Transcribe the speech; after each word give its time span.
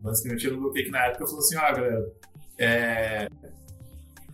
Basicamente, 0.00 0.46
eu 0.46 0.56
no 0.56 0.72
que 0.72 0.90
na 0.90 1.06
época 1.06 1.26
falou 1.26 1.40
assim: 1.40 1.56
ah, 1.56 1.72
galera, 1.72 2.12
é, 2.58 3.28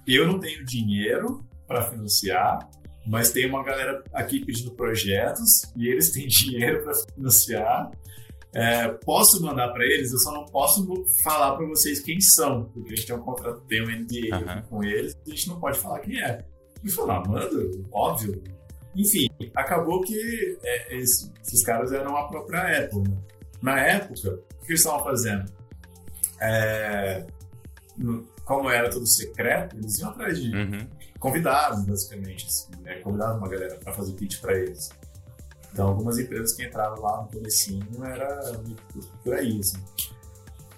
eu 0.06 0.26
não 0.26 0.38
tenho 0.38 0.64
dinheiro 0.64 1.44
para 1.66 1.82
financiar, 1.90 2.68
mas 3.06 3.30
tem 3.30 3.46
uma 3.46 3.62
galera 3.62 4.02
aqui 4.12 4.44
pedindo 4.44 4.70
projetos 4.72 5.62
e 5.76 5.88
eles 5.88 6.10
têm 6.12 6.26
dinheiro 6.26 6.82
para 6.82 6.94
financiar. 6.94 7.90
É, 8.56 8.86
posso 8.88 9.42
mandar 9.42 9.70
para 9.70 9.84
eles, 9.84 10.12
eu 10.12 10.18
só 10.20 10.30
não 10.32 10.46
posso 10.46 11.04
falar 11.24 11.56
para 11.56 11.66
vocês 11.66 11.98
quem 11.98 12.20
são, 12.20 12.66
porque 12.66 12.92
a 12.92 12.96
gente 12.96 13.06
tem 13.08 13.16
um 13.16 13.20
contrato, 13.20 13.60
tem 13.62 13.82
um 13.82 13.90
NDA 13.90 14.36
uhum. 14.36 14.62
com 14.68 14.84
eles, 14.84 15.18
a 15.26 15.30
gente 15.30 15.48
não 15.48 15.58
pode 15.58 15.76
falar 15.76 15.98
quem 15.98 16.22
é. 16.22 16.44
E 16.84 16.90
falou, 16.90 17.10
ah, 17.10 17.24
manda, 17.26 17.70
óbvio. 17.90 18.40
Enfim, 18.94 19.28
acabou 19.56 20.00
que 20.02 20.56
é, 20.62 20.96
esses, 20.96 21.32
esses, 21.42 21.64
caras 21.64 21.90
eram 21.90 22.16
a 22.16 22.28
própria 22.28 22.84
Apple. 22.84 23.02
Né? 23.02 23.16
Na 23.60 23.80
época, 23.80 24.38
que 24.64 24.72
eles 24.72 24.80
estavam 24.80 25.04
fazendo? 25.04 25.52
É, 26.40 27.24
como 28.44 28.68
era 28.68 28.90
tudo 28.90 29.06
secreto, 29.06 29.76
eles 29.76 29.98
iam 29.98 30.10
atrás 30.10 30.38
de 30.38 30.54
uhum. 30.54 30.86
convidados, 31.18 31.84
basicamente. 31.84 32.46
Assim, 32.46 32.70
né? 32.82 32.96
Convidavam 33.00 33.38
uma 33.38 33.48
galera 33.48 33.76
para 33.76 33.92
fazer 33.92 34.12
pitch 34.12 34.40
para 34.40 34.56
eles. 34.58 34.90
Então, 35.72 35.88
algumas 35.88 36.18
empresas 36.18 36.52
que 36.52 36.64
entravam 36.64 37.02
lá 37.02 37.22
no 37.22 37.28
comecinho 37.28 37.86
era 38.04 38.62
por 39.24 39.34
aí, 39.34 39.58
assim. 39.58 39.82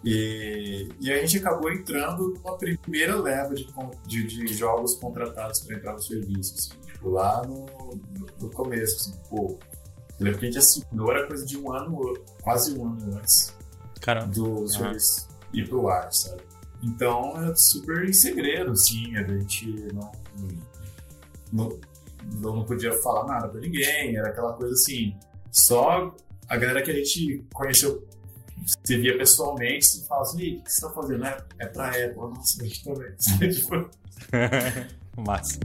E, 0.04 0.88
e 1.00 1.12
a 1.12 1.18
gente 1.18 1.38
acabou 1.38 1.70
entrando 1.70 2.34
numa 2.34 2.56
primeira 2.56 3.16
leva 3.20 3.54
de, 3.54 3.66
de, 4.06 4.26
de 4.26 4.54
jogos 4.54 4.95
contratados 4.95 5.60
para 5.60 5.76
entrar 5.76 5.92
no 5.95 6.00
serviço, 6.00 6.54
assim, 6.54 6.80
tipo, 6.87 7.10
lá 7.10 7.42
no, 7.42 7.66
no, 7.66 8.26
no 8.40 8.50
começo, 8.50 8.96
assim, 8.96 9.20
pô. 9.28 9.59
Eu 10.18 10.24
lembro 10.24 10.38
que 10.38 10.46
a 10.46 10.50
gente 10.50 10.59
assinou, 10.59 11.10
era 11.10 11.26
coisa 11.26 11.45
de 11.45 11.59
um 11.59 11.73
ano, 11.73 12.14
quase 12.42 12.78
um 12.78 12.87
ano 12.87 13.18
antes 13.18 13.55
Caramba. 14.00 14.32
do 14.32 14.68
serviço 14.68 15.28
uhum. 15.28 15.60
ir 15.60 15.68
pro 15.68 15.88
ar, 15.88 16.12
sabe? 16.12 16.42
Então 16.82 17.32
é 17.42 17.54
super 17.56 18.09
em 18.09 18.12
segredo, 18.12 18.73
assim, 18.73 19.16
a 19.16 19.23
gente 19.23 19.88
não, 19.93 20.12
não, 21.52 21.80
não, 22.40 22.65
podia 22.65 22.93
falar 23.02 23.26
nada 23.26 23.48
pra 23.48 23.60
ninguém, 23.60 24.16
era 24.16 24.29
aquela 24.29 24.52
coisa 24.52 24.74
assim, 24.74 25.16
só 25.51 26.15
a 26.48 26.57
galera 26.57 26.82
que 26.82 26.90
a 26.90 26.95
gente 26.95 27.45
conheceu, 27.52 28.07
se 28.85 28.96
via 28.98 29.16
pessoalmente, 29.16 29.87
se 29.87 30.07
fala 30.07 30.23
assim, 30.23 30.59
o 30.59 30.63
que 30.63 30.73
você 30.73 30.87
tá 30.87 30.92
fazendo? 30.92 31.24
É, 31.24 31.46
é 31.59 31.66
pra 31.66 31.88
Apple, 31.88 32.16
nossa, 32.16 32.63
a 32.63 32.65
gente 32.66 32.85
também. 32.85 33.13
tipo... 33.52 33.90
Massa. 35.26 35.59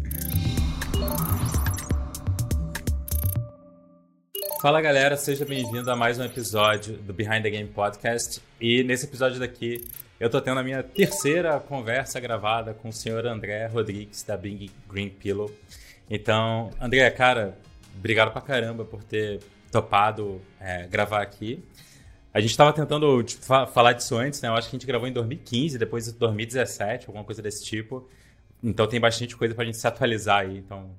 Fala 4.61 4.79
galera, 4.79 5.17
seja 5.17 5.43
bem-vindo 5.43 5.89
a 5.89 5.95
mais 5.95 6.19
um 6.19 6.23
episódio 6.23 6.95
do 6.95 7.11
Behind 7.11 7.41
the 7.41 7.49
Game 7.49 7.67
Podcast. 7.67 8.39
E 8.59 8.83
nesse 8.83 9.07
episódio 9.07 9.39
daqui 9.39 9.87
eu 10.19 10.29
tô 10.29 10.39
tendo 10.39 10.59
a 10.59 10.63
minha 10.63 10.83
terceira 10.83 11.59
conversa 11.59 12.19
gravada 12.19 12.71
com 12.71 12.89
o 12.89 12.93
senhor 12.93 13.25
André 13.25 13.65
Rodrigues, 13.65 14.21
da 14.21 14.37
Bing 14.37 14.69
Green 14.87 15.09
Pillow. 15.09 15.51
Então, 16.07 16.69
André, 16.79 17.09
cara, 17.09 17.57
obrigado 17.97 18.31
pra 18.31 18.39
caramba 18.39 18.85
por 18.85 19.03
ter 19.03 19.39
topado 19.71 20.39
é, 20.59 20.85
gravar 20.85 21.23
aqui. 21.23 21.65
A 22.31 22.39
gente 22.39 22.51
estava 22.51 22.71
tentando 22.71 23.23
tipo, 23.23 23.43
fa 23.43 23.65
falar 23.65 23.93
disso 23.93 24.15
antes, 24.15 24.43
né? 24.43 24.49
Eu 24.49 24.53
acho 24.53 24.69
que 24.69 24.75
a 24.75 24.77
gente 24.77 24.85
gravou 24.85 25.07
em 25.07 25.11
2015, 25.11 25.79
depois 25.79 26.07
em 26.07 26.11
2017, 26.11 27.07
alguma 27.07 27.25
coisa 27.25 27.41
desse 27.41 27.65
tipo. 27.65 28.07
Então 28.61 28.85
tem 28.85 28.99
bastante 28.99 29.35
coisa 29.35 29.55
pra 29.55 29.65
gente 29.65 29.77
se 29.77 29.87
atualizar 29.87 30.41
aí. 30.41 30.59
Então, 30.59 30.91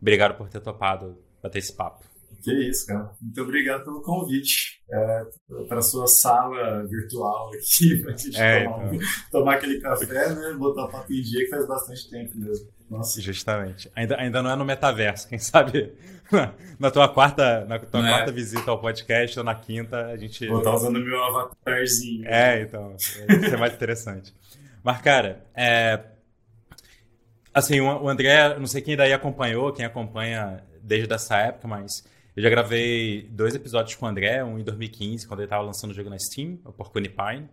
obrigado 0.00 0.38
por 0.38 0.48
ter 0.48 0.60
topado 0.60 1.18
bater 1.42 1.58
esse 1.58 1.74
papo. 1.74 2.09
Que 2.42 2.52
isso, 2.68 2.86
cara. 2.86 3.10
Muito 3.20 3.42
obrigado 3.42 3.84
pelo 3.84 4.02
convite 4.02 4.82
é, 4.90 5.24
para 5.68 5.82
sua 5.82 6.06
sala 6.06 6.86
virtual 6.86 7.50
aqui, 7.54 7.96
para 8.02 8.14
a 8.14 8.16
gente 8.16 8.40
é, 8.40 8.64
tomar, 8.64 8.94
então. 8.94 9.08
tomar, 9.30 9.54
aquele 9.54 9.80
café, 9.80 10.34
né? 10.34 10.52
Botar 10.54 10.88
papo 10.88 11.12
em 11.12 11.20
dia, 11.20 11.44
que 11.44 11.50
faz 11.50 11.66
bastante 11.66 12.10
tempo 12.10 12.38
mesmo. 12.38 12.68
Nossa. 12.88 13.20
Justamente. 13.20 13.90
Ainda, 13.94 14.16
ainda 14.18 14.42
não 14.42 14.50
é 14.50 14.56
no 14.56 14.64
metaverso, 14.64 15.28
quem 15.28 15.38
sabe 15.38 15.92
na, 16.30 16.54
na 16.78 16.90
tua, 16.90 17.08
quarta, 17.08 17.64
na 17.66 17.78
tua 17.78 18.06
é. 18.06 18.10
quarta 18.10 18.32
visita 18.32 18.70
ao 18.70 18.80
podcast 18.80 19.38
ou 19.38 19.44
na 19.44 19.54
quinta 19.54 20.06
a 20.06 20.16
gente. 20.16 20.46
Vou 20.48 20.58
estar 20.58 20.74
usando 20.74 20.98
meu 20.98 21.22
avatarzinho. 21.24 22.26
É, 22.26 22.62
então. 22.62 22.96
Isso 22.96 23.54
é 23.54 23.56
mais 23.56 23.74
interessante. 23.74 24.34
Mas, 24.82 25.00
cara, 25.02 25.44
é, 25.54 26.00
Assim, 27.52 27.80
o 27.80 28.08
André, 28.08 28.56
não 28.58 28.66
sei 28.66 28.80
quem 28.80 28.96
daí 28.96 29.12
acompanhou, 29.12 29.72
quem 29.72 29.84
acompanha 29.84 30.62
desde 30.82 31.12
essa 31.12 31.36
época, 31.36 31.66
mas 31.66 32.04
eu 32.36 32.42
já 32.42 32.48
gravei 32.48 33.28
dois 33.30 33.54
episódios 33.54 33.94
com 33.96 34.06
o 34.06 34.08
André, 34.08 34.42
um 34.44 34.58
em 34.58 34.64
2015, 34.64 35.26
quando 35.26 35.40
ele 35.40 35.46
estava 35.46 35.62
lançando 35.62 35.90
o 35.90 35.94
jogo 35.94 36.10
na 36.10 36.18
Steam, 36.18 36.58
o 36.64 36.72
Porcupine, 36.72 37.48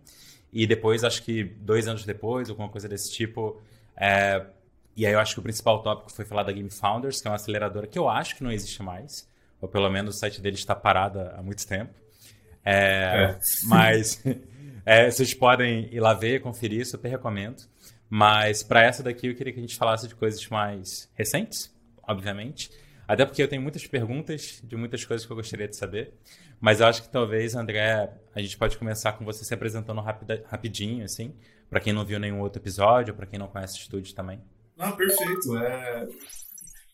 e 0.52 0.66
depois, 0.66 1.04
acho 1.04 1.22
que 1.22 1.44
dois 1.44 1.88
anos 1.88 2.04
depois, 2.04 2.48
alguma 2.48 2.68
coisa 2.68 2.88
desse 2.88 3.12
tipo. 3.12 3.60
É... 3.96 4.44
E 4.96 5.06
aí 5.06 5.12
eu 5.12 5.20
acho 5.20 5.34
que 5.34 5.40
o 5.40 5.42
principal 5.42 5.82
tópico 5.82 6.12
foi 6.12 6.24
falar 6.24 6.42
da 6.42 6.52
Game 6.52 6.70
Founders, 6.70 7.20
que 7.20 7.28
é 7.28 7.30
uma 7.30 7.36
aceleradora 7.36 7.86
que 7.86 7.98
eu 7.98 8.08
acho 8.08 8.36
que 8.36 8.42
não 8.42 8.50
existe 8.50 8.82
mais, 8.82 9.28
ou 9.60 9.68
pelo 9.68 9.88
menos 9.90 10.16
o 10.16 10.18
site 10.18 10.40
dele 10.40 10.56
está 10.56 10.74
parado 10.74 11.20
há 11.20 11.42
muito 11.42 11.66
tempo. 11.66 11.92
É... 12.64 13.34
É. 13.34 13.38
Mas 13.64 14.22
é, 14.84 15.10
vocês 15.10 15.34
podem 15.34 15.88
ir 15.92 16.00
lá 16.00 16.14
ver, 16.14 16.40
conferir, 16.40 16.86
super 16.86 17.08
recomendo. 17.08 17.62
Mas 18.10 18.62
para 18.62 18.82
essa 18.82 19.02
daqui 19.02 19.26
eu 19.28 19.34
queria 19.34 19.52
que 19.52 19.58
a 19.58 19.62
gente 19.62 19.76
falasse 19.76 20.08
de 20.08 20.14
coisas 20.14 20.46
mais 20.48 21.10
recentes, 21.14 21.70
obviamente. 22.02 22.70
Até 23.08 23.24
porque 23.24 23.42
eu 23.42 23.48
tenho 23.48 23.62
muitas 23.62 23.86
perguntas 23.86 24.60
de 24.62 24.76
muitas 24.76 25.02
coisas 25.02 25.26
que 25.26 25.32
eu 25.32 25.36
gostaria 25.36 25.66
de 25.66 25.74
saber. 25.74 26.12
Mas 26.60 26.80
eu 26.80 26.86
acho 26.86 27.02
que 27.02 27.08
talvez, 27.08 27.54
André, 27.54 28.12
a 28.34 28.40
gente 28.40 28.58
pode 28.58 28.76
começar 28.76 29.12
com 29.14 29.24
você 29.24 29.42
se 29.46 29.54
apresentando 29.54 29.98
rapida, 30.02 30.44
rapidinho, 30.46 31.02
assim, 31.06 31.34
para 31.70 31.80
quem 31.80 31.94
não 31.94 32.04
viu 32.04 32.20
nenhum 32.20 32.40
outro 32.40 32.60
episódio, 32.60 33.14
para 33.14 33.24
quem 33.24 33.38
não 33.38 33.48
conhece 33.48 33.78
o 33.78 33.80
estúdio 33.80 34.14
também. 34.14 34.42
Ah, 34.78 34.92
perfeito. 34.92 35.56
É... 35.56 36.06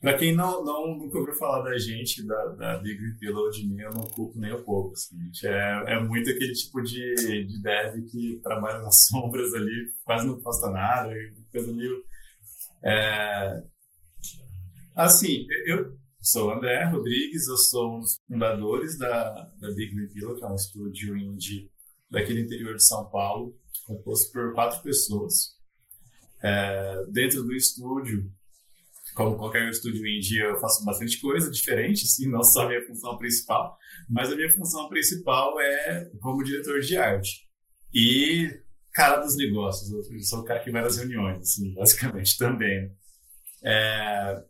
Para 0.00 0.16
quem 0.16 0.36
não, 0.36 0.62
não, 0.62 0.98
nunca 0.98 1.18
ouviu 1.18 1.34
falar 1.34 1.62
da 1.62 1.76
gente, 1.78 2.24
da, 2.24 2.46
da 2.46 2.78
Big 2.78 3.00
mim, 3.66 3.80
eu 3.80 3.90
não 3.90 4.02
culpo 4.02 4.38
nem 4.38 4.54
um 4.54 4.62
pouco. 4.62 4.92
Assim. 4.92 5.16
É, 5.44 5.94
é 5.94 6.00
muito 6.00 6.30
aquele 6.30 6.52
tipo 6.52 6.80
de, 6.80 7.14
de 7.46 7.60
dev 7.60 8.04
que 8.08 8.38
trabalha 8.40 8.78
nas 8.78 9.06
sombras 9.08 9.52
ali, 9.52 9.92
quase 10.04 10.26
não 10.28 10.40
posta 10.40 10.70
nada, 10.70 11.12
coisa 11.50 11.72
meio. 11.72 12.04
É... 12.84 13.62
Assim, 14.94 15.44
eu, 15.66 16.03
Sou 16.24 16.48
o 16.48 16.52
André 16.52 16.84
Rodrigues, 16.84 17.46
eu 17.48 17.56
sou 17.58 17.98
um 17.98 18.00
dos 18.00 18.18
fundadores 18.26 18.96
da, 18.96 19.30
da 19.60 19.70
Big 19.74 19.94
Villa, 20.06 20.34
que 20.34 20.42
é 20.42 20.46
um 20.46 20.54
estúdio 20.54 21.18
indie 21.18 21.70
daquele 22.10 22.40
interior 22.40 22.74
de 22.76 22.82
São 22.82 23.10
Paulo, 23.10 23.54
composto 23.84 24.32
por 24.32 24.54
quatro 24.54 24.82
pessoas. 24.82 25.50
É, 26.42 27.04
dentro 27.12 27.42
do 27.42 27.52
estúdio, 27.52 28.32
como 29.14 29.36
qualquer 29.36 29.68
estúdio 29.68 30.06
indie, 30.06 30.38
eu 30.38 30.58
faço 30.60 30.82
bastante 30.82 31.20
coisa 31.20 31.50
diferente, 31.50 32.06
sim, 32.06 32.30
não 32.30 32.42
só 32.42 32.62
a 32.62 32.68
minha 32.68 32.86
função 32.86 33.18
principal, 33.18 33.76
mas 34.08 34.32
a 34.32 34.34
minha 34.34 34.50
função 34.50 34.88
principal 34.88 35.60
é 35.60 36.10
como 36.22 36.42
diretor 36.42 36.80
de 36.80 36.96
arte. 36.96 37.46
E 37.92 38.48
cara 38.94 39.20
dos 39.20 39.36
negócios, 39.36 39.90
eu 39.92 40.20
sou 40.20 40.40
o 40.40 40.44
cara 40.44 40.60
que 40.60 40.70
vai 40.70 40.80
nas 40.80 40.96
reuniões, 40.96 41.40
assim, 41.40 41.74
basicamente, 41.74 42.38
também. 42.38 42.90
É, 43.62 44.42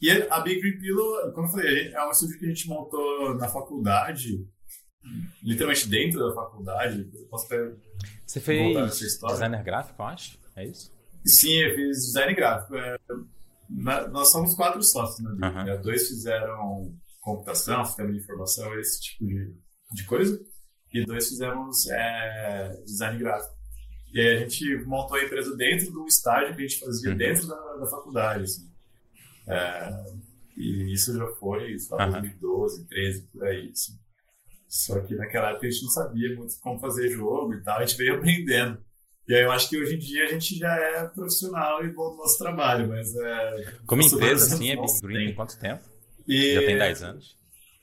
e 0.00 0.10
a 0.10 0.40
Big 0.40 0.60
Green 0.60 0.78
Pillow, 0.78 1.32
como 1.32 1.46
eu 1.46 1.50
falei, 1.50 1.92
é 1.92 2.06
um 2.06 2.10
estúdio 2.10 2.38
que 2.38 2.44
a 2.44 2.48
gente 2.48 2.68
montou 2.68 3.34
na 3.34 3.48
faculdade, 3.48 4.46
literalmente 5.42 5.88
dentro 5.88 6.20
da 6.20 6.34
faculdade. 6.34 7.10
Eu 7.14 7.26
posso 7.28 7.46
até 7.46 7.72
Você 8.26 8.40
fez 8.40 8.98
designer 8.98 9.62
gráfico, 9.62 10.02
eu 10.02 10.06
acho? 10.06 10.38
É 10.54 10.66
isso? 10.66 10.94
Sim, 11.24 11.54
eu 11.54 11.74
fiz 11.74 11.98
design 11.98 12.34
gráfico. 12.34 12.76
É, 12.76 12.98
na, 13.68 14.06
nós 14.08 14.30
somos 14.30 14.54
quatro 14.54 14.82
sócios 14.82 15.20
na 15.20 15.30
Big. 15.32 15.46
Uhum. 15.46 15.64
Né? 15.64 15.76
Dois 15.78 16.08
fizeram 16.08 16.94
computação, 17.20 17.84
sistema 17.84 18.12
de 18.12 18.18
informação, 18.18 18.78
esse 18.78 19.00
tipo 19.00 19.26
de, 19.26 19.54
de 19.92 20.04
coisa. 20.04 20.40
E 20.92 21.04
dois 21.04 21.28
fizemos 21.28 21.88
é, 21.88 22.82
design 22.84 23.18
gráfico. 23.18 23.56
E 24.12 24.20
a 24.20 24.38
gente 24.38 24.84
montou 24.86 25.16
a 25.16 25.24
empresa 25.24 25.56
dentro 25.56 25.90
do 25.90 26.06
estágio 26.06 26.54
que 26.54 26.62
a 26.62 26.66
gente 26.66 26.78
fazia 26.78 27.10
uhum. 27.10 27.16
dentro 27.16 27.46
da, 27.48 27.76
da 27.76 27.86
faculdade. 27.86 28.44
Assim. 28.44 28.75
É, 29.48 29.90
e 30.56 30.92
isso 30.92 31.16
já 31.16 31.26
foi, 31.34 31.78
sei 31.78 31.96
lá, 31.96 32.06
2012, 32.06 32.86
2013, 32.88 33.28
por 33.32 33.44
aí. 33.44 33.70
Assim. 33.70 33.92
Só 34.68 35.00
que 35.00 35.14
naquela 35.14 35.50
época 35.50 35.66
a 35.66 35.70
gente 35.70 35.82
não 35.82 35.90
sabia 35.90 36.34
muito 36.36 36.54
como 36.60 36.80
fazer 36.80 37.10
jogo 37.10 37.54
e 37.54 37.62
tal, 37.62 37.78
a 37.78 37.84
gente 37.84 37.96
veio 37.96 38.16
aprendendo. 38.16 38.84
E 39.28 39.34
aí 39.34 39.42
eu 39.42 39.50
acho 39.50 39.68
que 39.68 39.76
hoje 39.76 39.96
em 39.96 39.98
dia 39.98 40.24
a 40.24 40.28
gente 40.28 40.56
já 40.56 40.72
é 40.76 41.04
profissional 41.08 41.84
e 41.84 41.92
bom 41.92 42.12
no 42.12 42.18
nosso 42.18 42.38
trabalho, 42.38 42.88
mas 42.88 43.14
é... 43.16 43.74
Como 43.84 44.02
empresa, 44.02 44.54
assim, 44.54 44.70
é 44.70 44.76
Big 44.76 45.00
Green 45.02 45.34
quanto 45.34 45.58
tempo? 45.58 45.82
E... 46.28 46.54
Já 46.54 46.60
tem 46.60 46.78
10 46.78 47.02
anos? 47.02 47.36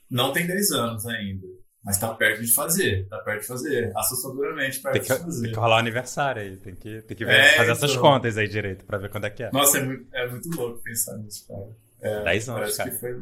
Não 0.09 0.31
tem 0.31 0.47
10 0.47 0.71
anos 0.71 1.05
ainda. 1.05 1.47
Mas 1.83 1.97
tá 1.97 2.13
perto 2.13 2.41
de 2.41 2.53
fazer, 2.53 3.07
tá 3.09 3.17
perto 3.19 3.41
de 3.41 3.47
fazer, 3.47 3.91
assustadoramente 3.95 4.79
perto 4.79 4.93
tem 4.93 5.01
que, 5.01 5.13
de 5.13 5.19
fazer. 5.19 5.41
Tem 5.43 5.51
que 5.51 5.59
rolar 5.59 5.75
o 5.75 5.79
aniversário 5.79 6.41
aí, 6.41 6.55
tem 6.55 6.75
que, 6.75 7.01
tem 7.01 7.17
que 7.17 7.25
ver, 7.25 7.33
é, 7.33 7.49
fazer 7.57 7.71
então... 7.71 7.73
essas 7.73 7.97
contas 7.97 8.37
aí 8.37 8.47
direito 8.47 8.85
pra 8.85 8.97
ver 8.97 9.09
quando 9.09 9.25
é 9.25 9.29
que 9.29 9.43
é. 9.43 9.51
Nossa, 9.51 9.79
é 9.79 9.83
muito, 9.83 10.07
é 10.13 10.27
muito 10.29 10.49
louco 10.55 10.79
pensar 10.81 11.17
nisso, 11.17 11.45
cara. 11.45 11.67
É, 12.01 12.23
10 12.23 12.49
anos, 12.49 12.77
cara. 12.77 12.89
Que 12.89 12.97
foi, 12.97 13.21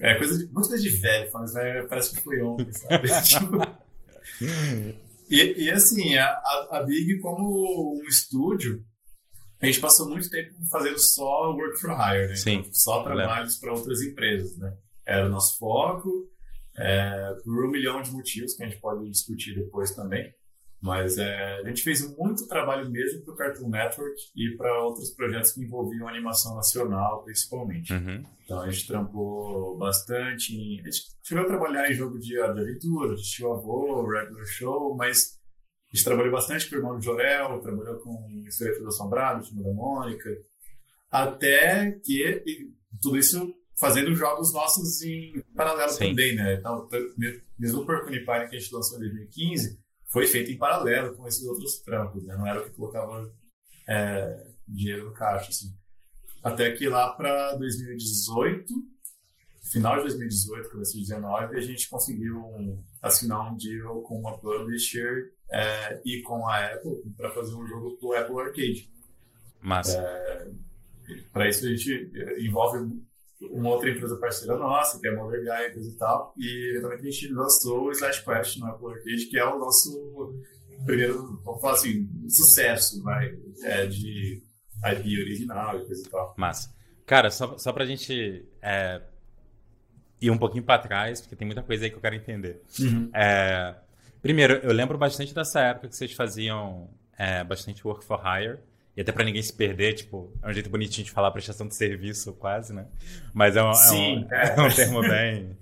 é 0.00 0.14
coisa 0.16 0.38
de, 0.38 0.52
muito 0.52 0.68
coisa 0.68 0.82
de 0.82 0.90
velho, 0.90 1.30
mas 1.32 1.52
parece 1.88 2.16
que 2.16 2.22
foi 2.22 2.42
ontem, 2.42 2.72
sabe? 2.72 3.08
Tipo, 3.22 3.84
E, 5.30 5.64
e 5.64 5.70
assim, 5.70 6.16
a, 6.16 6.28
a 6.70 6.82
Big, 6.82 7.18
como 7.20 8.00
um 8.00 8.08
estúdio, 8.08 8.84
a 9.60 9.66
gente 9.66 9.80
passou 9.80 10.08
muito 10.08 10.28
tempo 10.28 10.52
fazendo 10.70 10.98
só 10.98 11.52
work 11.54 11.78
for 11.78 11.90
hire, 11.90 12.28
né? 12.28 12.36
Sim. 12.36 12.54
Então, 12.56 12.70
só 12.72 13.02
trabalhos 13.02 13.56
para 13.56 13.72
outras 13.72 14.02
empresas, 14.02 14.56
né? 14.58 14.74
Era 15.06 15.26
o 15.26 15.30
nosso 15.30 15.58
foco, 15.58 16.28
é, 16.76 17.34
por 17.44 17.64
um 17.64 17.70
milhão 17.70 18.02
de 18.02 18.10
motivos 18.10 18.54
que 18.54 18.62
a 18.62 18.66
gente 18.66 18.80
pode 18.80 19.08
discutir 19.08 19.54
depois 19.54 19.94
também. 19.94 20.32
Mas 20.84 21.16
é, 21.16 21.60
a 21.60 21.64
gente 21.66 21.82
fez 21.82 22.14
muito 22.14 22.46
trabalho 22.46 22.90
mesmo 22.90 23.22
para 23.22 23.32
o 23.32 23.36
Cartoon 23.36 23.70
Network 23.70 24.20
e 24.36 24.50
para 24.54 24.82
outros 24.82 25.12
projetos 25.12 25.52
que 25.52 25.62
envolviam 25.62 26.06
animação 26.06 26.54
nacional, 26.54 27.22
principalmente. 27.24 27.90
Uhum. 27.90 28.22
Então 28.44 28.60
a 28.60 28.70
gente 28.70 28.86
trampou 28.86 29.78
bastante. 29.78 30.54
Em, 30.54 30.80
a 30.80 30.84
gente 30.84 31.06
chegou 31.22 31.44
a 31.44 31.46
trabalhar 31.46 31.90
em 31.90 31.94
jogo 31.94 32.18
de, 32.18 32.28
de 32.28 32.38
aventura, 32.38 33.16
de 33.16 33.22
Tio 33.22 33.50
Avô, 33.50 34.06
Regular 34.06 34.44
Show, 34.44 34.94
mas 34.94 35.40
a 35.90 35.96
gente 35.96 36.04
trabalhou 36.04 36.32
bastante 36.32 36.68
com 36.68 36.74
o 36.74 36.78
irmão 36.78 37.00
Jorel, 37.00 37.60
trabalhou 37.60 38.00
com 38.00 38.28
História 38.46 38.78
do 38.78 38.88
Assombrado, 38.88 39.40
o 39.40 39.42
time 39.42 39.62
da 39.62 39.72
Mônica, 39.72 40.28
até 41.10 41.92
que 41.92 42.42
tudo 43.00 43.16
isso 43.16 43.54
fazendo 43.78 44.14
jogos 44.14 44.52
nossos 44.52 45.02
em 45.02 45.42
paralelo 45.54 45.90
Sim. 45.90 46.10
também, 46.10 46.34
né? 46.34 46.54
Então, 46.54 46.88
mesmo 47.58 47.82
o 47.82 47.86
Porcupine 47.86 48.24
que 48.24 48.56
a 48.56 48.58
gente 48.58 48.74
lançou 48.74 48.98
em 48.98 49.00
2015 49.00 49.78
foi 50.06 50.26
feito 50.26 50.50
em 50.50 50.56
paralelo 50.56 51.14
com 51.16 51.26
esses 51.26 51.44
outros 51.44 51.80
trampos, 51.80 52.24
né? 52.24 52.36
Não 52.36 52.46
era 52.46 52.60
o 52.60 52.64
que 52.64 52.70
colocava 52.70 53.32
é, 53.88 54.46
dinheiro 54.66 55.06
no 55.06 55.12
caixa, 55.12 55.50
assim. 55.50 55.74
Até 56.42 56.70
que 56.72 56.88
lá 56.88 57.12
para 57.12 57.56
2018, 57.56 58.72
final 59.72 59.96
de 59.96 60.02
2018, 60.02 60.70
começo 60.70 60.92
de 60.92 60.98
2019, 60.98 61.56
a 61.56 61.60
gente 61.60 61.88
conseguiu 61.88 62.38
um, 62.38 62.82
assinar 63.02 63.52
um 63.52 63.56
deal 63.56 64.02
com 64.02 64.20
uma 64.20 64.38
publisher 64.38 65.32
é, 65.50 66.00
e 66.04 66.22
com 66.22 66.46
a 66.46 66.66
Apple 66.66 67.02
para 67.16 67.30
fazer 67.30 67.54
um 67.54 67.66
jogo 67.66 67.96
pro 67.96 68.12
Apple 68.12 68.40
Arcade. 68.40 68.90
Massa. 69.60 69.98
É, 69.98 70.50
para 71.32 71.48
isso 71.48 71.66
a 71.66 71.70
gente 71.70 72.12
envolve 72.38 72.78
uma 73.50 73.70
outra 73.70 73.90
empresa 73.90 74.16
parceira 74.16 74.56
nossa, 74.56 74.98
que 74.98 75.06
é 75.06 75.10
a 75.10 75.16
Mother 75.16 75.40
Guy 75.40 75.66
e 75.68 75.72
coisa 75.72 75.90
e 75.90 75.96
tal, 75.96 76.34
e 76.36 76.70
eventualmente 76.70 77.06
a 77.06 77.10
gente 77.10 77.32
lançou 77.32 77.84
o 77.84 77.90
Slash 77.90 78.24
Quest 78.24 78.58
no 78.58 78.66
Apple 78.66 78.92
Arcade, 78.92 79.26
que 79.26 79.38
é 79.38 79.44
o 79.44 79.58
nosso 79.58 80.42
primeiro, 80.84 81.40
vamos 81.44 81.60
falar 81.60 81.74
assim, 81.74 82.08
sucesso, 82.28 83.02
vai, 83.02 83.36
é, 83.62 83.86
de 83.86 84.42
IP 84.84 85.20
original 85.20 85.78
e 85.78 85.86
coisa 85.86 86.02
e 86.06 86.10
tal. 86.10 86.34
Massa. 86.36 86.74
Cara, 87.06 87.30
só, 87.30 87.56
só 87.58 87.72
pra 87.72 87.84
gente 87.84 88.46
é, 88.62 89.00
ir 90.20 90.30
um 90.30 90.38
pouquinho 90.38 90.64
pra 90.64 90.78
trás, 90.78 91.20
porque 91.20 91.36
tem 91.36 91.46
muita 91.46 91.62
coisa 91.62 91.84
aí 91.84 91.90
que 91.90 91.96
eu 91.96 92.00
quero 92.00 92.14
entender. 92.14 92.62
Uhum. 92.78 93.10
É, 93.14 93.74
primeiro, 94.22 94.54
eu 94.54 94.72
lembro 94.72 94.96
bastante 94.96 95.34
dessa 95.34 95.60
época 95.60 95.88
que 95.88 95.96
vocês 95.96 96.12
faziam 96.12 96.90
é, 97.16 97.44
bastante 97.44 97.86
work 97.86 98.04
for 98.04 98.20
hire. 98.20 98.58
E 98.96 99.00
até 99.00 99.10
pra 99.10 99.24
ninguém 99.24 99.42
se 99.42 99.52
perder, 99.52 99.94
tipo, 99.94 100.32
é 100.42 100.48
um 100.48 100.52
jeito 100.52 100.70
bonitinho 100.70 101.04
de 101.04 101.10
falar 101.10 101.30
prestação 101.32 101.66
de 101.66 101.74
serviço, 101.74 102.32
quase, 102.34 102.72
né? 102.72 102.86
Mas 103.32 103.56
é 103.56 103.62
um, 103.62 103.74
Sim, 103.74 104.26
é 104.30 104.54
um, 104.60 104.64
é 104.64 104.68
um 104.68 104.70
termo 104.70 105.00
bem, 105.00 105.56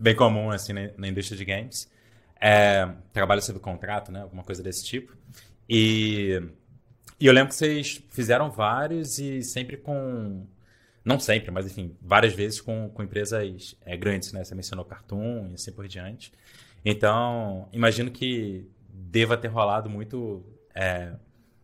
bem 0.00 0.16
comum, 0.16 0.50
assim, 0.50 0.72
na, 0.72 0.90
na 0.96 1.08
indústria 1.08 1.36
de 1.36 1.44
games. 1.44 1.90
É, 2.40 2.88
trabalho 3.12 3.42
sob 3.42 3.58
contrato, 3.58 4.10
né? 4.10 4.22
Alguma 4.22 4.42
coisa 4.42 4.62
desse 4.62 4.84
tipo. 4.84 5.14
E, 5.68 6.40
e 7.20 7.26
eu 7.26 7.32
lembro 7.32 7.50
que 7.50 7.56
vocês 7.56 8.02
fizeram 8.10 8.50
vários 8.50 9.18
e 9.18 9.42
sempre 9.42 9.76
com... 9.76 10.46
Não 11.04 11.18
sempre, 11.18 11.50
mas 11.50 11.66
enfim, 11.66 11.96
várias 12.02 12.34
vezes 12.34 12.60
com, 12.60 12.90
com 12.90 13.02
empresas 13.02 13.76
é, 13.84 13.96
grandes, 13.96 14.32
né? 14.32 14.44
Você 14.44 14.54
mencionou 14.54 14.84
Cartoon 14.84 15.48
e 15.50 15.54
assim 15.54 15.72
por 15.72 15.86
diante. 15.88 16.32
Então, 16.84 17.68
imagino 17.72 18.10
que 18.10 18.66
deva 18.88 19.36
ter 19.36 19.48
rolado 19.48 19.88
muito 19.90 20.44
é, 20.74 21.12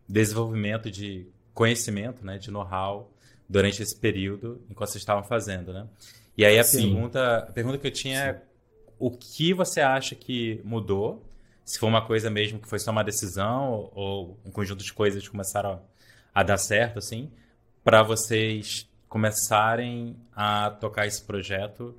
desenvolvimento 0.09 0.91
de 0.91 1.27
conhecimento, 1.53 2.25
né? 2.25 2.39
De 2.39 2.51
know-how 2.51 3.11
durante 3.49 3.83
esse 3.83 3.97
período 3.97 4.63
enquanto 4.71 4.91
vocês 4.91 5.03
estavam 5.03 5.23
fazendo, 5.23 5.73
né? 5.73 5.87
E 6.37 6.45
aí 6.45 6.59
a 6.59 6.65
pergunta, 6.65 7.39
a 7.39 7.53
pergunta 7.53 7.79
que 7.79 7.87
eu 7.87 7.93
tinha 7.93 8.19
é 8.19 8.43
o 8.99 9.11
que 9.11 9.53
você 9.53 9.81
acha 9.81 10.15
que 10.15 10.61
mudou? 10.65 11.23
Se 11.65 11.79
foi 11.79 11.89
uma 11.89 12.05
coisa 12.05 12.31
mesmo 12.31 12.59
que 12.59 12.69
foi 12.69 12.79
só 12.79 12.91
uma 12.91 13.05
decisão 13.05 13.91
ou 13.95 14.39
um 14.45 14.51
conjunto 14.51 14.85
de 14.85 14.93
coisas 14.93 15.23
que 15.23 15.31
começaram 15.31 15.81
a 16.35 16.43
dar 16.43 16.59
certo, 16.59 16.99
assim, 16.99 17.31
para 17.83 18.03
vocês 18.03 18.89
começarem 19.09 20.17
a 20.35 20.71
tocar 20.71 21.07
esse 21.07 21.23
projeto 21.23 21.95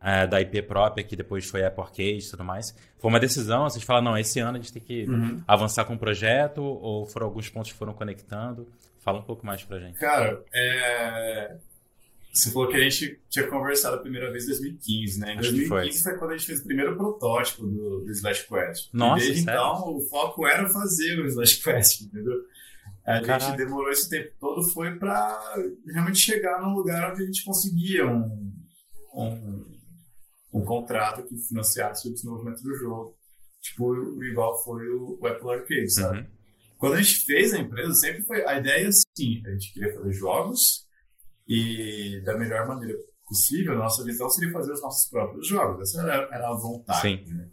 é, 0.00 0.26
da 0.26 0.40
IP 0.40 0.62
própria, 0.62 1.04
que 1.04 1.16
depois 1.16 1.44
foi 1.48 1.64
Apple 1.64 1.82
Arcade 1.82 2.18
e 2.26 2.30
tudo 2.30 2.44
mais. 2.44 2.74
Foi 2.98 3.10
uma 3.10 3.20
decisão, 3.20 3.64
vocês 3.68 3.84
falaram, 3.84 4.04
não, 4.12 4.18
esse 4.18 4.38
ano 4.40 4.58
a 4.58 4.60
gente 4.60 4.72
tem 4.72 4.82
que 4.82 5.04
Uhum. 5.08 5.42
avançar 5.46 5.84
com 5.84 5.94
o 5.94 5.98
projeto, 5.98 6.62
ou 6.62 7.06
foram 7.06 7.26
alguns 7.26 7.48
pontos 7.48 7.72
que 7.72 7.78
foram 7.78 7.92
conectando? 7.92 8.66
Fala 9.00 9.18
um 9.20 9.22
pouco 9.22 9.44
mais 9.46 9.62
pra 9.64 9.78
gente. 9.80 9.98
Cara, 9.98 10.42
é... 10.54 11.56
você 12.32 12.50
falou 12.52 12.68
que 12.68 12.76
a 12.76 12.80
gente 12.80 13.18
tinha 13.30 13.46
conversado 13.48 13.96
a 13.96 13.98
primeira 14.00 14.30
vez 14.30 14.44
em 14.44 14.48
2015, 14.48 15.20
né? 15.20 15.34
Em 15.34 15.38
Acho 15.38 15.50
que 15.50 15.56
2015 15.68 16.02
foi. 16.02 16.18
quando 16.18 16.30
a 16.32 16.36
gente 16.36 16.46
fez 16.46 16.60
o 16.60 16.64
primeiro 16.64 16.96
protótipo 16.96 17.66
do, 17.66 18.00
do 18.04 18.10
Slash 18.12 18.46
Quest. 18.46 18.88
Nossa, 18.92 19.22
e 19.24 19.26
desde 19.28 19.44
sério? 19.44 19.60
então 19.60 19.96
o 19.96 20.00
foco 20.08 20.46
era 20.46 20.68
fazer 20.68 21.18
o 21.20 21.26
Slash 21.26 21.62
Quest, 21.62 22.02
entendeu? 22.02 22.34
A 23.06 23.20
Caraca. 23.22 23.40
gente 23.46 23.56
demorou 23.56 23.90
esse 23.90 24.08
tempo 24.10 24.30
todo 24.38 24.62
foi 24.68 24.94
para 24.96 25.40
realmente 25.86 26.18
chegar 26.18 26.60
num 26.60 26.74
lugar 26.74 27.10
onde 27.12 27.22
a 27.22 27.26
gente 27.26 27.42
conseguia 27.42 28.06
um, 28.06 28.52
um, 29.14 29.64
um 30.60 30.64
contrato 30.64 31.22
que 31.26 31.36
financiasse 31.48 32.08
o 32.08 32.12
desenvolvimento 32.12 32.62
do 32.62 32.74
jogo. 32.76 33.16
Tipo, 33.60 34.22
igual 34.24 34.62
foi 34.62 34.88
o, 34.88 35.18
o 35.20 35.26
Apple 35.26 35.50
Arcade, 35.50 35.92
sabe? 35.92 36.18
Uhum. 36.20 36.26
Quando 36.78 36.94
a 36.94 37.02
gente 37.02 37.24
fez 37.26 37.52
a 37.54 37.58
empresa, 37.58 37.92
sempre 37.94 38.22
foi 38.22 38.44
a 38.46 38.58
ideia 38.58 38.88
assim, 38.88 39.42
a 39.46 39.50
gente 39.50 39.72
queria 39.72 39.92
fazer 39.94 40.12
jogos 40.12 40.86
e 41.48 42.20
da 42.24 42.38
melhor 42.38 42.68
maneira 42.68 42.96
possível, 43.26 43.72
a 43.74 43.78
nossa 43.78 44.04
visão 44.04 44.28
seria 44.30 44.52
fazer 44.52 44.72
os 44.72 44.80
nossos 44.80 45.10
próprios 45.10 45.46
jogos. 45.48 45.80
Essa 45.90 46.02
era, 46.02 46.28
era 46.32 46.48
a 46.48 46.54
vontade. 46.56 47.00
Sim. 47.00 47.34
Né? 47.34 47.48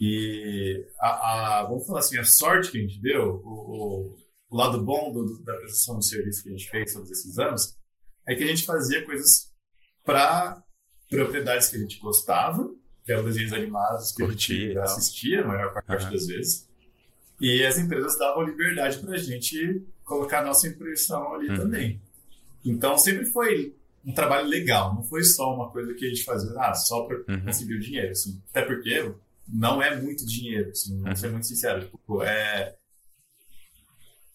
E 0.00 0.84
a, 0.98 1.60
a- 1.60 1.62
vamos 1.64 1.86
falar 1.86 2.00
assim, 2.00 2.18
a 2.18 2.24
sorte 2.24 2.70
que 2.72 2.78
a 2.78 2.80
gente 2.80 3.00
deu, 3.00 3.40
o, 3.44 4.16
o- 4.50 4.56
lado 4.56 4.82
bom 4.84 5.12
do- 5.12 5.42
da 5.44 5.54
prestação 5.56 5.98
de 5.98 6.08
serviço 6.08 6.42
que 6.42 6.48
a 6.48 6.52
gente 6.52 6.68
fez 6.68 6.92
todos 6.92 7.10
esses 7.10 7.38
anos, 7.38 7.78
é 8.28 8.34
que 8.34 8.42
a 8.42 8.46
gente 8.46 8.64
fazia 8.66 9.04
coisas 9.04 9.50
para 10.04 10.62
propriedades 11.16 11.68
que 11.68 11.76
a 11.76 11.78
gente 11.80 11.98
gostava, 12.00 12.68
que 13.04 13.12
eram 13.12 13.24
desenhos 13.24 13.52
animados 13.52 14.12
que 14.12 14.22
a 14.22 14.26
Curtia 14.26 14.56
e 14.56 14.68
gente 14.68 14.78
assistia 14.78 15.42
a 15.42 15.46
maior 15.46 15.72
parte 15.72 16.04
Aham. 16.04 16.12
das 16.12 16.26
vezes. 16.26 16.68
E 17.40 17.64
as 17.64 17.78
empresas 17.78 18.16
davam 18.18 18.42
liberdade 18.44 18.98
para 18.98 19.14
a 19.14 19.18
gente 19.18 19.82
colocar 20.04 20.40
a 20.40 20.44
nossa 20.44 20.66
impressão 20.68 21.34
ali 21.34 21.48
Uhum. 21.48 21.56
também. 21.56 22.00
Então 22.64 22.96
sempre 22.98 23.26
foi 23.26 23.74
um 24.04 24.12
trabalho 24.12 24.48
legal, 24.48 24.94
não 24.94 25.02
foi 25.04 25.22
só 25.24 25.54
uma 25.54 25.70
coisa 25.70 25.94
que 25.94 26.04
a 26.04 26.08
gente 26.08 26.24
fazia 26.24 26.50
ah, 26.58 26.74
só 26.74 27.02
para 27.04 27.16
Uhum. 27.28 27.44
conseguir 27.44 27.74
o 27.74 27.80
dinheiro. 27.80 28.10
Assim. 28.12 28.40
Até 28.50 28.62
porque 28.62 29.12
não 29.48 29.82
é 29.82 30.00
muito 30.00 30.24
dinheiro, 30.26 30.70
assim, 30.70 31.00
vamos 31.00 31.18
ser 31.20 31.30
muito 31.30 31.46
sincero. 31.46 31.80
Tipo, 31.88 32.22
é, 32.22 32.74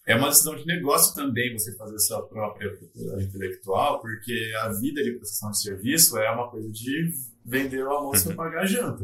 é 0.07 0.15
uma 0.15 0.29
decisão 0.29 0.55
de 0.55 0.65
negócio 0.65 1.13
também 1.13 1.51
você 1.53 1.75
fazer 1.75 1.99
sua 1.99 2.25
própria 2.27 2.75
propriedade 2.75 3.25
intelectual, 3.25 3.99
porque 4.01 4.53
a 4.61 4.69
vida 4.69 5.03
de 5.03 5.11
prestação 5.11 5.51
de 5.51 5.61
serviço 5.61 6.17
é 6.17 6.31
uma 6.31 6.49
coisa 6.49 6.71
de 6.71 7.11
vender 7.45 7.83
o 7.83 7.91
almoço 7.91 8.29
Uhum. 8.29 8.35
para 8.35 8.45
pagar 8.45 8.61
a 8.63 8.65
janta. 8.65 9.03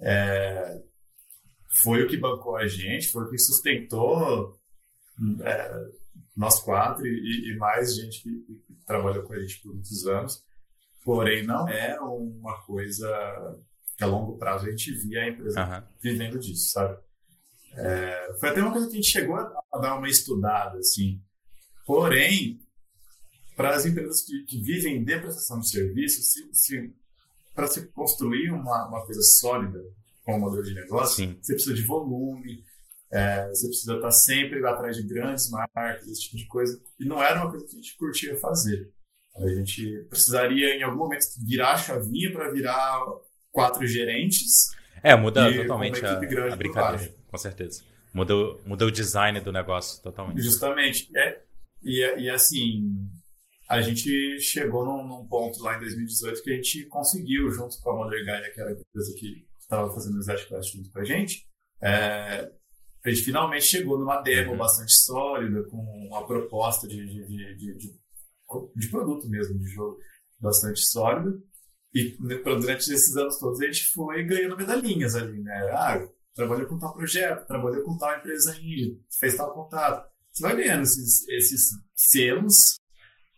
É, 0.00 0.82
foi 1.82 2.02
o 2.02 2.08
que 2.08 2.16
bancou 2.16 2.56
a 2.56 2.66
gente, 2.66 3.08
foi 3.08 3.24
o 3.24 3.30
que 3.30 3.38
sustentou 3.38 4.58
é, 5.42 5.84
nós 6.36 6.60
quatro 6.60 7.06
e, 7.06 7.52
e 7.52 7.56
mais 7.56 7.94
gente 7.94 8.22
que, 8.22 8.30
que 8.66 8.74
trabalhou 8.86 9.22
com 9.22 9.32
a 9.32 9.40
gente 9.40 9.60
por 9.62 9.72
muitos 9.72 10.06
anos. 10.06 10.44
Porém, 11.04 11.46
não 11.46 11.68
é 11.68 11.98
uma 12.00 12.60
coisa 12.64 13.08
que 13.96 14.02
a 14.04 14.06
longo 14.06 14.36
prazo 14.36 14.66
a 14.66 14.70
gente 14.70 14.92
via 14.92 15.22
a 15.22 15.28
empresa 15.28 15.60
Aham. 15.62 15.88
vivendo 16.02 16.38
disso, 16.38 16.70
sabe? 16.72 16.98
É, 17.76 18.34
foi 18.40 18.48
até 18.48 18.62
uma 18.62 18.72
coisa 18.72 18.86
que 18.86 18.94
a 18.94 18.96
gente 18.96 19.10
chegou 19.10 19.36
a, 19.36 19.78
dar 19.80 19.96
uma 19.96 20.08
estudada, 20.08 20.78
assim. 20.78 21.20
Porém, 21.84 22.58
para 23.56 23.74
as 23.74 23.86
empresas 23.86 24.22
que, 24.22 24.44
que 24.44 24.60
vivem 24.60 25.04
de 25.04 25.18
prestação 25.18 25.60
de 25.60 25.70
serviço, 25.70 26.22
se, 26.22 26.48
se, 26.52 26.94
para 27.54 27.66
se 27.66 27.86
construir 27.88 28.50
uma, 28.50 28.88
uma 28.88 29.04
coisa 29.04 29.22
sólida 29.22 29.80
como 30.24 30.40
modelo 30.40 30.62
de 30.62 30.74
negócio, 30.74 31.16
Sim. 31.16 31.38
você 31.40 31.54
precisa 31.54 31.74
de 31.74 31.82
volume, 31.82 32.64
é, 33.12 33.48
você 33.48 33.68
precisa 33.68 33.94
estar 33.94 34.10
sempre 34.10 34.66
atrás 34.66 34.96
de 34.96 35.02
grandes 35.04 35.48
marcas, 35.50 36.06
esse 36.08 36.22
tipo 36.22 36.36
de 36.36 36.46
coisa. 36.46 36.80
E 36.98 37.04
não 37.04 37.22
era 37.22 37.42
uma 37.42 37.50
coisa 37.50 37.64
que 37.66 37.72
a 37.72 37.76
gente 37.76 37.96
curtia 37.96 38.36
fazer. 38.38 38.90
A 39.36 39.48
gente 39.48 40.06
precisaria, 40.08 40.76
em 40.76 40.82
algum 40.82 40.96
momento, 40.96 41.24
virar 41.46 41.74
a 41.74 41.76
chavinha 41.76 42.32
para 42.32 42.50
virar 42.50 43.00
quatro 43.52 43.86
gerentes 43.86 44.74
É, 45.02 45.14
muda 45.14 45.54
totalmente 45.54 46.04
a, 46.04 46.12
a 46.52 46.56
brincadeira. 46.56 47.14
Com 47.36 47.42
certeza. 47.42 47.82
Muda, 48.14 48.34
o- 48.34 48.60
muda 48.66 48.86
o 48.86 48.90
design 48.90 49.40
do 49.40 49.52
negócio 49.52 50.02
totalmente. 50.02 50.40
Justamente. 50.42 51.10
É, 51.16 51.42
e, 51.82 52.00
e 52.22 52.30
assim, 52.30 53.08
a 53.68 53.80
gente 53.82 54.38
chegou 54.40 54.84
num, 54.84 55.06
num 55.06 55.26
ponto 55.26 55.62
lá 55.62 55.76
em 55.76 55.80
2018 55.80 56.42
que 56.42 56.50
a 56.50 56.54
gente 56.56 56.86
conseguiu, 56.86 57.50
junto 57.50 57.78
com 57.82 57.90
a 57.90 57.96
Mother 57.96 58.24
Gaia, 58.24 58.50
que 58.52 58.60
era 58.60 58.70
a 58.70 58.72
empresa 58.72 59.14
que 59.18 59.46
estava 59.60 59.92
fazendo 59.92 60.20
o 60.20 60.24
Quest 60.24 60.72
junto 60.74 60.90
com 60.90 60.98
a 61.00 61.04
gente, 61.04 61.46
é, 61.82 62.50
a 63.04 63.10
gente 63.10 63.22
finalmente 63.22 63.64
chegou 63.66 63.98
numa 63.98 64.20
demo 64.22 64.52
Uhum. 64.52 64.58
bastante 64.58 64.92
sólida, 64.94 65.62
com 65.64 65.76
uma 66.08 66.26
proposta 66.26 66.88
de, 66.88 66.96
de, 67.06 67.26
de, 67.26 67.54
de, 67.56 67.92
de- 68.78 68.88
produto 68.90 69.28
mesmo, 69.28 69.58
de 69.58 69.66
jogo 69.66 69.98
bastante 70.40 70.80
sólida. 70.88 71.36
E 71.94 72.16
durante 72.44 72.80
esses 72.92 73.16
anos 73.16 73.38
todos 73.38 73.60
a 73.60 73.66
gente 73.66 73.86
foi 73.92 74.22
ganhando 74.24 74.56
medalhinhas 74.56 75.14
ali, 75.14 75.40
né? 75.42 75.70
Ah, 75.72 76.06
trabalhou 76.36 76.68
com 76.68 76.78
tal 76.78 76.92
projeto, 76.92 77.46
trabalhou 77.46 77.82
com 77.82 77.96
tal 77.96 78.14
empresa 78.16 78.54
indie, 78.56 79.00
fez 79.18 79.34
tal 79.34 79.54
contato. 79.54 80.06
Você 80.30 80.42
vai 80.42 80.54
ganhando 80.54 80.82
esses, 80.82 81.26
esses 81.28 81.70
selos, 81.96 82.54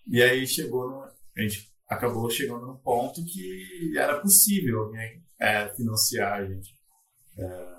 e 0.06 0.20
aí 0.20 0.46
chegou 0.46 0.90
no, 0.90 1.02
a 1.02 1.40
gente 1.40 1.72
acabou 1.88 2.28
chegando 2.28 2.66
num 2.66 2.76
ponto 2.76 3.24
que 3.24 3.96
era 3.96 4.20
possível 4.20 4.80
alguém 4.80 5.22
é, 5.40 5.68
financiar 5.74 6.40
a 6.40 6.44
gente. 6.44 6.74
É, 7.38 7.78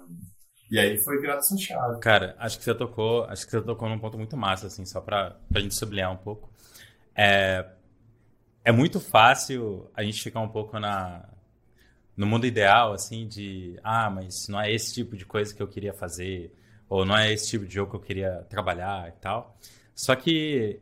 e 0.71 0.79
aí 0.79 0.97
foi 1.03 1.19
virado 1.19 1.39
essa 1.39 1.57
chave. 1.57 1.99
Cara, 1.99 2.35
acho 2.39 2.57
que 2.57 2.63
você 2.63 2.73
tocou, 2.73 3.25
acho 3.25 3.45
que 3.45 3.51
você 3.51 3.61
tocou 3.61 3.89
num 3.89 3.99
ponto 3.99 4.17
muito 4.17 4.37
massa, 4.37 4.67
assim, 4.67 4.85
só 4.85 5.01
pra, 5.01 5.31
pra 5.51 5.59
gente 5.59 5.75
sublinhar 5.75 6.13
um 6.13 6.17
pouco. 6.17 6.49
É, 7.13 7.69
é 8.63 8.71
muito 8.71 9.01
fácil 9.01 9.91
a 9.93 10.01
gente 10.01 10.23
ficar 10.23 10.39
um 10.39 10.49
pouco 10.49 10.79
na, 10.79 11.27
no 12.19 12.25
mundo 12.25 12.45
ideal, 12.45 12.91
assim, 12.91 13.25
de 13.25 13.79
ah, 13.81 14.09
mas 14.09 14.49
não 14.49 14.59
é 14.59 14.69
esse 14.69 14.93
tipo 14.93 15.15
de 15.15 15.25
coisa 15.25 15.55
que 15.55 15.63
eu 15.63 15.67
queria 15.69 15.93
fazer, 15.93 16.53
ou 16.89 17.05
não 17.05 17.17
é 17.17 17.31
esse 17.31 17.47
tipo 17.47 17.65
de 17.65 17.73
jogo 17.73 17.91
que 17.91 17.95
eu 17.95 18.01
queria 18.01 18.45
trabalhar 18.49 19.07
e 19.07 19.13
tal. 19.21 19.57
Só 19.95 20.13
que 20.17 20.81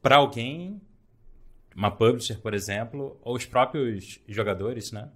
para 0.00 0.18
alguém, 0.18 0.80
uma 1.74 1.90
publisher, 1.90 2.38
por 2.38 2.54
exemplo, 2.54 3.18
ou 3.22 3.34
os 3.34 3.44
próprios 3.44 4.20
jogadores, 4.28 4.92
né, 4.92 5.10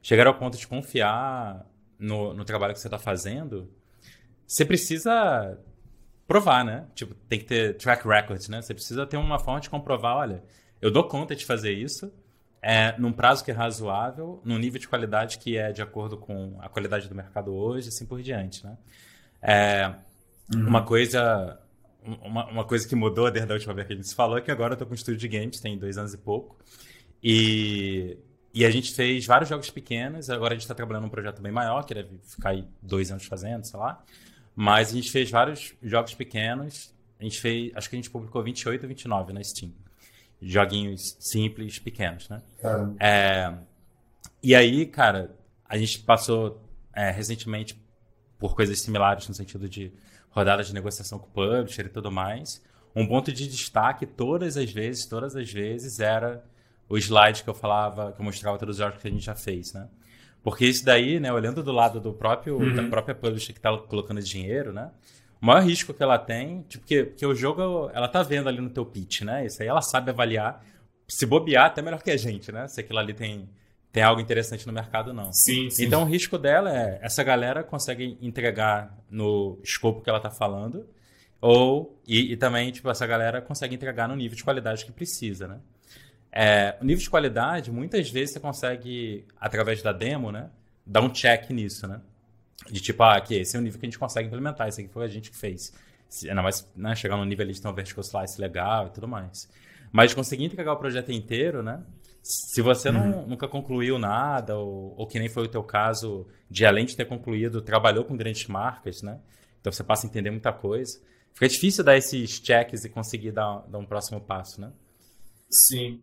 chegaram 0.00 0.30
ao 0.30 0.38
ponto 0.38 0.56
de 0.56 0.68
confiar 0.68 1.66
no, 1.98 2.32
no 2.32 2.44
trabalho 2.44 2.72
que 2.72 2.78
você 2.78 2.86
está 2.86 2.98
fazendo, 2.98 3.68
você 4.46 4.64
precisa 4.64 5.58
provar, 6.28 6.64
né? 6.64 6.86
Tipo, 6.94 7.12
tem 7.28 7.40
que 7.40 7.46
ter 7.46 7.76
track 7.76 8.06
record, 8.06 8.48
né? 8.48 8.62
Você 8.62 8.72
precisa 8.72 9.04
ter 9.04 9.16
uma 9.16 9.40
forma 9.40 9.60
de 9.60 9.68
comprovar, 9.68 10.18
olha, 10.18 10.44
eu 10.80 10.92
dou 10.92 11.08
conta 11.08 11.34
de 11.34 11.44
fazer 11.44 11.72
isso, 11.72 12.14
é, 12.62 12.96
num 12.98 13.12
prazo 13.12 13.44
que 13.44 13.50
é 13.50 13.54
razoável, 13.54 14.40
num 14.44 14.56
nível 14.56 14.80
de 14.80 14.88
qualidade 14.88 15.38
que 15.38 15.56
é 15.56 15.72
de 15.72 15.82
acordo 15.82 16.16
com 16.16 16.56
a 16.60 16.68
qualidade 16.68 17.08
do 17.08 17.14
mercado 17.14 17.52
hoje, 17.52 17.88
assim 17.88 18.06
por 18.06 18.22
diante, 18.22 18.64
né? 18.64 18.78
É, 19.42 19.94
Uma 20.54 20.84
coisa 20.84 21.58
uma, 22.04 22.46
uma 22.50 22.64
coisa 22.64 22.86
que 22.88 22.94
mudou 22.94 23.30
desde 23.30 23.50
a 23.50 23.54
última 23.54 23.74
vez 23.74 23.86
que 23.86 23.92
a 23.92 23.96
gente 23.96 24.08
se 24.08 24.14
falou 24.14 24.38
é 24.38 24.40
que 24.40 24.50
agora 24.50 24.74
eu 24.74 24.78
tô 24.78 24.84
com 24.84 24.92
um 24.92 24.94
estúdio 24.94 25.20
de 25.20 25.28
games, 25.28 25.60
tem 25.60 25.78
dois 25.78 25.96
anos 25.98 26.12
e 26.14 26.18
pouco, 26.18 26.56
e, 27.22 28.18
e 28.52 28.64
a 28.64 28.70
gente 28.70 28.92
fez 28.92 29.24
vários 29.26 29.48
jogos 29.48 29.70
pequenos, 29.70 30.28
agora 30.28 30.52
a 30.52 30.56
gente 30.56 30.62
está 30.62 30.74
trabalhando 30.74 31.04
num 31.04 31.10
projeto 31.10 31.40
bem 31.40 31.52
maior, 31.52 31.84
que 31.84 31.94
deve 31.94 32.18
ficar 32.24 32.50
aí 32.50 32.66
dois 32.80 33.10
anos 33.10 33.24
fazendo, 33.24 33.64
sei 33.64 33.78
lá, 33.78 34.02
mas 34.54 34.90
a 34.90 34.92
gente 34.92 35.10
fez 35.10 35.30
vários 35.30 35.74
jogos 35.82 36.14
pequenos, 36.14 36.92
a 37.20 37.24
gente 37.24 37.40
fez, 37.40 37.72
acho 37.74 37.88
que 37.88 37.96
a 37.96 37.98
gente 37.98 38.10
publicou 38.10 38.42
28 38.42 38.84
e 38.84 38.88
29 38.88 39.32
na 39.32 39.42
Steam. 39.44 39.72
Joguinhos 40.42 41.16
simples, 41.20 41.78
pequenos, 41.78 42.28
né? 42.28 42.42
É, 42.98 43.54
e 44.42 44.54
aí, 44.54 44.86
cara, 44.86 45.34
a 45.68 45.78
gente 45.78 46.00
passou 46.00 46.60
é, 46.94 47.10
recentemente 47.10 47.80
por 48.38 48.56
coisas 48.56 48.80
similares 48.80 49.28
no 49.28 49.34
sentido 49.34 49.68
de 49.68 49.92
rodadas 50.30 50.66
de 50.66 50.74
negociação 50.74 51.18
com 51.18 51.26
o 51.26 51.30
publisher 51.30 51.86
e 51.86 51.88
tudo 51.88 52.10
mais. 52.10 52.60
Um 52.94 53.06
ponto 53.06 53.32
de 53.32 53.46
destaque 53.46 54.04
todas 54.04 54.56
as 54.56 54.70
vezes, 54.70 55.06
todas 55.06 55.36
as 55.36 55.50
vezes, 55.50 56.00
era 56.00 56.44
o 56.88 56.98
slide 56.98 57.42
que 57.42 57.48
eu 57.48 57.54
falava, 57.54 58.12
que 58.12 58.20
eu 58.20 58.24
mostrava 58.24 58.58
todos 58.58 58.76
os 58.76 58.78
jogos 58.78 59.00
que 59.00 59.08
a 59.08 59.10
gente 59.10 59.24
já 59.24 59.34
fez, 59.34 59.72
né? 59.72 59.88
Porque 60.42 60.66
isso 60.66 60.84
daí, 60.84 61.20
né, 61.20 61.32
olhando 61.32 61.62
do 61.62 61.70
lado 61.70 62.00
do 62.00 62.12
próprio, 62.12 62.74
da 62.74 62.82
própria 62.82 63.14
publisher 63.14 63.52
que 63.52 63.58
está 63.60 63.76
colocando 63.78 64.20
dinheiro, 64.20 64.72
né? 64.72 64.90
O 65.42 65.46
maior 65.46 65.64
risco 65.64 65.92
que 65.92 66.00
ela 66.00 66.18
tem, 66.18 66.62
tipo, 66.68 66.86
que, 66.86 67.04
que 67.04 67.26
o 67.26 67.34
jogo, 67.34 67.90
ela 67.92 68.06
tá 68.06 68.22
vendo 68.22 68.48
ali 68.48 68.60
no 68.60 68.70
teu 68.70 68.86
pitch, 68.86 69.22
né? 69.22 69.44
Isso 69.44 69.60
aí 69.60 69.68
ela 69.68 69.82
sabe 69.82 70.10
avaliar, 70.10 70.64
se 71.08 71.26
bobear 71.26 71.66
até 71.66 71.82
melhor 71.82 72.00
que 72.00 72.12
a 72.12 72.16
gente, 72.16 72.52
né? 72.52 72.68
Se 72.68 72.80
aquilo 72.80 73.00
ali 73.00 73.12
tem, 73.12 73.48
tem 73.90 74.04
algo 74.04 74.20
interessante 74.20 74.64
no 74.68 74.72
mercado 74.72 75.12
não. 75.12 75.32
Sim, 75.32 75.68
sim. 75.68 75.84
Então 75.84 76.02
o 76.02 76.06
risco 76.06 76.38
dela 76.38 76.72
é 76.72 77.00
essa 77.02 77.24
galera 77.24 77.64
consegue 77.64 78.16
entregar 78.22 78.96
no 79.10 79.58
escopo 79.64 80.00
que 80.00 80.08
ela 80.08 80.20
tá 80.20 80.30
falando, 80.30 80.86
ou 81.40 82.00
e, 82.06 82.32
e 82.32 82.36
também 82.36 82.70
tipo 82.70 82.88
essa 82.88 83.04
galera 83.04 83.42
consegue 83.42 83.74
entregar 83.74 84.08
no 84.08 84.14
nível 84.14 84.36
de 84.36 84.44
qualidade 84.44 84.84
que 84.84 84.92
precisa, 84.92 85.48
né? 85.48 85.58
É, 86.30 86.76
o 86.80 86.84
nível 86.84 87.02
de 87.02 87.10
qualidade 87.10 87.68
muitas 87.72 88.08
vezes 88.08 88.34
você 88.34 88.40
consegue 88.40 89.26
através 89.40 89.82
da 89.82 89.92
demo, 89.92 90.30
né, 90.30 90.48
dar 90.86 91.02
um 91.02 91.10
check 91.10 91.50
nisso, 91.50 91.88
né? 91.88 92.00
De 92.70 92.80
tipo, 92.80 93.02
ah, 93.02 93.16
aqui, 93.16 93.34
esse 93.34 93.56
é 93.56 93.58
o 93.58 93.62
nível 93.62 93.78
que 93.78 93.86
a 93.86 93.88
gente 93.88 93.98
consegue 93.98 94.28
implementar, 94.28 94.68
esse 94.68 94.80
aqui 94.80 94.92
foi 94.92 95.04
a 95.04 95.08
gente 95.08 95.30
que 95.30 95.36
fez. 95.36 95.72
Ainda 96.24 96.42
mais 96.42 96.70
né, 96.76 96.94
chegar 96.94 97.16
no 97.16 97.24
nível 97.24 97.44
ali 97.44 97.52
de 97.52 97.60
ter 97.60 97.68
um 97.68 97.74
vertical 97.74 98.02
slice 98.02 98.40
legal 98.40 98.88
e 98.88 98.90
tudo 98.90 99.08
mais. 99.08 99.48
Mas 99.90 100.14
conseguir 100.14 100.44
entregar 100.44 100.72
o 100.72 100.76
projeto 100.76 101.10
inteiro, 101.10 101.62
né? 101.62 101.82
Se 102.22 102.62
você 102.62 102.90
não, 102.90 103.26
nunca 103.26 103.48
concluiu 103.48 103.98
nada, 103.98 104.56
ou, 104.56 104.94
ou 104.96 105.06
que 105.06 105.18
nem 105.18 105.28
foi 105.28 105.44
o 105.44 105.48
teu 105.48 105.62
caso, 105.62 106.26
de 106.48 106.64
além 106.64 106.86
de 106.86 106.96
ter 106.96 107.04
concluído, 107.04 107.60
trabalhou 107.60 108.04
com 108.04 108.16
grandes 108.16 108.46
marcas, 108.46 109.02
né? 109.02 109.20
Então 109.60 109.72
você 109.72 109.82
passa 109.82 110.06
a 110.06 110.08
entender 110.08 110.30
muita 110.30 110.52
coisa. 110.52 111.00
Fica 111.34 111.48
difícil 111.48 111.82
dar 111.82 111.96
esses 111.96 112.30
checks 112.30 112.84
e 112.84 112.90
conseguir 112.90 113.32
dar, 113.32 113.60
dar 113.68 113.78
um 113.78 113.86
próximo 113.86 114.20
passo, 114.20 114.60
né? 114.60 114.72
Sim. 115.50 116.02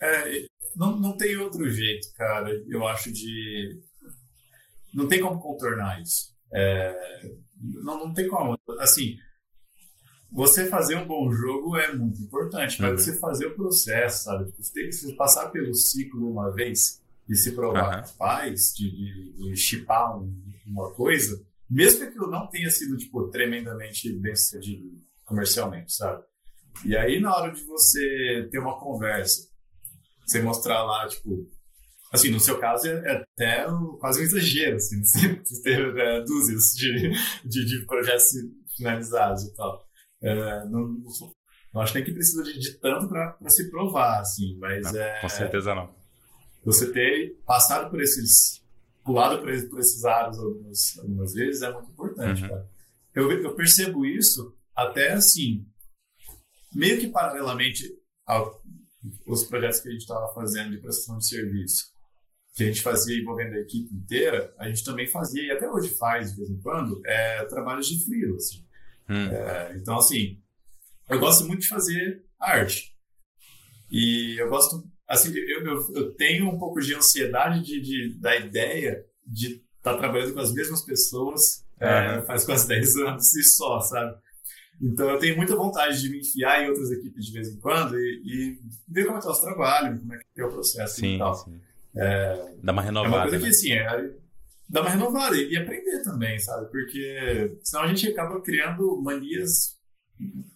É, 0.00 0.46
não, 0.76 0.96
não 0.96 1.16
tem 1.16 1.36
outro 1.36 1.68
jeito, 1.68 2.12
cara. 2.14 2.50
Eu 2.68 2.86
acho 2.86 3.12
de. 3.12 3.80
Não 4.94 5.06
tem 5.08 5.20
como 5.20 5.40
contornar 5.40 6.00
isso. 6.02 6.34
É, 6.52 7.30
não, 7.84 8.06
não 8.06 8.12
tem 8.14 8.28
como. 8.28 8.58
Assim, 8.80 9.16
você 10.32 10.66
fazer 10.68 10.96
um 10.96 11.06
bom 11.06 11.30
jogo 11.32 11.76
é 11.76 11.92
muito 11.94 12.20
importante, 12.22 12.80
mas 12.80 12.90
Uhum. 12.92 12.98
você 12.98 13.18
fazer 13.18 13.46
o 13.46 13.54
processo, 13.54 14.24
sabe? 14.24 14.52
Você 14.58 14.72
tem 14.72 14.84
que 14.86 14.92
se 14.92 15.14
passar 15.16 15.48
pelo 15.50 15.74
ciclo 15.74 16.30
uma 16.30 16.50
vez 16.52 17.02
e 17.28 17.34
se 17.34 17.52
provar 17.52 18.02
capaz 18.04 18.72
de, 18.74 18.90
de, 18.90 19.32
de 19.50 19.56
chipar 19.56 20.18
um- 20.18 20.52
uma 20.66 20.92
coisa, 20.92 21.44
mesmo 21.68 21.98
que 22.00 22.04
aquilo 22.06 22.28
não 22.30 22.46
tenha 22.48 22.70
sido, 22.70 22.96
tipo, 22.96 23.28
tremendamente 23.28 24.12
bem 24.18 24.34
sucedido 24.36 24.88
comercialmente, 25.24 25.92
sabe? 25.92 26.22
E 26.84 26.96
aí, 26.96 27.20
na 27.20 27.34
hora 27.36 27.52
de 27.52 27.62
você 27.64 28.48
ter 28.50 28.58
uma 28.58 28.78
conversa, 28.78 29.48
você 30.26 30.40
mostrar 30.40 30.82
lá, 30.84 31.08
tipo, 31.08 31.48
assim, 32.12 32.30
no 32.30 32.40
seu 32.40 32.58
caso 32.58 32.86
é 32.88 32.92
é 32.92 33.12
até 33.22 33.66
quase 34.00 34.20
um 34.20 34.24
exagero, 34.24 34.76
assim, 34.76 35.00
você 35.04 35.62
ter 35.62 35.96
é, 35.98 36.20
dúzias 36.24 36.72
de, 36.74 37.10
de, 37.44 37.64
de 37.64 37.86
projetos 37.86 38.24
finalizados 38.76 39.44
e 39.44 39.54
tal. 39.54 39.84
É, 40.22 40.64
não, 40.66 40.96
não, 41.72 41.80
acho 41.82 41.94
nem 41.94 42.04
que 42.04 42.12
precisa 42.12 42.42
de, 42.42 42.58
de 42.58 42.72
tanto 42.78 43.08
para 43.08 43.36
se 43.48 43.70
provar, 43.70 44.20
assim, 44.20 44.56
mas 44.58 44.92
Não, 44.92 45.00
é, 45.00 45.20
Com 45.20 45.28
certeza 45.28 45.74
não. 45.74 45.94
você 46.64 46.92
ter 46.92 47.38
passado 47.46 47.88
por 47.90 48.00
esses, 48.02 48.62
pulado 49.04 49.38
por, 49.40 49.48
esses- 49.50 49.68
por 49.68 49.78
esses 49.80 50.04
aros 50.04 50.38
algumas, 50.38 50.98
algumas 50.98 51.32
vezes 51.32 51.62
é 51.62 51.72
muito 51.72 51.90
importante, 51.92 52.42
Uhum. 52.42 52.48
cara. 52.48 52.68
Eu, 53.14 53.32
eu 53.42 53.54
percebo 53.54 54.04
isso 54.06 54.54
até 54.76 55.12
assim, 55.12 55.66
meio 56.74 57.00
que 57.00 57.08
paralelamente 57.08 57.84
aos 58.26 59.44
projetos 59.48 59.80
que 59.80 59.88
a 59.88 59.92
gente 59.92 60.02
estava 60.02 60.32
fazendo 60.34 60.70
de 60.70 60.78
prestação 60.78 61.18
de 61.18 61.26
serviço, 61.26 61.90
que 62.54 62.64
a 62.64 62.66
gente 62.66 62.82
fazia 62.82 63.18
envolvendo 63.20 63.54
a 63.54 63.60
equipe 63.60 63.94
inteira, 63.94 64.52
a 64.58 64.68
gente 64.68 64.84
também 64.84 65.06
fazia, 65.06 65.42
e 65.42 65.50
até 65.50 65.68
hoje 65.70 65.90
faz 65.96 66.30
de 66.32 66.36
vez 66.38 66.50
em 66.50 66.60
quando, 66.60 67.00
é, 67.06 67.44
trabalhos 67.44 67.86
de 67.86 68.04
freela, 68.04 68.36
assim. 68.36 68.64
Hum. 69.08 69.28
É, 69.30 69.76
então, 69.76 69.96
assim, 69.98 70.40
eu 71.08 71.18
gosto 71.18 71.44
muito 71.46 71.60
de 71.62 71.68
fazer 71.68 72.24
arte. 72.38 72.94
E 73.90 74.36
eu 74.40 74.48
gosto, 74.48 74.84
assim, 75.08 75.32
eu, 75.36 75.64
eu, 75.64 75.94
eu 75.94 76.14
tenho 76.14 76.48
um 76.48 76.58
pouco 76.58 76.80
de 76.80 76.94
ansiedade 76.94 77.62
de, 77.64 77.80
de- 77.80 78.18
da 78.20 78.36
ideia 78.36 79.04
de 79.26 79.62
estar 79.78 79.96
trabalhando 79.96 80.34
com 80.34 80.40
as 80.40 80.52
mesmas 80.52 80.82
pessoas 80.84 81.64
é, 81.80 81.86
Aham. 81.86 82.22
faz 82.22 82.44
quase 82.44 82.66
10 82.68 82.96
anos 82.96 83.34
e 83.34 83.42
só, 83.42 83.80
sabe? 83.80 84.16
Então 84.80 85.10
eu 85.10 85.18
tenho 85.18 85.36
muita 85.36 85.56
vontade 85.56 86.00
de 86.00 86.08
me 86.08 86.20
enfiar 86.20 86.62
em 86.62 86.68
outras 86.68 86.90
equipes 86.90 87.26
de 87.26 87.32
vez 87.32 87.48
em 87.48 87.58
quando 87.58 87.98
e, 87.98 88.22
e 88.24 88.58
ver 88.88 89.06
como 89.06 89.18
é 89.18 89.20
que 89.20 89.26
é 89.26 89.30
o 89.30 89.40
trabalho, 89.40 89.98
como 89.98 90.14
é 90.14 90.18
que 90.18 90.40
é 90.40 90.44
o 90.44 90.50
processo 90.50 90.98
e 90.98 91.00
Sim, 91.00 91.18
tal. 91.18 91.34
sim. 91.34 91.60
É, 91.96 92.54
Dá 92.62 92.70
uma 92.70 92.70
é 92.70 92.72
uma 92.72 92.82
renovada. 92.82 93.22
coisa 93.30 93.38
que, 93.38 93.42
né? 93.44 93.48
assim, 93.50 93.72
é, 93.72 94.14
dá 94.68 94.80
uma 94.82 94.90
renovada 94.90 95.36
e, 95.36 95.50
e 95.52 95.56
aprender 95.56 96.02
também, 96.02 96.38
sabe? 96.38 96.70
Porque 96.70 97.56
senão 97.64 97.84
a 97.84 97.88
gente 97.88 98.08
acaba 98.08 98.40
criando 98.40 99.00
manias 99.02 99.78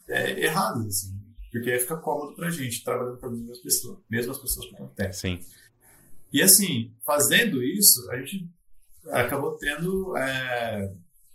é, 0.09 0.45
erradas, 0.45 0.87
assim. 0.87 1.21
Porque 1.51 1.71
aí 1.71 1.79
fica 1.79 1.97
cômodo 1.97 2.35
pra 2.35 2.51
gente, 2.51 2.83
trabalhando 2.83 3.19
com 3.19 3.27
as 3.27 3.33
mesmas 3.33 3.59
pessoas, 3.61 3.99
mesmas 4.11 4.39
pessoas 4.39 4.67
por 4.67 4.79
tanto 4.79 4.95
tempo. 4.95 5.13
Sim. 5.13 5.41
E 6.33 6.43
assim, 6.43 6.93
fazendo 7.07 7.63
isso, 7.63 8.11
a 8.11 8.19
gente 8.19 8.51
acabou 9.11 9.57
tendo 9.57 10.17
é, 10.17 10.93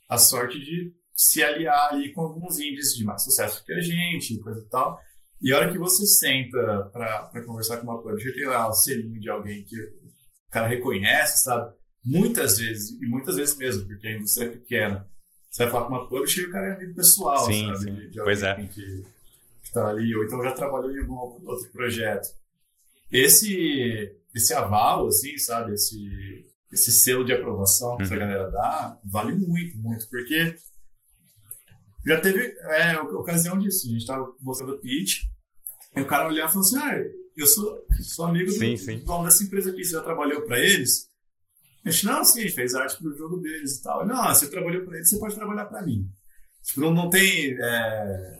a 0.09 0.17
sorte 0.17 0.59
de 0.59 0.93
se 1.15 1.41
aliar 1.43 1.89
ali 1.93 2.11
com 2.13 2.21
alguns 2.21 2.59
índices 2.59 2.97
de 2.97 3.03
mais 3.05 3.23
sucesso 3.23 3.63
que 3.63 3.73
a 3.73 3.79
gente, 3.81 4.39
coisa 4.39 4.59
e 4.59 4.69
tal. 4.69 4.99
E 5.41 5.53
a 5.53 5.57
hora 5.57 5.71
que 5.71 5.77
você 5.77 6.05
senta 6.05 6.89
pra 6.91 7.43
conversar 7.45 7.77
com 7.77 7.83
uma 7.83 8.01
publisher, 8.01 8.33
tem 8.33 8.45
lá 8.45 8.67
o 8.67 8.73
selinho 8.73 9.19
de 9.19 9.29
alguém 9.29 9.63
que 9.63 9.75
o 9.79 10.51
cara 10.51 10.67
reconhece, 10.67 11.43
sabe? 11.43 11.73
muitas 12.03 12.57
vezes, 12.57 12.99
e 13.01 13.05
muitas 13.05 13.35
vezes 13.35 13.57
mesmo, 13.57 13.85
porque 13.85 14.07
a 14.07 14.15
indústria 14.15 14.45
é 14.47 14.49
pequena, 14.49 15.07
você 15.49 15.63
vai 15.63 15.71
falar 15.71 15.85
com 15.85 15.93
uma 15.93 16.07
publisher 16.07 16.41
e 16.41 16.45
o 16.45 16.51
cara 16.51 16.67
é 16.67 16.73
amigo 16.73 16.95
pessoal, 16.95 17.45
sim, 17.45 17.65
sabe? 17.65 17.79
Sim. 17.79 17.93
De, 17.95 18.09
de 18.09 18.23
pois 18.23 18.43
é. 18.43 18.55
Que, 18.55 19.03
que 19.63 19.71
tá 19.73 19.89
ali, 19.89 20.15
ou 20.15 20.23
então 20.23 20.43
já 20.43 20.51
trabalhou 20.51 20.91
em 20.91 20.99
algum 20.99 21.15
outro 21.15 21.71
projeto. 21.71 22.27
Esse, 23.11 24.15
esse 24.33 24.53
aval, 24.53 25.07
assim, 25.07 25.37
sabe? 25.37 25.73
Esse, 25.73 26.45
esse 26.71 26.91
selo 26.91 27.25
de 27.25 27.33
aprovação 27.33 27.97
que 27.97 28.03
uhum. 28.03 28.07
essa 28.07 28.15
galera 28.15 28.49
dá, 28.51 28.99
vale 29.03 29.33
muito, 29.33 29.77
muito, 29.77 30.07
porque 30.09 30.55
já 32.09 32.19
teve 32.19 32.39
é, 32.39 32.99
ocasião 32.99 33.57
disso. 33.57 33.87
A 33.87 33.91
gente 33.91 34.05
tava 34.05 34.33
mostrando 34.41 34.73
o 34.73 34.79
pitch, 34.79 35.23
e 35.95 36.01
o 36.01 36.07
cara 36.07 36.27
olhava 36.27 36.49
e 36.49 36.53
falou 36.53 36.67
assim: 36.67 36.77
Ah, 36.77 36.97
eu 37.37 37.47
sou, 37.47 37.85
sou 38.01 38.25
amigo 38.25 38.49
sim, 38.51 38.73
do, 38.73 38.77
sim. 38.77 38.99
dono 38.99 39.25
dessa 39.25 39.43
empresa 39.43 39.69
aqui, 39.69 39.83
você 39.83 39.91
já 39.91 40.01
trabalhou 40.01 40.41
para 40.41 40.59
eles? 40.59 41.07
A 41.85 41.91
gente, 41.91 42.05
não, 42.05 42.25
sim, 42.25 42.39
a 42.39 42.41
gente 42.43 42.55
fez 42.55 42.75
arte 42.75 42.97
pro 42.97 43.15
jogo 43.15 43.37
deles 43.37 43.77
e 43.77 43.83
tal. 43.83 44.05
Não, 44.05 44.27
você 44.27 44.49
trabalhou 44.49 44.83
para 44.85 44.97
eles, 44.97 45.09
você 45.09 45.17
pode 45.17 45.35
trabalhar 45.35 45.65
para 45.65 45.81
mim. 45.81 46.09
Tipo, 46.63 46.81
não, 46.81 46.93
não 46.93 47.09
tem. 47.09 47.55
É, 47.59 48.39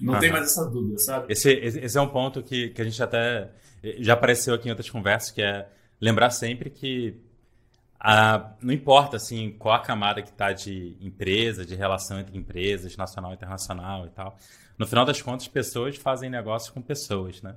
não 0.00 0.14
ah, 0.14 0.18
tem 0.18 0.30
mais 0.30 0.46
essa 0.46 0.64
dúvida, 0.64 0.98
sabe? 0.98 1.32
Esse, 1.32 1.50
esse 1.52 1.96
é 1.96 2.00
um 2.00 2.08
ponto 2.08 2.42
que, 2.42 2.70
que 2.70 2.82
a 2.82 2.84
gente 2.84 3.02
até. 3.02 3.50
Já 3.98 4.14
apareceu 4.14 4.54
aqui 4.54 4.68
em 4.68 4.70
outras 4.70 4.90
conversas, 4.90 5.30
que 5.30 5.40
é 5.40 5.68
lembrar 6.00 6.30
sempre 6.30 6.70
que 6.70 7.20
a, 7.98 8.52
não 8.60 8.72
importa 8.72 9.16
assim 9.16 9.50
qual 9.58 9.74
a 9.74 9.80
camada 9.80 10.22
que 10.22 10.30
está 10.30 10.52
de 10.52 10.96
empresa, 11.00 11.64
de 11.64 11.74
relação 11.74 12.20
entre 12.20 12.36
empresas, 12.36 12.96
nacional 12.96 13.32
e 13.32 13.34
internacional 13.34 14.06
e 14.06 14.10
tal. 14.10 14.36
No 14.78 14.86
final 14.86 15.04
das 15.04 15.22
contas, 15.22 15.48
pessoas 15.48 15.96
fazem 15.96 16.28
negócio 16.28 16.72
com 16.72 16.82
pessoas, 16.82 17.40
né? 17.42 17.56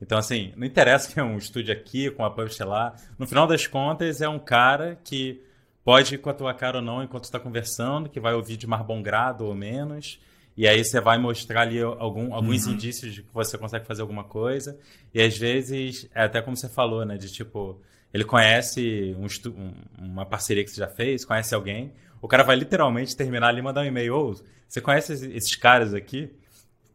Então, 0.00 0.16
assim, 0.16 0.52
não 0.56 0.66
interessa 0.66 1.12
que 1.12 1.20
é 1.20 1.22
um 1.22 1.36
estúdio 1.36 1.72
aqui, 1.72 2.10
com 2.10 2.24
a 2.24 2.30
publisher 2.30 2.64
lá. 2.64 2.94
No 3.18 3.26
final 3.26 3.46
das 3.46 3.66
contas, 3.66 4.20
é 4.20 4.28
um 4.28 4.38
cara 4.38 4.98
que 5.04 5.42
pode 5.84 6.14
ir 6.14 6.18
com 6.18 6.30
a 6.30 6.34
tua 6.34 6.54
cara 6.54 6.78
ou 6.78 6.82
não 6.82 7.02
enquanto 7.02 7.24
está 7.24 7.38
conversando, 7.38 8.08
que 8.08 8.18
vai 8.18 8.32
ouvir 8.32 8.56
de 8.56 8.66
mais 8.66 8.84
bom 8.84 9.02
grado 9.02 9.44
ou 9.44 9.54
menos. 9.54 10.18
E 10.56 10.66
aí 10.66 10.84
você 10.84 11.00
vai 11.00 11.18
mostrar 11.18 11.62
ali 11.62 11.80
algum, 11.80 12.34
alguns 12.34 12.66
uhum. 12.66 12.72
indícios 12.72 13.14
de 13.14 13.22
que 13.22 13.32
você 13.32 13.58
consegue 13.58 13.86
fazer 13.86 14.02
alguma 14.02 14.24
coisa. 14.24 14.78
E 15.12 15.20
às 15.20 15.36
vezes, 15.36 16.08
é 16.14 16.24
até 16.24 16.40
como 16.40 16.56
você 16.56 16.68
falou, 16.68 17.04
né? 17.04 17.16
De 17.16 17.30
tipo, 17.30 17.80
ele 18.12 18.24
conhece 18.24 19.16
um 19.18 19.72
uma 19.98 20.26
parceria 20.26 20.64
que 20.64 20.70
você 20.70 20.76
já 20.76 20.88
fez, 20.88 21.24
conhece 21.24 21.54
alguém. 21.54 21.92
O 22.20 22.28
cara 22.28 22.42
vai 22.42 22.56
literalmente 22.56 23.16
terminar 23.16 23.48
ali 23.48 23.60
e 23.60 23.62
mandar 23.62 23.82
um 23.82 23.86
e-mail. 23.86 24.14
Ou, 24.14 24.40
você 24.68 24.80
conhece 24.80 25.12
esses 25.34 25.54
caras 25.56 25.94
aqui? 25.94 26.30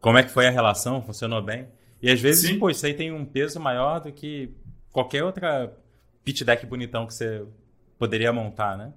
Como 0.00 0.18
é 0.18 0.22
que 0.22 0.30
foi 0.30 0.46
a 0.46 0.50
relação? 0.50 1.02
Funcionou 1.02 1.42
bem? 1.42 1.68
E 2.00 2.10
às 2.10 2.20
vezes, 2.20 2.50
Sim. 2.50 2.58
pô, 2.58 2.70
isso 2.70 2.84
aí 2.86 2.94
tem 2.94 3.10
um 3.10 3.24
peso 3.24 3.58
maior 3.58 4.00
do 4.00 4.12
que 4.12 4.54
qualquer 4.92 5.24
outra 5.24 5.74
pitch 6.24 6.42
deck 6.42 6.64
bonitão 6.66 7.06
que 7.06 7.14
você 7.14 7.44
poderia 7.98 8.32
montar, 8.32 8.76
né? 8.76 8.92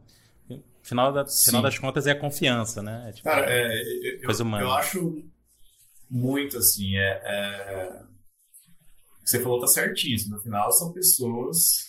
Final, 0.81 1.13
da, 1.13 1.25
final 1.25 1.61
das 1.61 1.77
contas 1.77 2.07
é 2.07 2.11
a 2.11 2.19
confiança, 2.19 2.81
né? 2.81 3.05
É, 3.07 3.11
tipo, 3.11 3.23
Cara, 3.23 3.45
é, 3.47 4.15
eu, 4.15 4.25
coisa 4.25 4.43
humana. 4.43 4.63
eu 4.63 4.71
acho 4.71 5.23
muito 6.09 6.57
assim, 6.57 6.97
é, 6.97 7.21
é... 7.23 8.01
você 9.23 9.39
falou 9.39 9.59
tá 9.59 9.67
certinho, 9.67 10.15
assim, 10.15 10.29
no 10.29 10.41
final 10.41 10.71
são 10.71 10.91
pessoas 10.91 11.88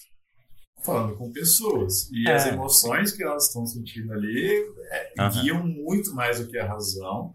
falando 0.83 1.17
com 1.17 1.33
pessoas. 1.33 2.11
E 2.11 2.29
é. 2.29 2.35
as 2.35 2.47
emoções 2.47 3.13
que 3.13 3.23
elas 3.23 3.47
estão 3.47 3.67
sentindo 3.67 4.13
ali 4.13 4.49
é, 4.91 5.23
uhum. 5.23 5.31
guiam 5.31 5.67
muito 5.67 6.15
mais 6.15 6.41
do 6.41 6.49
que 6.49 6.59
a 6.59 6.67
razão. 6.67 7.35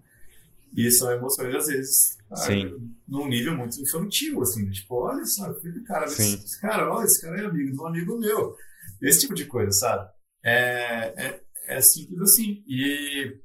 E 0.75 0.91
são 0.91 1.09
emoções, 1.09 1.55
às 1.55 1.67
vezes, 1.67 2.17
Sim. 2.35 2.93
num 3.07 3.29
nível 3.29 3.55
muito 3.55 3.79
infantil, 3.81 4.41
assim, 4.41 4.69
tipo, 4.71 4.95
olha 4.95 5.23
só, 5.25 5.53
cara, 5.87 6.05
esse 6.05 6.59
cara, 6.59 6.93
olha, 6.93 7.05
esse 7.05 7.21
cara 7.21 7.41
é 7.41 7.45
amigo 7.45 7.71
de 7.71 7.79
um 7.79 7.85
amigo 7.85 8.19
meu. 8.19 8.57
Esse 9.01 9.21
tipo 9.21 9.33
de 9.33 9.45
coisa, 9.45 9.71
sabe? 9.71 10.09
É, 10.43 11.13
é, 11.15 11.41
é 11.67 11.81
simples 11.81 12.19
assim. 12.21 12.61
E 12.67 13.37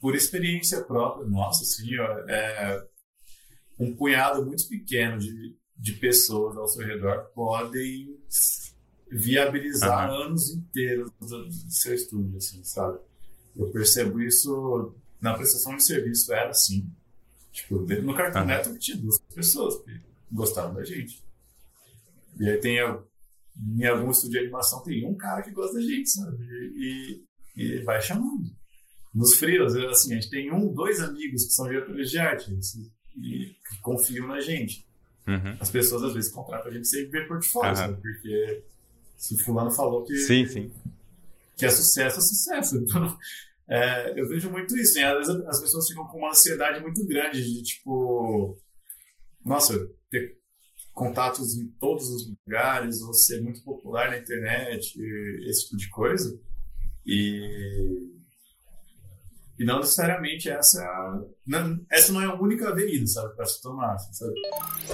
por 0.00 0.14
experiência 0.14 0.82
própria, 0.82 1.26
nossa, 1.26 1.62
assim, 1.62 1.98
ó, 1.98 2.18
é, 2.26 2.82
um 3.78 3.94
punhado 3.94 4.44
muito 4.44 4.66
pequeno 4.66 5.18
de, 5.18 5.54
de 5.76 5.92
pessoas 5.92 6.56
ao 6.56 6.68
seu 6.68 6.86
redor 6.86 7.30
podem 7.34 8.18
viabilizar 9.10 10.10
uhum. 10.10 10.22
anos 10.22 10.50
inteiros 10.50 11.10
do, 11.20 11.44
do 11.44 11.70
seu 11.70 11.94
estúdio, 11.94 12.36
assim, 12.36 12.62
sabe? 12.64 12.98
Eu 13.56 13.70
percebo 13.70 14.20
isso 14.20 14.94
na 15.20 15.34
prestação 15.34 15.76
de 15.76 15.84
serviço, 15.84 16.32
era 16.32 16.50
assim. 16.50 16.90
Tipo, 17.52 17.78
no 17.78 18.14
Cartoon 18.14 18.40
uhum. 18.40 18.46
Network 18.46 18.78
tinha 18.80 18.98
duas 18.98 19.18
pessoas 19.34 19.82
que 19.82 20.00
gostavam 20.30 20.74
da 20.74 20.84
gente. 20.84 21.24
E 22.38 22.48
aí 22.48 22.58
tem, 22.58 22.78
em 22.78 23.86
algum 23.86 24.10
estúdio 24.10 24.32
de 24.32 24.38
animação, 24.40 24.82
tem 24.82 25.06
um 25.06 25.16
cara 25.16 25.42
que 25.42 25.50
gosta 25.50 25.74
da 25.74 25.80
gente, 25.80 26.10
sabe? 26.10 26.36
E, 26.44 27.24
e, 27.56 27.62
e 27.62 27.82
vai 27.82 28.00
chamando. 28.02 28.54
Nos 29.14 29.38
frios, 29.38 29.74
assim, 29.74 30.12
a 30.12 30.16
gente 30.16 30.28
tem 30.28 30.52
um, 30.52 30.72
dois 30.74 31.00
amigos 31.00 31.44
que 31.46 31.52
são 31.52 31.66
diretores 31.66 32.10
de 32.10 32.18
arte 32.18 32.54
assim, 32.54 32.92
e 33.16 33.56
que 33.66 33.80
confiam 33.80 34.26
na 34.26 34.40
gente. 34.40 34.86
Uhum. 35.26 35.56
As 35.58 35.70
pessoas 35.70 36.02
às 36.02 36.12
vezes 36.12 36.30
contratam 36.30 36.70
a 36.70 36.74
gente 36.74 36.86
sem 36.86 37.08
ver 37.08 37.26
portfólio, 37.26 37.70
uhum. 37.70 37.76
sabe? 37.76 38.02
Porque 38.02 38.64
se 39.16 39.36
fulano 39.42 39.70
falou 39.70 40.04
que, 40.04 40.16
sim, 40.16 40.46
sim. 40.46 40.72
que 41.56 41.66
é 41.66 41.70
sucesso, 41.70 42.18
é 42.18 42.20
sucesso. 42.20 42.76
Então, 42.76 43.18
é, 43.68 44.20
eu 44.20 44.28
vejo 44.28 44.50
muito 44.50 44.76
isso. 44.76 44.98
Hein? 44.98 45.04
Às 45.06 45.26
vezes 45.26 45.46
as 45.46 45.60
pessoas 45.60 45.88
ficam 45.88 46.06
com 46.06 46.18
uma 46.18 46.30
ansiedade 46.30 46.80
muito 46.80 47.04
grande 47.06 47.42
de, 47.42 47.62
tipo, 47.62 48.58
nossa, 49.44 49.74
ter 50.10 50.38
contatos 50.92 51.56
em 51.56 51.68
todos 51.78 52.08
os 52.08 52.28
lugares, 52.28 53.02
ou 53.02 53.12
ser 53.12 53.42
muito 53.42 53.62
popular 53.62 54.10
na 54.10 54.18
internet, 54.18 54.98
esse 55.48 55.64
tipo 55.64 55.76
de 55.76 55.88
coisa. 55.90 56.40
E 57.04 58.16
e 59.58 59.64
não 59.64 59.78
necessariamente 59.78 60.50
essa, 60.50 61.26
essa 61.90 62.12
não 62.12 62.20
é 62.20 62.24
a 62.24 62.34
única 62.34 62.68
avenida, 62.68 63.06
sabe, 63.06 63.34
para 63.36 63.46
se 63.46 63.62
tomar, 63.62 63.96
sabe? 63.98 64.34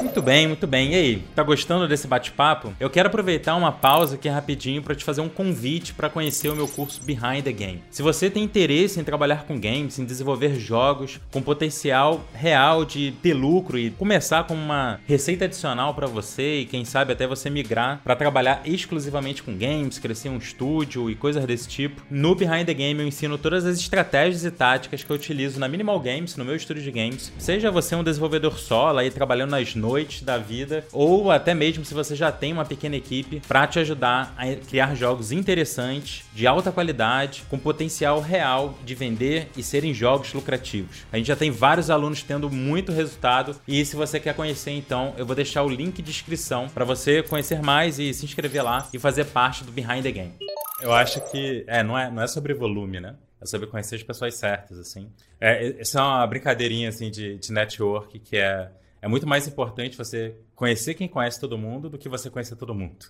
Muito 0.01 0.21
bem, 0.21 0.47
muito 0.47 0.67
bem. 0.67 0.93
E 0.93 0.95
aí, 0.95 1.25
tá 1.35 1.43
gostando 1.43 1.89
desse 1.89 2.07
bate-papo? 2.07 2.75
Eu 2.79 2.91
quero 2.91 3.09
aproveitar 3.09 3.57
uma 3.57 3.73
pausa 3.73 4.17
aqui 4.17 4.29
rapidinho 4.29 4.83
para 4.83 4.95
te 4.95 5.05
fazer 5.05 5.21
um 5.21 5.29
convite 5.29 5.95
para 5.95 6.11
conhecer 6.11 6.49
o 6.49 6.57
meu 6.57 6.69
curso 6.69 7.03
Behind 7.03 7.43
the 7.43 7.53
Game. 7.53 7.83
Se 7.91 8.03
você 8.03 8.29
tem 8.29 8.45
interesse 8.45 9.01
em 9.01 9.05
trabalhar 9.05 9.45
com 9.45 9.59
games, 9.59 9.99
em 9.99 10.05
desenvolver 10.05 10.55
jogos 10.59 11.21
com 11.31 11.41
potencial 11.41 12.23
real 12.35 12.85
de 12.85 13.13
ter 13.23 13.35
lucro 13.35 13.79
e 13.79 13.91
começar 13.91 14.45
com 14.45 14.55
uma 14.55 15.01
receita 15.07 15.47
adicional 15.47 15.95
para 15.95 16.07
você 16.07 16.61
e 16.61 16.67
quem 16.67 16.85
sabe 16.85 17.13
até 17.13 17.27
você 17.27 17.49
migrar 17.49 18.01
para 18.03 18.17
trabalhar 18.17 18.63
exclusivamente 18.65 19.43
com 19.43 19.57
games, 19.57 19.99
crescer 19.99 20.29
um 20.29 20.37
estúdio 20.37 21.11
e 21.11 21.15
coisas 21.15 21.45
desse 21.45 21.69
tipo, 21.69 22.03
no 22.11 22.35
Behind 22.35 22.67
the 22.67 22.75
Game 22.75 23.01
eu 23.01 23.07
ensino 23.07 23.39
todas 23.39 23.65
as 23.65 23.79
estratégias 23.79 24.45
e 24.45 24.51
táticas 24.51 25.03
que 25.03 25.11
eu 25.11 25.17
utilizo 25.17 25.59
na 25.59 25.69
Minimal 25.69 26.01
Games, 26.01 26.37
no 26.43 26.47
meu 26.47 26.57
estúdio 26.57 26.83
de 26.83 26.91
games. 26.91 27.33
Seja 27.39 27.71
você 27.71 27.95
um 27.95 28.03
desenvolvedor 28.03 28.59
solo 28.59 28.99
aí 28.99 29.11
trabalhando 29.11 29.53
nas 29.53 29.75
noites 29.75 30.23
da 30.23 30.37
vida, 30.37 30.85
ou 30.93 31.31
até 31.31 31.55
mesmo 31.55 31.85
se 31.85 31.95
você 31.95 32.15
já 32.17 32.33
tem 32.33 32.53
uma 32.53 32.65
pequena 32.65 32.97
equipe 32.97 33.41
para 33.47 33.67
te 33.67 33.79
ajudar 33.79 34.35
a 34.37 34.55
criar 34.55 34.95
jogos 34.95 35.31
interessantes, 35.31 36.25
de 36.35 36.47
alta 36.47 36.73
qualidade, 36.73 37.45
com 37.49 37.59
potencial 37.59 38.21
real 38.21 38.77
de 38.85 38.95
vender 38.95 39.49
e 39.57 39.63
serem 39.63 39.95
jogos 39.95 40.35
lucrativos. 40.35 41.07
A 41.13 41.17
gente 41.17 41.27
já 41.27 41.37
tem 41.37 41.51
vários 41.51 41.91
alunos 41.91 42.23
tendo 42.23 42.51
muito 42.51 42.93
resultado 42.93 43.57
e 43.67 43.85
se 43.85 43.95
você 43.95 44.19
quer 44.19 44.35
conhecer 44.35 44.73
então, 44.73 45.15
eu 45.17 45.25
vou 45.25 45.37
deixar 45.37 45.63
o 45.63 45.69
link 45.69 46.03
de 46.03 46.11
inscrição 46.11 46.69
para 46.69 46.85
você 46.85 47.23
conhecer 47.23 47.63
mais 47.63 47.99
e 47.99 48.13
se 48.13 48.25
inscrever 48.25 48.65
lá 48.65 48.89
e 48.93 48.99
fazer 48.99 49.27
parte 49.27 49.63
do 49.63 49.71
Behind 49.71 50.03
the 50.03 50.11
Game. 50.11 50.33
Eu 50.81 50.93
acho 50.93 51.21
que 51.31 51.65
é, 51.69 51.83
não 51.83 51.97
é, 51.97 52.11
não 52.11 52.23
é 52.23 52.27
sobre 52.27 52.53
volume, 52.53 52.99
né? 52.99 53.15
É 53.43 53.47
saber 53.47 53.67
conhecer 53.67 53.97
as 53.97 54.03
pessoas 54.03 54.35
certas, 54.37 54.79
assim. 54.79 55.11
É, 55.41 55.81
essa 55.81 55.99
é 55.99 56.03
uma 56.03 56.27
brincadeirinha, 56.27 56.89
assim, 56.89 57.11
de, 57.11 57.37
de 57.39 57.53
network 57.53 58.19
que 58.21 58.37
é, 58.37 58.71
é 59.01 59.09
muito 59.09 59.27
mais 59.27 59.49
importante 59.49 59.97
você 59.97 60.37
conhecer 60.55 60.95
quem 60.95 61.09
conhece 61.09 61.41
todo 61.41 61.59
mundo 61.59 61.91
do 61.91 61.99
que 61.99 62.09
você 62.09 62.31
conhecer 62.31 62.55
todo 62.55 62.73
mundo. 62.73 63.07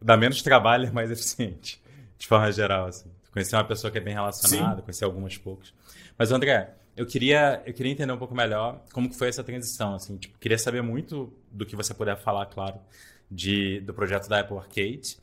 Dá 0.00 0.16
menos 0.16 0.40
trabalho, 0.40 0.86
é 0.88 0.90
mais 0.92 1.10
eficiente, 1.10 1.82
de 2.16 2.26
forma 2.28 2.50
geral, 2.52 2.86
assim. 2.86 3.10
Conhecer 3.32 3.56
uma 3.56 3.64
pessoa 3.64 3.90
que 3.90 3.98
é 3.98 4.00
bem 4.00 4.14
relacionada, 4.14 4.76
Sim. 4.76 4.82
conhecer 4.82 5.04
algumas 5.04 5.36
poucas. 5.36 5.74
Mas, 6.16 6.30
André, 6.30 6.74
eu 6.96 7.04
queria, 7.04 7.60
eu 7.66 7.74
queria 7.74 7.90
entender 7.90 8.12
um 8.12 8.18
pouco 8.18 8.34
melhor 8.34 8.84
como 8.92 9.08
que 9.08 9.16
foi 9.16 9.28
essa 9.28 9.42
transição, 9.42 9.94
assim. 9.94 10.16
Tipo, 10.16 10.38
queria 10.38 10.58
saber 10.58 10.82
muito 10.82 11.32
do 11.50 11.66
que 11.66 11.74
você 11.74 11.92
puder 11.92 12.16
falar, 12.16 12.46
claro, 12.46 12.78
de, 13.28 13.80
do 13.80 13.92
projeto 13.92 14.28
da 14.28 14.40
Apple 14.40 14.58
Arcade 14.58 15.21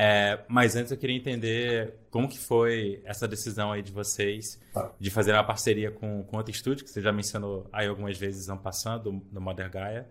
é, 0.00 0.38
mas 0.46 0.76
antes 0.76 0.92
eu 0.92 0.96
queria 0.96 1.16
entender 1.16 1.92
como 2.08 2.28
que 2.28 2.38
foi 2.38 3.02
essa 3.04 3.26
decisão 3.26 3.72
aí 3.72 3.82
de 3.82 3.90
vocês 3.90 4.60
tá. 4.72 4.94
de 4.96 5.10
fazer 5.10 5.32
uma 5.32 5.42
parceria 5.42 5.90
com, 5.90 6.22
com 6.22 6.36
outro 6.36 6.52
estúdio, 6.52 6.84
que 6.84 6.90
você 6.90 7.02
já 7.02 7.12
mencionou 7.12 7.68
aí 7.72 7.88
algumas 7.88 8.16
vezes 8.16 8.48
ano 8.48 8.60
passando, 8.60 9.10
do 9.10 9.40
Mother 9.40 9.68
Gaia. 9.68 10.08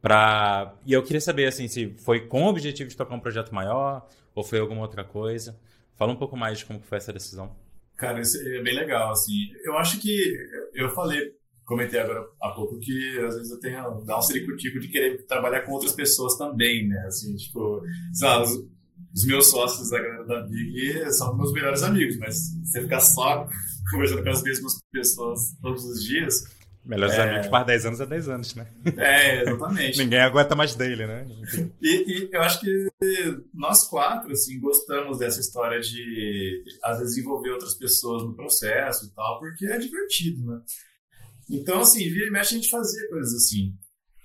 Pra... 0.00 0.76
E 0.86 0.92
eu 0.92 1.02
queria 1.02 1.20
saber 1.20 1.46
assim, 1.46 1.66
se 1.66 1.92
foi 1.98 2.28
com 2.28 2.44
o 2.44 2.48
objetivo 2.48 2.88
de 2.88 2.96
tocar 2.96 3.16
um 3.16 3.20
projeto 3.20 3.52
maior 3.52 4.08
ou 4.32 4.44
foi 4.44 4.60
alguma 4.60 4.82
outra 4.82 5.02
coisa. 5.02 5.58
Fala 5.96 6.12
um 6.12 6.16
pouco 6.16 6.36
mais 6.36 6.58
de 6.58 6.64
como 6.64 6.78
que 6.78 6.86
foi 6.86 6.98
essa 6.98 7.12
decisão. 7.12 7.56
Cara, 7.96 8.20
isso 8.20 8.38
é 8.40 8.62
bem 8.62 8.76
legal, 8.76 9.10
assim. 9.10 9.48
Eu 9.64 9.76
acho 9.76 9.98
que 9.98 10.36
eu 10.72 10.88
falei, 10.90 11.32
comentei 11.64 11.98
agora 11.98 12.24
há 12.40 12.50
pouco 12.50 12.78
que 12.78 13.18
às 13.26 13.34
vezes 13.34 13.50
eu 13.50 13.58
tenho 13.58 14.04
dá 14.04 14.18
um 14.18 14.22
ciricutico 14.22 14.78
de 14.78 14.86
querer 14.86 15.26
trabalhar 15.26 15.62
com 15.62 15.72
outras 15.72 15.92
pessoas 15.92 16.36
também, 16.36 16.86
né? 16.86 17.06
Assim, 17.08 17.34
tipo, 17.34 17.82
sei 18.12 18.28
lá, 18.28 18.44
os 19.16 19.24
meus 19.24 19.50
sócios 19.50 19.88
da 19.88 19.98
galera 19.98 20.24
da 20.24 20.42
Big 20.42 21.10
são 21.12 21.34
meus 21.34 21.50
melhores 21.52 21.82
amigos, 21.82 22.18
mas 22.18 22.36
você 22.62 22.82
ficar 22.82 23.00
só 23.00 23.48
conversando 23.90 24.22
com 24.22 24.28
as 24.28 24.42
mesmas 24.42 24.78
pessoas 24.92 25.40
todos 25.62 25.84
os 25.86 26.04
dias. 26.04 26.44
Melhores 26.84 27.14
é... 27.14 27.22
amigos 27.22 27.46
para 27.48 27.64
10 27.64 27.86
anos 27.86 28.00
é 28.00 28.06
10 28.06 28.28
anos, 28.28 28.54
né? 28.54 28.66
É, 28.98 29.42
exatamente. 29.42 29.98
Ninguém 29.98 30.20
aguenta 30.20 30.54
mais 30.54 30.74
dele, 30.74 31.06
né? 31.06 31.26
e, 31.80 31.88
e, 31.88 32.28
eu 32.30 32.42
acho 32.42 32.60
que 32.60 32.88
nós 33.54 33.88
quatro, 33.88 34.30
assim, 34.30 34.60
gostamos 34.60 35.18
dessa 35.18 35.40
história 35.40 35.80
de, 35.80 36.62
às 36.84 36.98
vezes, 36.98 37.16
envolver 37.16 37.50
outras 37.52 37.74
pessoas 37.74 38.22
no 38.22 38.36
processo 38.36 39.06
e 39.06 39.14
tal, 39.14 39.40
porque 39.40 39.66
é 39.66 39.78
divertido, 39.78 40.44
né? 40.44 40.60
Então, 41.50 41.80
assim, 41.80 42.00
vira 42.00 42.26
e 42.26 42.30
mexe 42.30 42.54
a 42.54 42.58
gente 42.58 42.70
fazia 42.70 43.08
coisas 43.08 43.34
assim. 43.34 43.74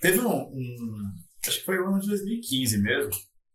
Teve 0.01 0.19
um, 0.19 0.27
um 0.27 1.11
acho 1.47 1.59
que 1.59 1.65
foi 1.65 1.79
o 1.79 1.87
ano 1.87 1.99
de 1.99 2.07
2015 2.07 2.77
mesmo, 2.79 3.11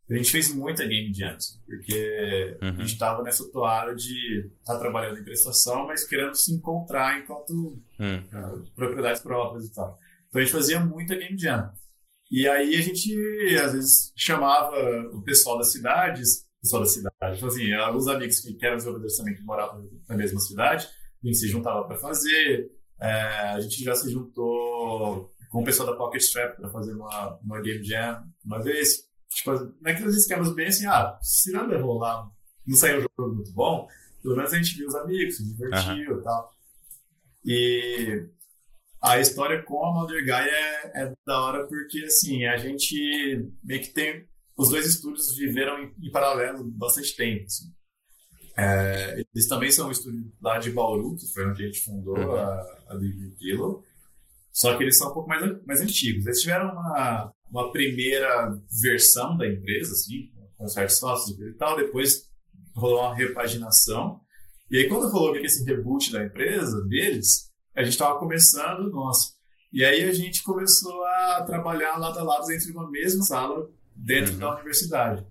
a 0.09 0.17
gente 0.17 0.31
fez 0.31 0.55
muita 0.55 0.87
game 0.87 1.13
jam, 1.13 1.37
porque 1.67 2.59
uhum. 2.63 2.69
a 2.69 2.73
gente 2.73 2.93
estava 2.93 3.23
nessa 3.23 3.51
toada 3.51 3.95
de 3.95 4.47
estar 4.61 4.75
tá 4.75 4.79
trabalhando 4.79 5.19
em 5.19 5.25
prestação, 5.25 5.87
mas 5.87 6.05
querendo 6.05 6.35
se 6.35 6.53
encontrar 6.53 7.19
enquanto 7.19 7.51
uhum. 7.51 8.19
uh, 8.33 8.65
propriedades 8.75 9.21
próprias 9.21 9.67
e 9.67 9.75
tal. 9.75 9.99
Então 10.29 10.41
a 10.41 10.45
gente 10.45 10.55
fazia 10.55 10.79
muita 10.79 11.17
game 11.17 11.37
jam. 11.37 11.73
E 12.31 12.49
aí 12.49 12.77
a 12.77 12.81
gente, 12.81 13.15
às 13.63 13.73
vezes, 13.73 14.13
chamava 14.17 14.77
o 15.13 15.23
pessoal 15.23 15.59
das 15.59 15.73
cidades, 15.73 16.47
pessoal 16.61 16.83
da 16.83 16.89
cidade, 16.89 17.37
então, 17.37 17.49
assim, 17.49 17.73
alguns 17.73 18.09
amigos 18.09 18.41
que, 18.41 18.57
eram 18.65 18.77
desenvolvedores 18.77 19.17
também 19.17 19.35
que 19.35 19.43
moravam 19.43 19.89
na 20.09 20.17
mesma 20.17 20.41
cidade, 20.41 20.87
a 21.23 21.27
gente 21.27 21.39
se 21.39 21.49
juntava 21.49 21.85
para 21.85 21.97
fazer. 21.97 22.71
É, 23.01 23.11
a 23.53 23.61
gente 23.61 23.85
já 23.85 23.95
se 23.95 24.11
juntou 24.11 25.31
com 25.51 25.63
o 25.63 25.65
pessoal 25.65 25.91
da 25.91 25.97
Pocket 25.97 26.23
Strap 26.23 26.57
para 26.57 26.71
fazer 26.71 26.95
uma, 26.95 27.39
uma 27.43 27.61
game 27.61 27.85
jam 27.85 28.25
uma 28.45 28.63
vez. 28.63 29.07
Tipo, 29.31 29.75
naqueles 29.81 30.15
é 30.15 30.19
esquemas 30.19 30.55
bem 30.55 30.69
assim, 30.69 30.87
ah, 30.87 31.19
se 31.23 31.53
nada 31.53 31.81
rolar, 31.81 32.31
não 32.67 32.77
saiu 32.77 32.99
um 32.99 33.03
jogo 33.03 33.35
muito 33.35 33.53
bom, 33.53 33.89
pelo 34.23 34.37
menos 34.37 34.53
a 34.53 34.57
gente 34.57 34.77
viu 34.77 34.89
os 34.89 34.95
amigos, 34.95 35.37
se 35.37 35.45
divertiu 35.45 36.15
uhum. 36.15 36.21
e 36.21 36.25
tal. 36.25 36.57
E 37.45 38.27
a 39.01 39.21
história 39.21 39.63
com 39.63 39.85
a 39.85 39.93
Mother 39.93 40.25
Guy 40.25 40.33
é, 40.33 41.03
é, 41.03 41.15
da 41.25 41.41
hora 41.41 41.67
porque, 41.67 42.01
assim, 42.05 42.45
a 42.45 42.57
gente 42.57 43.51
meio 43.63 43.81
que 43.81 43.91
tem... 43.91 44.27
Os 44.57 44.71
dois 44.71 44.87
estúdios 44.87 45.37
viveram 45.37 45.79
em, 45.83 45.95
em 46.03 46.11
paralelo 46.11 46.65
bastante 46.65 47.15
tempo, 47.15 47.45
assim. 47.45 47.73
É, 48.57 49.23
eles 49.35 49.47
também 49.47 49.71
são 49.71 49.89
um 49.89 49.91
estúdio 49.93 50.33
lá 50.41 50.59
de 50.59 50.71
Bauru, 50.71 51.15
que 51.15 51.27
foi 51.27 51.47
onde 51.47 51.63
a 51.63 51.67
gente 51.67 51.85
fundou 51.85 52.17
uhum. 52.19 52.35
a, 52.35 52.79
a 52.89 52.95
Big 52.97 53.37
Kilo. 53.37 53.85
Só 54.57 54.75
que 54.75 54.85
eles 54.85 54.97
são 54.97 55.11
um 55.11 55.13
pouco 55.13 55.29
mais, 55.29 55.67
mais 55.67 55.83
antigos. 55.83 56.25
Eles 56.25 56.41
tiveram 56.41 56.73
uma, 56.73 57.31
uma 57.51 57.71
primeira 57.71 58.59
versão 58.81 59.37
da 59.37 59.47
empresa, 59.47 59.93
assim, 59.93 60.31
com 60.57 60.67
certos 60.67 60.97
sócios 60.97 61.39
e 61.39 61.53
tal, 61.59 61.77
depois 61.77 62.23
rolou 62.75 63.01
uma 63.01 63.15
repaginação. 63.15 64.19
E 64.71 64.79
aí, 64.79 64.89
quando 64.89 65.13
rolou 65.13 65.37
esse 65.37 65.63
reboot 65.63 66.11
da 66.11 66.25
empresa, 66.25 66.81
deles, 66.87 67.53
a 67.75 67.83
gente 67.83 67.93
estava 67.93 68.19
começando, 68.19 68.91
nossa. 68.91 69.35
E 69.71 69.85
aí 69.85 70.05
a 70.05 70.13
gente 70.13 70.43
começou 70.43 71.05
a 71.05 71.43
trabalhar 71.43 71.99
lado 71.99 72.19
a 72.19 72.23
lado 72.23 72.47
dentro 72.47 72.65
de 72.65 72.73
uma 72.73 72.91
mesma 72.91 73.25
sala 73.25 73.69
dentro 73.95 74.33
uhum. 74.33 74.39
da 74.39 74.55
universidade. 74.55 75.27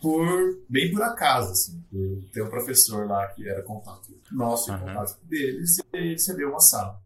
Por, 0.00 0.64
bem 0.66 0.90
por 0.90 1.02
acaso, 1.02 1.50
assim. 1.50 1.84
Tem 2.32 2.42
um 2.42 2.48
professor 2.48 3.06
lá 3.06 3.26
que 3.28 3.46
era 3.46 3.62
contato 3.62 4.18
nosso 4.32 4.70
e 4.70 4.74
uhum. 4.74 4.80
contato 4.80 5.18
deles, 5.26 5.76
e 5.76 5.82
ele 5.92 6.12
recebeu 6.12 6.48
uma 6.48 6.60
sala. 6.60 7.03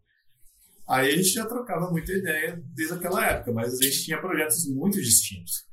Aí 0.88 1.12
a 1.12 1.16
gente 1.16 1.28
já 1.28 1.44
trocava 1.44 1.90
muita 1.90 2.12
ideia 2.12 2.62
desde 2.74 2.94
aquela 2.94 3.24
época, 3.26 3.52
mas 3.52 3.74
a 3.74 3.82
gente 3.82 4.04
tinha 4.04 4.20
projetos 4.20 4.66
muito 4.68 5.00
distintos. 5.00 5.66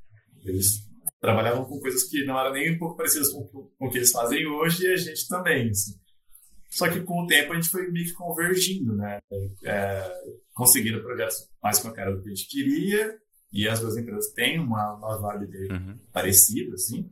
Eles 0.43 0.85
trabalhavam 1.21 1.63
com 1.65 1.79
coisas 1.79 2.03
que 2.03 2.25
não 2.25 2.37
eram 2.37 2.51
nem 2.51 2.75
um 2.75 2.77
pouco 2.77 2.97
parecidas 2.97 3.31
com, 3.31 3.45
com 3.45 3.87
o 3.87 3.89
que 3.89 3.97
eles 3.97 4.11
fazem 4.11 4.45
hoje 4.45 4.83
e 4.83 4.93
a 4.93 4.97
gente 4.97 5.27
também. 5.27 5.69
Assim. 5.69 5.93
Só 6.69 6.89
que 6.89 7.01
com 7.01 7.23
o 7.23 7.27
tempo 7.27 7.53
a 7.53 7.55
gente 7.55 7.69
foi 7.69 7.89
meio 7.89 8.05
que 8.05 8.13
convergindo, 8.13 8.93
né? 8.95 9.19
É, 9.63 10.11
conseguindo 10.53 11.01
projetos 11.01 11.49
mais 11.63 11.79
com 11.79 11.87
a 11.87 11.93
cara 11.93 12.13
do 12.13 12.21
que 12.21 12.27
a 12.27 12.35
gente 12.35 12.49
queria 12.49 13.17
e 13.53 13.69
as 13.69 13.79
duas 13.79 13.95
empresas 13.95 14.33
têm 14.33 14.59
uma, 14.59 14.95
uma 14.95 15.17
vibe 15.17 15.71
uhum. 15.71 15.97
parecida, 16.11 16.75
assim. 16.75 17.09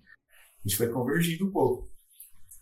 A 0.60 0.68
gente 0.68 0.78
foi 0.78 0.89
convergindo 0.89 1.48
um 1.48 1.52
pouco. 1.52 1.89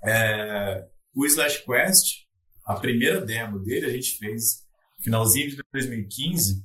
É, 0.03 0.87
o 1.15 1.25
Slash 1.25 1.65
Quest, 1.65 2.27
a 2.63 2.75
primeira 2.75 3.19
demo 3.19 3.57
dele, 3.59 3.87
a 3.87 3.89
gente 3.89 4.19
fez 4.19 4.67
finalzinho 5.01 5.49
de 5.49 5.63
2015, 5.73 6.63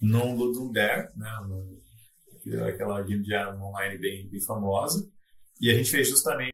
no 0.00 0.34
Ludum 0.34 0.72
Dare, 0.72 1.08
né, 1.16 1.28
aquela 2.68 3.02
game 3.02 3.24
jam 3.24 3.62
online 3.62 3.98
bem, 3.98 4.28
bem 4.28 4.40
famosa, 4.40 5.08
e 5.60 5.70
a 5.70 5.74
gente 5.74 5.90
fez 5.90 6.08
justamente 6.08 6.52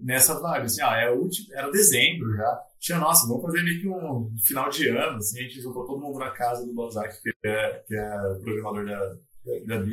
nessa 0.00 0.40
vibe, 0.40 0.64
assim, 0.66 0.82
ah, 0.82 0.96
é 0.96 1.10
último, 1.10 1.54
era 1.54 1.70
dezembro 1.70 2.34
já, 2.36 2.60
tinha, 2.80 2.98
nossa, 2.98 3.26
vamos 3.28 3.42
fazer 3.42 3.62
meio 3.62 3.80
que 3.80 3.88
um 3.88 4.34
final 4.44 4.68
de 4.68 4.88
ano, 4.88 5.18
assim, 5.18 5.38
a 5.38 5.42
gente 5.42 5.60
juntou 5.60 5.86
todo 5.86 6.00
mundo 6.00 6.18
na 6.18 6.30
casa 6.30 6.66
do 6.66 6.74
Bozak, 6.74 7.20
que 7.22 7.30
é, 7.44 7.84
que 7.86 7.94
é 7.94 8.34
programador 8.42 8.86
da, 8.86 8.98
da, 9.66 9.78
da 9.78 9.84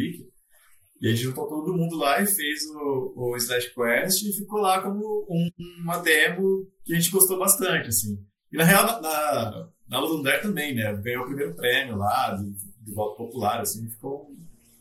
e 1.01 1.07
a 1.07 1.09
gente 1.09 1.23
juntou 1.23 1.47
todo 1.47 1.75
mundo 1.75 1.97
lá 1.97 2.21
e 2.21 2.27
fez 2.27 2.63
o, 2.75 3.13
o 3.15 3.35
Slash 3.35 3.73
Quest 3.73 4.21
e 4.21 4.33
ficou 4.33 4.61
lá 4.61 4.83
como 4.83 5.25
um, 5.27 5.49
uma 5.81 5.97
demo 5.97 6.67
que 6.85 6.93
a 6.93 6.95
gente 6.95 7.09
gostou 7.09 7.39
bastante, 7.39 7.89
assim. 7.89 8.23
E 8.51 8.57
na 8.57 8.63
real, 8.63 8.85
na, 8.85 9.01
na, 9.01 9.69
na 9.91 9.99
Ludundare 9.99 10.41
também, 10.41 10.73
né? 10.73 10.95
Ganhou 10.95 11.23
o 11.23 11.27
primeiro 11.27 11.53
prêmio 11.53 11.97
lá, 11.97 12.33
de, 12.33 12.49
de 12.49 12.93
voto 12.93 13.17
popular, 13.17 13.59
assim, 13.59 13.89
ficou 13.89 14.31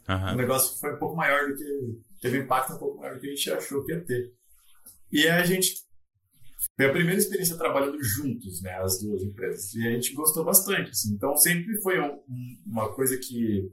uhum. 0.08 0.32
um 0.32 0.36
negócio 0.36 0.72
que 0.72 0.80
foi 0.80 0.94
um 0.94 0.98
pouco 0.98 1.16
maior 1.16 1.48
do 1.48 1.56
que. 1.56 2.00
Teve 2.20 2.38
impacto 2.38 2.74
um 2.74 2.78
pouco 2.78 3.00
maior 3.00 3.14
do 3.14 3.20
que 3.20 3.26
a 3.26 3.34
gente 3.34 3.50
achou 3.50 3.84
que 3.84 3.92
ia 3.92 4.00
ter. 4.04 4.32
E 5.10 5.26
a 5.26 5.44
gente. 5.44 5.74
Foi 6.76 6.86
a 6.86 6.92
primeira 6.92 7.18
experiência 7.18 7.56
trabalhando 7.56 8.00
juntos, 8.02 8.62
né? 8.62 8.72
As 8.80 9.00
duas 9.00 9.22
empresas. 9.22 9.74
E 9.74 9.86
a 9.88 9.90
gente 9.90 10.14
gostou 10.14 10.44
bastante, 10.44 10.90
assim. 10.90 11.12
Então 11.12 11.36
sempre 11.36 11.80
foi 11.82 11.98
um, 11.98 12.22
uma 12.64 12.94
coisa 12.94 13.18
que. 13.18 13.68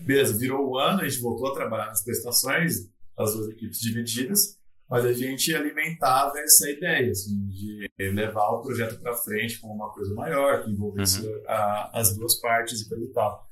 Beleza, 0.00 0.38
virou 0.38 0.68
o 0.68 0.78
ano, 0.78 1.00
a 1.00 1.08
gente 1.08 1.20
voltou 1.20 1.48
a 1.48 1.54
trabalhar 1.54 1.86
nas 1.86 2.04
prestações, 2.04 2.88
as 3.16 3.32
duas 3.34 3.48
equipes 3.48 3.80
divididas 3.80 4.58
mas 4.88 5.04
a 5.04 5.12
gente 5.12 5.54
alimentava 5.54 6.38
essa 6.38 6.70
ideia 6.70 7.10
assim, 7.10 7.46
de 7.48 7.90
levar 7.98 8.50
o 8.50 8.62
projeto 8.62 9.00
para 9.00 9.14
frente 9.14 9.58
com 9.60 9.68
uma 9.68 9.90
coisa 9.92 10.14
maior, 10.14 10.62
que 10.62 10.70
envolvesse 10.70 11.26
uhum. 11.26 11.42
a, 11.48 11.90
as 11.98 12.14
duas 12.14 12.38
partes 12.40 12.80
e 12.80 12.88
coisa 12.88 13.04
e 13.04 13.12
tal. 13.12 13.46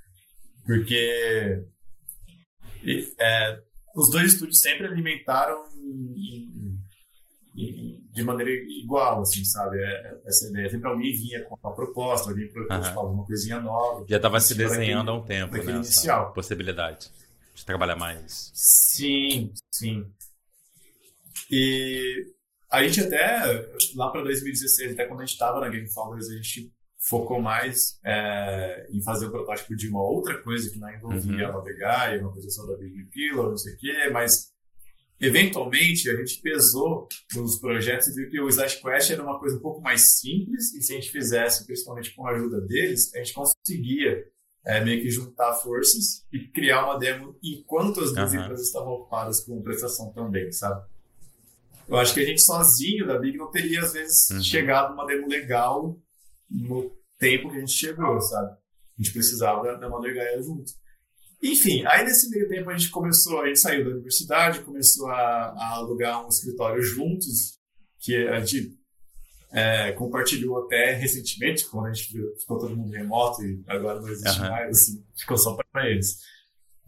Porque 0.64 1.64
e, 2.84 3.12
é, 3.18 3.60
os 3.94 4.10
dois 4.10 4.34
estúdios 4.34 4.60
sempre 4.60 4.86
alimentaram 4.86 5.64
em, 5.76 6.78
em, 7.56 8.02
de 8.12 8.22
maneira 8.22 8.50
igual, 8.82 9.22
assim, 9.22 9.44
sabe? 9.44 9.78
É, 9.78 10.20
essa 10.26 10.48
ideia. 10.48 10.70
Sempre 10.70 10.88
alguém 10.88 11.12
vinha 11.12 11.44
com 11.44 11.56
uma 11.62 11.74
proposta, 11.74 12.30
alguém 12.30 12.48
propôs 12.48 12.88
uhum. 12.88 13.12
uma 13.12 13.26
coisinha 13.26 13.60
nova. 13.60 14.04
Já 14.08 14.16
estava 14.16 14.40
se 14.40 14.54
desenhando 14.54 15.10
há 15.10 15.14
um 15.14 15.22
tempo, 15.22 15.56
né? 15.56 15.72
Inicial. 15.76 16.32
Possibilidade 16.32 17.10
de 17.54 17.64
trabalhar 17.64 17.96
mais. 17.96 18.50
Sim, 18.54 19.52
sim. 19.70 20.06
E 21.52 22.32
a 22.70 22.82
gente 22.82 23.02
até, 23.02 23.68
lá 23.94 24.10
para 24.10 24.22
2016, 24.22 24.92
até 24.92 25.04
quando 25.04 25.20
a 25.20 25.26
gente 25.26 25.34
estava 25.34 25.60
na 25.60 25.68
Game 25.68 25.86
Founders, 25.92 26.30
a 26.30 26.34
gente 26.34 26.72
focou 26.98 27.42
mais 27.42 27.98
é, 28.04 28.86
em 28.90 29.02
fazer 29.02 29.26
o 29.26 29.30
protótipo 29.30 29.76
de 29.76 29.88
uma 29.88 30.02
outra 30.02 30.40
coisa 30.42 30.70
que 30.70 30.78
não 30.78 30.88
envolvia 30.88 31.48
uhum. 31.48 31.52
navegar, 31.52 32.18
uma 32.18 32.32
coisa 32.32 32.48
só 32.48 32.64
da 32.64 32.76
Big 32.78 33.04
Pillar, 33.10 33.50
não 33.50 33.56
sei 33.58 33.74
o 33.74 33.76
quê, 33.76 34.10
mas 34.10 34.52
eventualmente 35.20 36.08
a 36.08 36.16
gente 36.16 36.40
pesou 36.40 37.06
nos 37.34 37.58
projetos 37.58 38.08
e 38.08 38.14
viu 38.14 38.30
que 38.30 38.40
o 38.40 38.48
Slash 38.48 38.80
Quest 38.80 39.10
era 39.10 39.22
uma 39.22 39.38
coisa 39.38 39.56
um 39.56 39.60
pouco 39.60 39.82
mais 39.82 40.18
simples 40.18 40.72
e 40.74 40.80
se 40.80 40.92
a 40.92 40.94
gente 40.96 41.10
fizesse, 41.10 41.66
principalmente 41.66 42.14
com 42.14 42.26
a 42.26 42.30
ajuda 42.30 42.60
deles, 42.62 43.14
a 43.14 43.18
gente 43.18 43.34
conseguia 43.34 44.24
é, 44.64 44.82
meio 44.82 45.02
que 45.02 45.10
juntar 45.10 45.52
forças 45.54 46.24
e 46.32 46.38
criar 46.48 46.84
uma 46.84 46.98
demo 46.98 47.36
enquanto 47.42 48.00
as 48.00 48.14
duas 48.14 48.32
uhum. 48.32 48.40
empresas 48.40 48.66
estavam 48.68 48.92
ocupadas 48.92 49.40
com 49.40 49.60
prestação 49.60 50.12
também, 50.12 50.50
sabe? 50.52 50.82
Eu 51.92 51.98
acho 51.98 52.14
que 52.14 52.20
a 52.20 52.24
gente 52.24 52.40
sozinho 52.40 53.06
da 53.06 53.18
Big 53.18 53.36
não 53.36 53.50
teria, 53.50 53.80
às 53.82 53.92
vezes, 53.92 54.30
uhum. 54.30 54.42
chegado 54.42 54.90
numa 54.90 55.04
demo 55.04 55.28
legal 55.28 56.00
no 56.50 56.90
tempo 57.18 57.50
que 57.50 57.58
a 57.58 57.60
gente 57.60 57.72
chegou, 57.72 58.18
sabe? 58.20 58.50
A 58.50 59.02
gente 59.02 59.12
precisava 59.12 59.62
da, 59.62 59.74
da 59.74 59.88
Mother 59.90 60.14
Gaia 60.14 60.42
junto. 60.42 60.72
Enfim, 61.42 61.84
aí 61.86 62.02
nesse 62.04 62.30
meio 62.30 62.48
tempo 62.48 62.70
a 62.70 62.78
gente 62.78 62.90
começou, 62.90 63.42
a 63.42 63.46
gente 63.46 63.60
saiu 63.60 63.84
da 63.84 63.90
universidade, 63.90 64.60
começou 64.60 65.08
a, 65.08 65.48
a 65.48 65.74
alugar 65.74 66.24
um 66.24 66.28
escritório 66.28 66.82
juntos, 66.82 67.58
que 67.98 68.16
a 68.26 68.40
gente 68.40 68.74
é, 69.52 69.92
compartilhou 69.92 70.64
até 70.64 70.94
recentemente, 70.94 71.66
quando 71.66 71.88
a 71.88 71.92
gente 71.92 72.08
ficou 72.38 72.58
todo 72.58 72.74
mundo 72.74 72.90
remoto 72.90 73.44
e 73.44 73.62
agora 73.66 74.00
não 74.00 74.08
existe 74.08 74.40
uhum. 74.40 74.48
mais, 74.48 74.70
assim, 74.70 75.04
ficou 75.14 75.36
só 75.36 75.54
para 75.70 75.90
eles. 75.90 76.20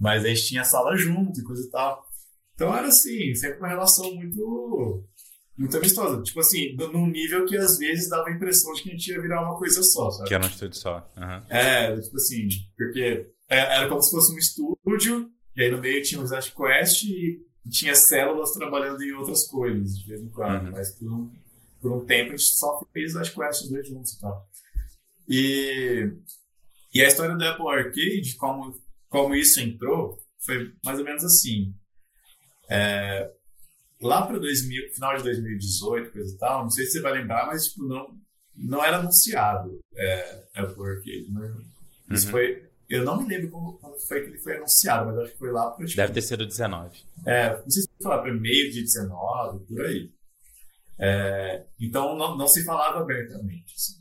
Mas 0.01 0.25
a 0.25 0.29
gente 0.29 0.47
tinha 0.47 0.65
sala 0.65 0.97
junto 0.97 1.39
e 1.39 1.45
coisa 1.45 1.67
e 1.67 1.71
tal. 1.71 2.07
Então 2.55 2.75
era 2.75 2.89
assim, 2.89 3.35
sempre 3.35 3.59
uma 3.59 3.69
relação 3.69 4.15
muito 4.15 5.05
muito 5.57 5.77
amistosa. 5.77 6.23
Tipo 6.23 6.41
assim, 6.41 6.75
num 6.77 7.07
nível 7.07 7.47
que 7.47 7.57
às 7.57 7.79
vezes 7.79 8.09
dava 8.09 8.29
a 8.29 8.33
impressão 8.33 8.73
de 8.73 8.83
que 8.83 8.89
a 8.91 8.93
gente 8.93 9.09
ia 9.09 9.21
virar 9.21 9.43
uma 9.43 9.57
coisa 9.57 9.83
só, 9.83 10.11
sabe? 10.11 10.29
Que 10.29 10.35
era 10.35 10.45
um 10.45 10.49
estúdio 10.49 10.79
só. 10.79 11.13
Uhum. 11.17 11.43
É, 11.49 12.01
tipo 12.01 12.17
assim, 12.17 12.49
porque 12.77 13.31
é, 13.49 13.59
era 13.59 13.89
como 13.89 14.03
se 14.03 14.11
fosse 14.11 14.35
um 14.35 14.39
estúdio, 14.39 15.31
e 15.57 15.63
aí 15.63 15.71
no 15.71 15.81
meio 15.81 16.03
tinha 16.03 16.21
o 16.21 16.25
Slash 16.25 16.53
Quest, 16.55 17.05
e 17.05 17.41
tinha 17.71 17.95
células 17.95 18.53
trabalhando 18.53 19.03
em 19.03 19.13
outras 19.13 19.47
coisas 19.47 19.97
de 19.99 20.09
vez 20.09 20.23
em 20.23 20.29
quando, 20.29 20.67
uhum. 20.67 20.73
mas 20.73 20.91
por 20.99 21.13
um, 21.13 21.33
por 21.81 21.93
um 21.93 22.05
tempo 22.05 22.33
a 22.33 22.37
gente 22.37 22.55
só 22.55 22.81
fez 22.93 23.17
as 23.17 23.31
quests 23.31 23.71
dois 23.71 23.89
juntos 23.89 24.13
e 24.13 24.21
tal. 24.21 24.49
E, 25.29 26.13
e 26.93 27.01
a 27.01 27.07
história 27.07 27.37
do 27.37 27.45
Apple 27.45 27.69
Arcade, 27.69 28.37
como, 28.37 28.75
como 29.09 29.35
isso 29.35 29.61
entrou, 29.61 30.19
foi 30.45 30.73
mais 30.85 30.99
ou 30.99 31.05
menos 31.05 31.25
assim. 31.25 31.75
É, 32.69 33.31
lá 34.01 34.27
para 34.27 34.41
final 34.93 35.17
de 35.17 35.23
2018, 35.25 36.13
coisa 36.13 36.35
e 36.35 36.39
tal, 36.39 36.63
não 36.63 36.71
sei 36.71 36.87
se 36.87 36.93
você 36.93 37.01
vai 37.01 37.13
lembrar, 37.13 37.47
mas 37.47 37.67
tipo, 37.67 37.85
não, 37.85 38.19
não 38.57 38.85
era 38.85 38.99
anunciado 38.99 39.81
é, 39.97 40.45
Apple 40.55 40.89
Arcade. 40.89 41.31
Né? 41.31 41.55
Isso 42.11 42.27
uhum. 42.27 42.33
foi. 42.33 42.69
Eu 42.89 43.05
não 43.05 43.23
me 43.23 43.29
lembro 43.29 43.51
como, 43.51 43.79
quando 43.79 43.99
foi 44.07 44.21
que 44.21 44.29
ele 44.29 44.39
foi 44.39 44.57
anunciado, 44.57 45.07
mas 45.07 45.19
acho 45.19 45.33
que 45.33 45.39
foi 45.39 45.51
lá 45.51 45.71
para. 45.71 45.87
Tipo, 45.87 45.97
Deve 45.97 46.13
ter 46.13 46.23
sido 46.23 46.47
19. 46.47 47.05
É, 47.27 47.57
não 47.57 47.71
sei 47.71 47.83
se 47.83 47.89
foi 48.01 48.11
lá 48.11 48.23
para 48.23 48.33
meio 48.33 48.71
de 48.71 48.83
19, 48.83 49.67
por 49.67 49.85
aí. 49.85 50.13
É, 50.99 51.65
então 51.81 52.17
não, 52.17 52.37
não, 52.37 52.47
se 52.47 52.65
falava 52.65 53.01
abertamente 53.01 53.75
assim, 53.75 53.95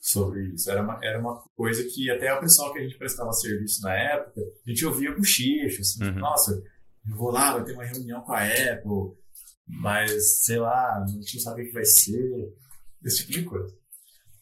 sobre 0.00 0.48
isso. 0.48 0.70
Era 0.70 0.82
uma, 0.82 0.98
era 1.02 1.18
uma 1.18 1.42
coisa 1.56 1.82
que 1.84 2.10
até 2.10 2.34
o 2.34 2.40
pessoal 2.40 2.72
que 2.72 2.80
a 2.80 2.82
gente 2.82 2.98
prestava 2.98 3.32
serviço 3.32 3.80
na 3.82 3.94
época, 3.94 4.40
a 4.66 4.68
gente 4.68 4.84
ouvia 4.84 5.14
bochicho, 5.14 5.80
assim, 5.80 6.04
uhum. 6.04 6.18
nossa, 6.18 6.60
eu 7.08 7.16
vou 7.16 7.30
lá, 7.30 7.52
vai 7.52 7.64
ter 7.64 7.72
uma 7.72 7.84
reunião 7.84 8.20
com 8.22 8.32
a 8.32 8.42
Apple, 8.42 9.16
mas 9.66 10.44
sei 10.44 10.58
lá, 10.58 11.02
a 11.02 11.06
gente 11.06 11.36
não 11.36 11.42
sabe 11.42 11.62
o 11.62 11.66
que 11.66 11.72
vai 11.72 11.84
ser, 11.84 12.52
esse 13.04 13.18
tipo 13.18 13.32
de 13.32 13.44
coisa. 13.44 13.74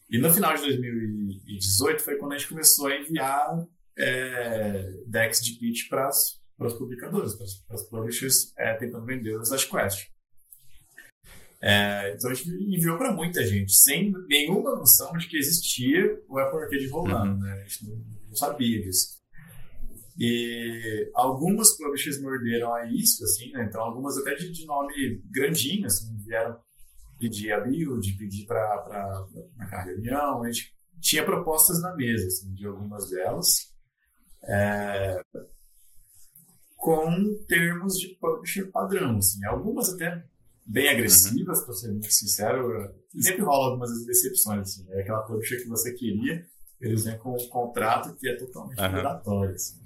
E 0.09 0.17
no 0.17 0.31
final 0.33 0.55
de 0.55 0.61
2018 0.61 2.01
foi 2.01 2.17
quando 2.17 2.33
a 2.33 2.37
gente 2.37 2.49
começou 2.49 2.87
a 2.87 2.95
enviar 2.95 3.65
é, 3.97 4.91
decks 5.07 5.41
de 5.41 5.53
pitch 5.57 5.89
para 5.89 6.07
as 6.07 6.73
publicadoras, 6.77 7.35
para 7.35 7.75
as 7.75 7.83
publishers, 7.83 8.53
é, 8.57 8.73
tentando 8.75 9.05
vender 9.05 9.35
as 9.39 9.65
Quest. 9.65 10.13
É, 11.65 12.13
então 12.13 12.29
a 12.29 12.33
gente 12.33 12.49
enviou 12.49 12.97
para 12.97 13.13
muita 13.13 13.45
gente, 13.45 13.73
sem 13.73 14.11
nenhuma 14.27 14.75
noção 14.75 15.13
de 15.13 15.29
que 15.29 15.37
existia 15.37 16.21
o 16.27 16.37
Apple 16.37 16.59
Arcade 16.59 16.87
rolando, 16.87 17.35
uhum. 17.35 17.39
né? 17.39 17.53
A 17.53 17.63
gente 17.63 17.87
não, 17.87 17.95
não, 18.27 18.35
sabia 18.35 18.81
disso. 18.81 19.22
E 20.17 21.11
algumas 21.15 21.75
publishers 21.75 22.21
morderam 22.21 22.73
a 22.73 22.85
isca, 22.85 23.23
assim, 23.25 23.51
né? 23.51 23.65
Então 23.67 23.81
algumas 23.81 24.17
até 24.17 24.35
de, 24.35 24.51
de 24.51 24.65
nome 24.65 25.21
grandinho, 25.31 25.85
assim, 25.87 26.15
vieram 26.17 26.57
pedir 27.19 27.51
a 27.51 27.59
build, 27.59 28.17
pedir 28.17 28.45
para 28.45 29.25
marcar 29.57 29.85
reunião. 29.85 30.43
A 30.43 30.51
gente 30.51 30.73
tinha 30.99 31.25
propostas 31.25 31.81
na 31.81 31.95
mesa, 31.95 32.27
assim, 32.27 32.53
de 32.53 32.65
algumas 32.67 33.09
delas. 33.09 33.73
É, 34.45 35.23
com 36.75 37.09
termos 37.47 37.97
de 37.97 38.09
publisher 38.19 38.69
padrão, 38.69 39.17
assim, 39.17 39.43
algumas 39.45 39.89
até 39.89 40.21
bem 40.65 40.89
agressivas, 40.89 41.59
uhum. 41.59 41.65
para 41.65 41.73
ser 41.75 41.91
muito 41.91 42.11
sincero. 42.11 42.93
Sempre 43.17 43.41
rola 43.41 43.69
algumas 43.69 44.05
decepções, 44.05 44.61
assim. 44.61 44.85
É 44.89 45.01
aquela 45.01 45.23
publisher 45.23 45.61
que 45.61 45.69
você 45.69 45.93
queria, 45.93 46.45
eles 46.85 47.05
vêm 47.05 47.17
com 47.17 47.33
um 47.33 47.47
contrato 47.47 48.15
que 48.15 48.29
é 48.29 48.35
totalmente 48.35 48.79
uhum. 48.79 49.43
Assim. 49.49 49.79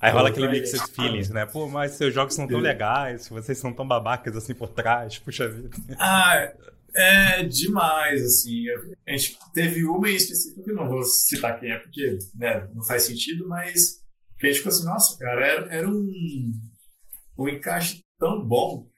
Aí 0.00 0.12
rola 0.12 0.28
aquele 0.30 0.48
mixed 0.48 0.80
feelings, 0.92 1.28
né? 1.30 1.46
Pô, 1.46 1.68
mas 1.68 1.92
seus 1.92 2.14
jogos 2.14 2.34
são 2.34 2.46
tão 2.46 2.58
legais, 2.58 3.28
vocês 3.28 3.58
são 3.58 3.72
tão 3.72 3.86
babacas 3.86 4.36
assim 4.36 4.54
por 4.54 4.68
trás, 4.68 5.18
puxa 5.18 5.48
vida. 5.48 5.70
Ah, 5.98 6.52
é 6.94 7.42
demais, 7.44 8.24
assim. 8.24 8.64
A 9.06 9.12
gente 9.12 9.38
teve 9.52 9.84
uma 9.84 10.10
em 10.10 10.14
específico 10.14 10.64
que 10.64 10.72
não 10.72 10.88
vou 10.88 11.02
citar 11.02 11.58
quem 11.60 11.70
é, 11.70 11.78
porque 11.78 12.18
né, 12.34 12.68
não 12.74 12.84
faz 12.84 13.02
sentido, 13.02 13.46
mas 13.48 14.00
que 14.38 14.46
a 14.46 14.50
gente 14.50 14.58
ficou 14.58 14.72
assim, 14.72 14.86
nossa, 14.86 15.18
cara, 15.18 15.46
era, 15.46 15.74
era 15.74 15.88
um, 15.88 16.52
um 17.38 17.48
encaixe 17.48 18.02
tão 18.18 18.42
bom 18.42 18.90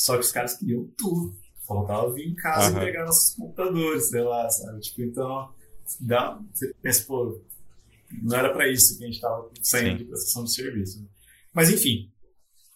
só 0.00 0.14
que 0.14 0.20
os 0.20 0.32
caras 0.32 0.56
queriam 0.56 0.90
tudo. 0.96 1.34
Faltava 1.66 2.12
vir 2.12 2.28
em 2.28 2.34
casa 2.34 2.72
uhum. 2.72 2.82
e 2.82 2.86
pegar 2.86 3.04
nossos 3.04 3.34
computadores, 3.34 4.08
sei 4.08 4.22
lá, 4.22 4.48
sabe? 4.48 4.80
Tipo, 4.80 5.02
então, 5.02 5.54
dá, 6.00 6.40
você 6.52 6.74
pensa, 6.82 7.04
pô, 7.06 7.42
não 8.22 8.36
era 8.36 8.52
para 8.52 8.68
isso 8.68 8.98
que 8.98 9.04
a 9.04 9.06
gente 9.06 9.16
estava 9.16 9.50
saindo 9.62 9.90
Sim. 9.90 9.96
de 9.98 10.04
prestação 10.04 10.44
de 10.44 10.54
serviço. 10.54 11.00
Né? 11.00 11.08
Mas, 11.52 11.70
enfim, 11.70 12.12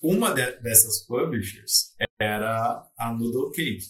uma 0.02 0.32
de, 0.32 0.52
dessas 0.60 1.04
publishers 1.06 1.94
era 2.20 2.86
a 2.96 3.12
Noodle 3.12 3.50
Cake, 3.50 3.86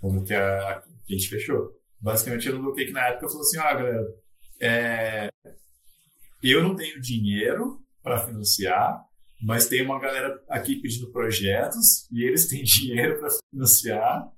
como 0.00 0.24
que 0.24 0.34
a, 0.34 0.82
que 1.06 1.14
a 1.14 1.16
gente 1.18 1.28
fechou. 1.28 1.78
Basicamente, 2.00 2.48
a 2.48 2.52
Noodle 2.52 2.74
Cake 2.74 2.92
na 2.92 3.08
época 3.08 3.28
falou 3.28 3.42
assim: 3.42 3.58
ah, 3.58 3.74
galera, 3.74 4.14
é, 4.60 5.30
eu 6.42 6.62
não 6.62 6.74
tenho 6.74 7.00
dinheiro 7.00 7.82
para 8.02 8.26
financiar, 8.26 9.04
mas 9.42 9.68
tem 9.68 9.82
uma 9.82 10.00
galera 10.00 10.42
aqui 10.48 10.76
pedindo 10.76 11.12
projetos 11.12 12.08
e 12.10 12.24
eles 12.24 12.46
têm 12.46 12.62
dinheiro 12.64 13.18
para 13.18 13.28
financiar. 13.50 14.28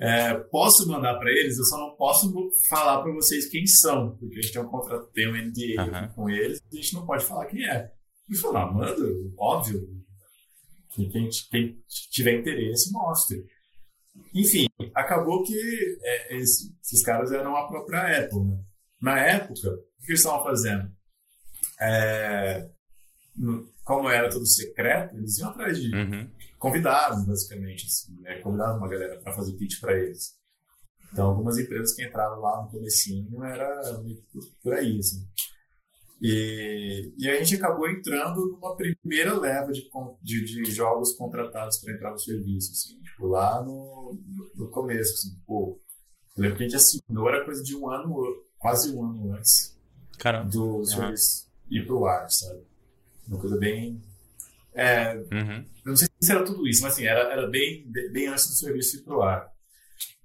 É, 0.00 0.34
posso 0.34 0.88
mandar 0.88 1.18
para 1.18 1.30
eles, 1.30 1.58
eu 1.58 1.64
só 1.64 1.76
não 1.76 1.94
posso 1.94 2.32
falar 2.70 3.02
para 3.02 3.12
vocês 3.12 3.50
quem 3.50 3.66
são, 3.66 4.16
porque 4.16 4.38
a 4.38 4.40
gente 4.40 4.52
tem 4.54 4.62
um 4.62 4.68
contrato, 4.68 5.10
tem 5.12 5.28
um 5.28 5.36
NDA 5.36 5.82
uhum. 5.84 6.14
com 6.14 6.30
eles, 6.30 6.58
a 6.72 6.74
gente 6.74 6.94
não 6.94 7.04
pode 7.04 7.22
falar 7.24 7.44
quem 7.44 7.68
é. 7.68 7.92
E 8.30 8.36
falar, 8.36 8.62
ah, 8.62 8.72
manda, 8.72 9.02
óbvio, 9.36 9.86
que 10.94 11.06
quem, 11.10 11.28
quem, 11.50 11.84
tiver 12.10 12.38
interesse, 12.38 12.90
mostre. 12.90 13.44
Enfim, 14.34 14.66
acabou 14.94 15.42
que 15.42 15.54
é, 16.02 16.36
esses, 16.36 16.72
esses, 16.82 17.02
caras 17.04 17.30
eram 17.30 17.54
a 17.54 17.68
própria 17.68 18.20
Apple. 18.20 18.44
Né? 18.44 18.58
Na 19.02 19.20
época, 19.20 19.68
o 19.68 20.04
que 20.04 20.12
eles 20.12 20.20
estavam 20.20 20.42
fazendo? 20.44 20.90
É, 21.78 22.68
como 23.84 24.08
era 24.08 24.30
tudo 24.30 24.46
secreto, 24.46 25.16
eles 25.16 25.38
iam 25.38 25.50
atrás 25.50 25.78
de 25.78 25.94
uhum. 25.94 26.30
Convidados, 26.60 27.26
basicamente. 27.26 27.86
Assim, 27.86 28.20
né? 28.20 28.38
Convidavam 28.40 28.76
uma 28.76 28.88
galera 28.88 29.18
para 29.20 29.32
fazer 29.32 29.54
pitch 29.54 29.80
para 29.80 29.98
eles. 29.98 30.38
Então, 31.12 31.26
algumas 31.26 31.58
empresas 31.58 31.92
que 31.92 32.04
entraram 32.04 32.40
lá 32.40 32.62
no 32.62 32.70
comecinho 32.70 33.42
era 33.42 34.00
por 34.62 34.74
aí, 34.74 34.96
assim. 34.98 35.26
E, 36.22 37.12
e 37.18 37.28
a 37.30 37.36
gente 37.38 37.56
acabou 37.56 37.88
entrando 37.88 38.46
numa 38.46 38.76
primeira 38.76 39.36
leva 39.36 39.72
de, 39.72 39.88
de, 40.22 40.62
de 40.62 40.70
jogos 40.70 41.14
contratados 41.14 41.78
para 41.78 41.94
entrar 41.94 42.10
no 42.10 42.18
serviço, 42.18 42.72
assim, 42.72 43.00
tipo, 43.00 43.26
lá 43.26 43.64
no, 43.64 44.16
no 44.54 44.68
começo, 44.68 45.14
assim, 45.14 45.36
pô. 45.46 45.80
Eu 46.36 46.42
lembro 46.42 46.58
que 46.58 46.64
a 46.64 46.68
gente 46.68 46.76
assinou, 46.76 47.28
era 47.28 47.44
coisa 47.44 47.62
de 47.62 47.74
um 47.74 47.90
ano, 47.90 48.44
quase 48.58 48.94
um 48.94 49.02
ano 49.02 49.34
antes 49.34 49.76
Caramba. 50.18 50.50
do 50.50 50.84
serviço 50.84 51.48
uhum. 51.70 51.76
ir 51.76 51.86
pro 51.86 52.04
ar, 52.04 52.30
sabe? 52.30 52.60
Uma 53.26 53.40
coisa 53.40 53.56
bem. 53.56 54.00
É, 54.74 55.16
uhum. 55.16 55.66
Não 55.84 55.96
sei 55.96 56.09
se 56.22 56.32
era 56.32 56.44
tudo 56.44 56.66
isso, 56.66 56.82
mas 56.82 56.92
assim, 56.92 57.04
era, 57.04 57.32
era 57.32 57.48
bem, 57.48 57.90
bem 58.12 58.26
antes 58.26 58.46
do 58.46 58.54
serviço 58.54 58.98
ir 58.98 59.02
pro 59.02 59.22
ar. 59.22 59.50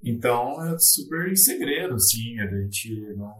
Então, 0.03 0.61
era 0.63 0.77
super 0.77 1.31
em 1.31 1.35
segredo, 1.35 1.95
assim, 1.95 2.39
a 2.39 2.47
gente 2.47 3.13
não, 3.15 3.33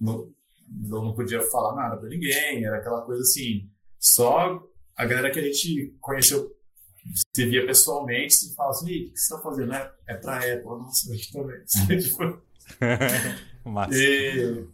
não, 0.00 0.32
não 0.68 1.14
podia 1.14 1.40
falar 1.42 1.76
nada 1.76 1.96
para 1.96 2.08
ninguém, 2.08 2.64
era 2.64 2.78
aquela 2.78 3.02
coisa 3.02 3.22
assim, 3.22 3.70
só 3.98 4.60
a 4.96 5.06
galera 5.06 5.30
que 5.30 5.38
a 5.38 5.42
gente 5.42 5.94
conheceu, 6.00 6.50
se 7.34 7.46
via 7.46 7.64
pessoalmente, 7.64 8.34
se 8.34 8.54
fala 8.54 8.70
assim, 8.70 8.86
o 8.86 9.12
que 9.12 9.18
você 9.18 9.34
tá 9.34 9.40
fazendo? 9.40 9.72
É, 9.72 9.92
é 10.08 10.14
pra 10.14 10.38
Apple, 10.38 10.64
nossa, 10.64 11.10
a 11.12 11.14
gente 11.14 11.32
também. 11.32 11.64
tipo, 12.00 12.42
Massa. 13.64 13.94
E, 13.96 14.66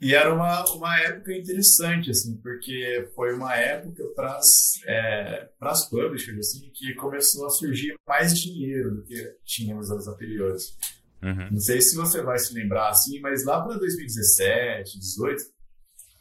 e 0.00 0.14
era 0.14 0.32
uma, 0.34 0.64
uma 0.74 1.00
época 1.00 1.32
interessante, 1.32 2.10
assim, 2.10 2.36
porque 2.36 3.10
foi 3.14 3.32
uma 3.34 3.54
época 3.56 4.04
para 4.14 4.38
é, 4.86 5.48
as 5.60 5.88
publishers, 5.88 6.38
assim, 6.38 6.70
que 6.74 6.94
começou 6.94 7.46
a 7.46 7.50
surgir 7.50 7.94
mais 8.06 8.38
dinheiro 8.38 8.96
do 8.96 9.02
que 9.04 9.36
tinha 9.44 9.74
nos 9.74 9.90
anos 9.90 10.06
anteriores. 10.06 10.76
Uhum. 11.22 11.50
Não 11.52 11.60
sei 11.60 11.80
se 11.80 11.96
você 11.96 12.22
vai 12.22 12.38
se 12.38 12.52
lembrar, 12.52 12.90
assim, 12.90 13.20
mas 13.20 13.44
lá 13.44 13.62
para 13.62 13.78
2017, 13.78 14.98
2018, 14.98 15.44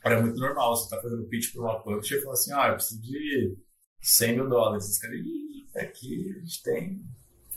era 0.06 0.22
muito 0.22 0.40
normal. 0.40 0.76
Você 0.76 0.90
tá 0.90 1.02
fazendo 1.02 1.28
pitch 1.28 1.52
para 1.52 1.62
uma 1.62 1.84
publisher 1.84 2.16
e 2.16 2.22
fala 2.22 2.34
assim, 2.34 2.54
ah, 2.54 2.68
eu 2.70 2.76
preciso 2.76 3.02
de 3.02 3.58
100 4.02 4.36
mil 4.36 4.48
dólares. 4.48 4.90
Os 4.90 4.98
caras, 5.00 5.20
aqui 5.76 6.34
a 6.34 6.40
gente 6.40 6.64
tem 6.64 7.02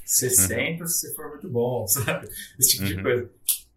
60 0.04 0.82
uhum. 0.82 0.86
se 0.88 0.98
você 0.98 1.14
for 1.14 1.28
muito 1.28 1.48
bom, 1.48 1.86
sabe? 1.88 2.28
Esse 2.58 2.70
tipo 2.70 2.82
uhum. 2.82 2.96
de 2.96 3.02
coisa. 3.02 3.30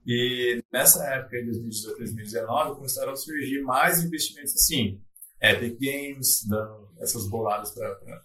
E 0.05 0.63
nessa 0.71 1.03
época, 1.05 1.37
em 1.37 1.45
2018, 1.45 1.97
2019, 1.97 2.75
começaram 2.75 3.11
a 3.11 3.15
surgir 3.15 3.61
mais 3.61 4.03
investimentos 4.03 4.55
assim, 4.55 4.99
Epic 5.39 5.77
Games, 5.79 6.45
dando 6.47 6.89
essas 6.99 7.27
boladas 7.27 7.71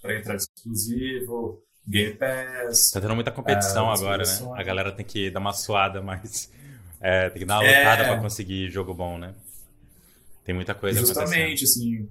para 0.01 0.17
entrar 0.17 0.37
de 0.37 0.43
exclusivo, 0.43 1.62
Game 1.87 2.15
Pass. 2.15 2.91
Tá 2.91 3.01
tendo 3.01 3.15
muita 3.15 3.31
competição 3.31 3.91
é, 3.91 3.95
agora, 3.95 4.25
né? 4.25 4.53
A 4.55 4.62
galera 4.62 4.93
tem 4.93 5.05
que 5.05 5.31
dar 5.31 5.41
uma 5.41 5.53
suada, 5.53 6.03
mas 6.03 6.51
é, 7.01 7.31
tem 7.31 7.41
que 7.41 7.45
dar 7.45 7.61
uma 7.61 7.67
lutada 7.67 8.03
é... 8.03 8.09
para 8.09 8.21
conseguir 8.21 8.71
jogo 8.71 8.93
bom, 8.93 9.19
né? 9.19 9.35
Tem 10.45 10.55
muita 10.55 10.75
coisa 10.75 10.99
Justamente, 10.99 11.65
assim. 11.65 12.09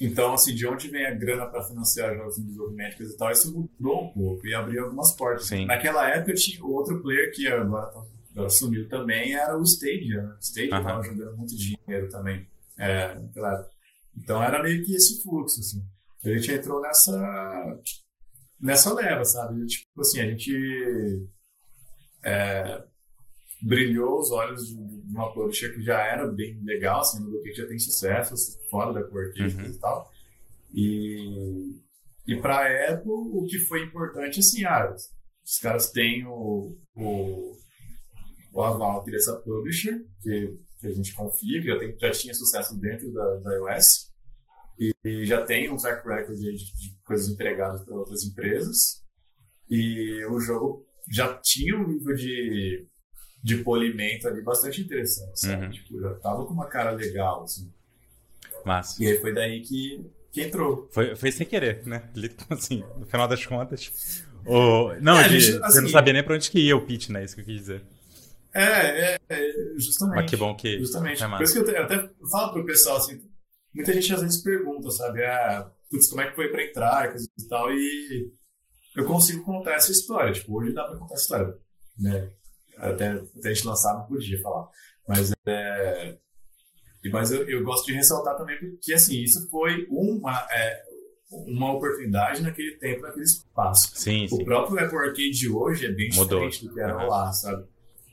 Então, 0.00 0.34
assim, 0.34 0.54
de 0.54 0.66
onde 0.66 0.88
vem 0.88 1.06
a 1.06 1.14
grana 1.14 1.46
para 1.46 1.62
financiar 1.62 2.14
jogos 2.16 2.38
em 2.38 2.44
desenvolvimento 2.44 3.02
e 3.02 3.16
tal, 3.16 3.30
isso 3.30 3.52
mudou 3.52 4.04
um 4.04 4.08
pouco 4.08 4.46
e 4.46 4.54
abriu 4.54 4.84
algumas 4.84 5.12
portas. 5.12 5.46
Sim. 5.46 5.66
Naquela 5.66 6.08
época 6.08 6.34
tinha 6.34 6.64
outro 6.64 7.00
player 7.00 7.32
que 7.32 7.46
agora 7.46 7.86
tá 7.86 8.02
sumiu 8.50 8.88
também 8.88 9.34
era 9.34 9.56
o 9.58 9.62
Stadia. 9.62 10.22
Né? 10.22 10.34
O 10.34 10.38
Stadia 10.38 10.76
estava 10.76 10.98
uhum. 10.98 11.04
jogando 11.04 11.36
muito 11.36 11.56
dinheiro 11.56 12.08
também. 12.08 12.46
É, 12.78 13.20
claro. 13.34 13.64
Então 14.16 14.42
era 14.42 14.62
meio 14.62 14.84
que 14.84 14.94
esse 14.94 15.22
fluxo, 15.22 15.60
assim. 15.60 15.82
a 16.24 16.28
gente 16.28 16.52
entrou 16.52 16.80
nessa 16.80 17.80
nessa 18.60 18.94
leva, 18.94 19.24
sabe? 19.24 19.66
Tipo 19.66 20.00
assim, 20.00 20.20
a 20.20 20.26
gente 20.26 21.26
é, 22.24 22.82
brilhou 23.62 24.20
os 24.20 24.30
olhos 24.30 24.68
de 24.68 24.74
uma 24.74 25.32
publisher 25.32 25.74
que 25.74 25.82
já 25.82 26.00
era 26.00 26.26
bem 26.26 26.60
legal, 26.64 27.00
assim, 27.00 27.20
no 27.22 27.42
que 27.42 27.52
já 27.52 27.66
tem 27.66 27.78
sucesso 27.78 28.34
fora 28.70 28.92
da 28.92 29.02
Quartet 29.02 29.56
uhum. 29.56 29.66
e 29.66 29.78
tal. 29.78 30.12
E, 30.72 31.80
e 32.26 32.40
para 32.40 32.56
a 32.56 32.94
Apple, 32.94 33.10
o 33.10 33.44
que 33.48 33.58
foi 33.58 33.82
importante, 33.82 34.38
assim, 34.38 34.64
ah, 34.64 34.94
os 35.44 35.58
caras 35.58 35.90
têm 35.90 36.24
o, 36.26 36.76
o, 36.94 37.56
o 38.52 38.62
aval 38.62 39.02
dessa 39.04 39.36
publisher, 39.36 40.04
que, 40.20 40.58
que, 40.80 40.86
a 40.86 40.92
gente 40.92 41.14
confia, 41.14 41.60
que 41.60 41.68
já, 41.68 41.78
tem, 41.78 41.98
já 41.98 42.10
tinha 42.10 42.34
sucesso 42.34 42.78
dentro 42.78 43.12
da, 43.12 43.36
da 43.36 43.54
iOS, 43.54 44.10
e, 44.78 44.92
e, 45.04 45.24
já 45.24 45.44
tem 45.44 45.70
um 45.70 45.76
track 45.76 46.06
record 46.06 46.38
de, 46.38 46.56
de 46.56 46.96
coisas 47.04 47.28
entregadas 47.28 47.82
para 47.82 47.94
outras 47.94 48.24
empresas, 48.24 49.02
e 49.70 50.24
o 50.26 50.38
jogo 50.40 50.86
já 51.10 51.34
tinha 51.38 51.76
um 51.76 51.86
nível 51.86 52.14
de, 52.14 52.86
de 53.42 53.56
polimento 53.58 54.28
ali 54.28 54.42
bastante 54.42 54.82
interessante, 54.82 55.40
sabe? 55.40 55.66
Uhum. 55.66 55.70
Tipo, 55.70 56.00
já 56.00 56.14
tava 56.16 56.46
com 56.46 56.52
uma 56.52 56.66
cara 56.66 56.90
legal, 56.90 57.44
assim. 57.44 57.72
Massa. 58.64 59.02
E 59.02 59.08
aí 59.08 59.18
foi 59.18 59.32
daí 59.32 59.62
que 59.62 60.04
que 60.32 60.40
entrou. 60.40 60.88
Foi, 60.90 61.14
foi 61.14 61.30
sem 61.30 61.46
querer, 61.46 61.86
né? 61.86 62.02
Assim, 62.48 62.82
no 62.96 63.06
final 63.06 63.28
das 63.28 63.44
contas. 63.44 64.24
O... 64.46 64.94
Não, 65.00 65.18
é, 65.18 65.28
de, 65.28 65.38
gente, 65.38 65.62
assim, 65.62 65.74
você 65.74 65.80
não 65.82 65.88
sabia 65.90 66.14
nem 66.14 66.24
pra 66.24 66.34
onde 66.34 66.50
que 66.50 66.58
ia 66.58 66.76
o 66.76 66.84
pitch, 66.84 67.10
né? 67.10 67.22
Isso 67.22 67.34
que 67.34 67.42
eu 67.42 67.44
quis 67.44 67.56
dizer. 67.56 67.84
É, 68.54 69.14
é, 69.14 69.18
é 69.28 69.52
justamente. 69.78 70.16
Mas 70.16 70.30
que 70.30 70.36
bom 70.36 70.54
que. 70.54 70.78
Justamente. 70.78 71.22
É 71.22 71.28
Por 71.28 71.42
isso 71.42 71.64
que 71.64 71.70
eu, 71.70 71.82
até 71.82 72.10
falo 72.30 72.52
pro 72.52 72.66
pessoal 72.66 72.96
assim. 72.98 73.20
Muita 73.74 73.92
gente 73.92 74.12
às 74.12 74.20
vezes 74.20 74.42
pergunta, 74.42 74.90
sabe? 74.90 75.24
Ah, 75.24 75.70
putz, 75.90 76.08
como 76.08 76.20
é 76.20 76.28
que 76.28 76.36
foi 76.36 76.48
pra 76.48 76.64
entrar 76.64 77.14
e 77.16 77.48
tal. 77.48 77.72
E 77.72 78.32
eu 78.96 79.06
consigo 79.06 79.42
contar 79.44 79.74
essa 79.74 79.90
história. 79.90 80.32
Tipo, 80.32 80.58
hoje 80.58 80.74
dá 80.74 80.84
pra 80.84 80.98
contar 80.98 81.14
essa 81.14 81.22
história. 81.22 81.54
Né? 81.98 82.30
Até, 82.76 83.10
até 83.12 83.48
a 83.48 83.54
gente 83.54 83.66
lançar 83.66 83.94
não 83.94 84.06
podia 84.06 84.40
falar. 84.42 84.68
Mas 85.08 85.32
é. 85.46 86.18
Mas 87.10 87.32
eu, 87.32 87.48
eu, 87.48 87.64
gosto 87.64 87.86
de 87.86 87.94
ressaltar 87.94 88.36
também 88.36 88.56
porque, 88.58 88.92
assim, 88.92 89.22
isso 89.22 89.48
foi 89.50 89.88
uma, 89.90 90.46
é, 90.52 90.82
uma 91.32 91.72
oportunidade 91.72 92.42
naquele 92.42 92.76
tempo, 92.76 93.02
naquele 93.02 93.24
espaço. 93.24 93.90
Sim, 93.96 94.26
o 94.26 94.36
sim. 94.36 94.44
próprio 94.44 94.78
Apple 94.78 94.98
Arcade 94.98 95.30
de 95.30 95.48
hoje 95.48 95.86
é 95.86 95.90
bem 95.90 96.10
Mudou. 96.10 96.48
diferente 96.48 96.64
do 96.64 96.72
que 96.72 96.80
era 96.80 96.96
uhum. 96.96 97.08
lá, 97.08 97.32
sabe? 97.32 97.66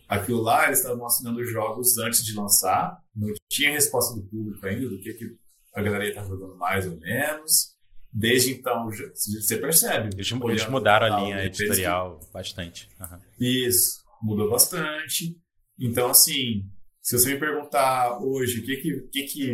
Aquilo 0.10 0.42
lá, 0.42 0.66
eles 0.66 0.80
estavam 0.80 1.06
assinando 1.06 1.46
jogos 1.46 1.96
antes 2.00 2.26
de 2.26 2.36
lançar, 2.36 3.00
não 3.16 3.32
tinha 3.48 3.72
resposta 3.72 4.16
do 4.16 4.26
público 4.28 4.66
ainda, 4.66 4.90
do 4.90 5.00
que, 5.00 5.14
que 5.14 5.38
a 5.76 5.84
galera 5.84 6.08
estava 6.08 6.28
jogando 6.28 6.58
mais 6.58 6.88
ou 6.88 6.98
menos. 6.98 7.78
Desde 8.12 8.54
então, 8.54 8.90
você 8.90 9.58
percebe. 9.58 10.10
Eles, 10.16 10.32
eles 10.32 10.68
mudaram 10.68 11.16
a 11.16 11.20
linha 11.20 11.46
editorial 11.46 12.18
que... 12.18 12.32
bastante. 12.34 12.90
Uhum. 13.00 13.20
Isso, 13.40 14.04
mudou 14.20 14.50
bastante. 14.50 15.40
Então, 15.80 16.10
assim, 16.10 16.68
se 17.04 17.16
você 17.16 17.34
me 17.34 17.40
perguntar 17.40 18.20
hoje 18.20 18.62
o 18.62 18.66
que, 18.66 18.78
que, 18.78 19.02
que, 19.12 19.24
que 19.24 19.54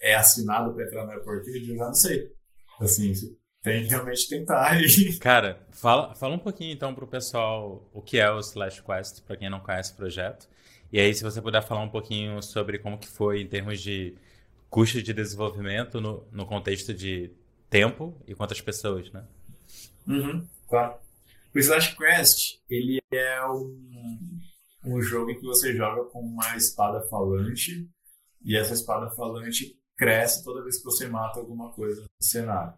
é 0.00 0.16
assinado 0.16 0.74
para 0.74 0.84
entrar 0.84 1.04
no 1.04 1.12
aeroporto, 1.12 1.48
eu 1.48 1.76
já 1.76 1.86
não 1.86 1.94
sei. 1.94 2.28
Assim, 2.80 3.12
tem 3.62 3.84
que 3.84 3.90
realmente 3.90 4.28
tentar. 4.28 4.76
Cara, 5.20 5.66
fala, 5.70 6.14
fala 6.14 6.34
um 6.34 6.38
pouquinho 6.38 6.72
então 6.72 6.94
para 6.94 7.04
o 7.04 7.08
pessoal 7.08 7.88
o 7.92 8.02
que 8.02 8.18
é 8.18 8.30
o 8.30 8.38
Slash 8.40 8.82
Quest, 8.82 9.22
para 9.22 9.36
quem 9.36 9.48
não 9.48 9.60
conhece 9.60 9.92
o 9.92 9.96
projeto. 9.96 10.48
E 10.92 11.00
aí, 11.00 11.14
se 11.14 11.22
você 11.22 11.40
puder 11.40 11.62
falar 11.62 11.82
um 11.82 11.88
pouquinho 11.88 12.42
sobre 12.42 12.78
como 12.78 12.98
que 12.98 13.08
foi 13.08 13.40
em 13.40 13.46
termos 13.46 13.80
de 13.80 14.14
custo 14.68 15.02
de 15.02 15.12
desenvolvimento 15.12 16.00
no, 16.00 16.26
no 16.30 16.44
contexto 16.44 16.92
de 16.92 17.30
tempo 17.70 18.14
e 18.26 18.34
quantas 18.34 18.60
pessoas, 18.60 19.10
né? 19.10 19.24
Uhum, 20.06 20.46
claro. 20.68 20.96
O 21.54 21.58
Slash 21.58 21.96
Quest, 21.96 22.58
ele 22.68 23.00
é 23.10 23.46
um 23.46 24.40
um 24.84 25.00
jogo 25.00 25.30
em 25.30 25.38
que 25.38 25.46
você 25.46 25.74
joga 25.74 26.04
com 26.10 26.20
uma 26.20 26.56
espada 26.56 27.00
falante 27.08 27.88
e 28.44 28.56
essa 28.56 28.74
espada 28.74 29.10
falante 29.10 29.78
cresce 29.96 30.42
toda 30.42 30.62
vez 30.62 30.78
que 30.78 30.84
você 30.84 31.06
mata 31.06 31.38
alguma 31.38 31.70
coisa 31.72 32.02
no 32.02 32.26
cenário. 32.26 32.74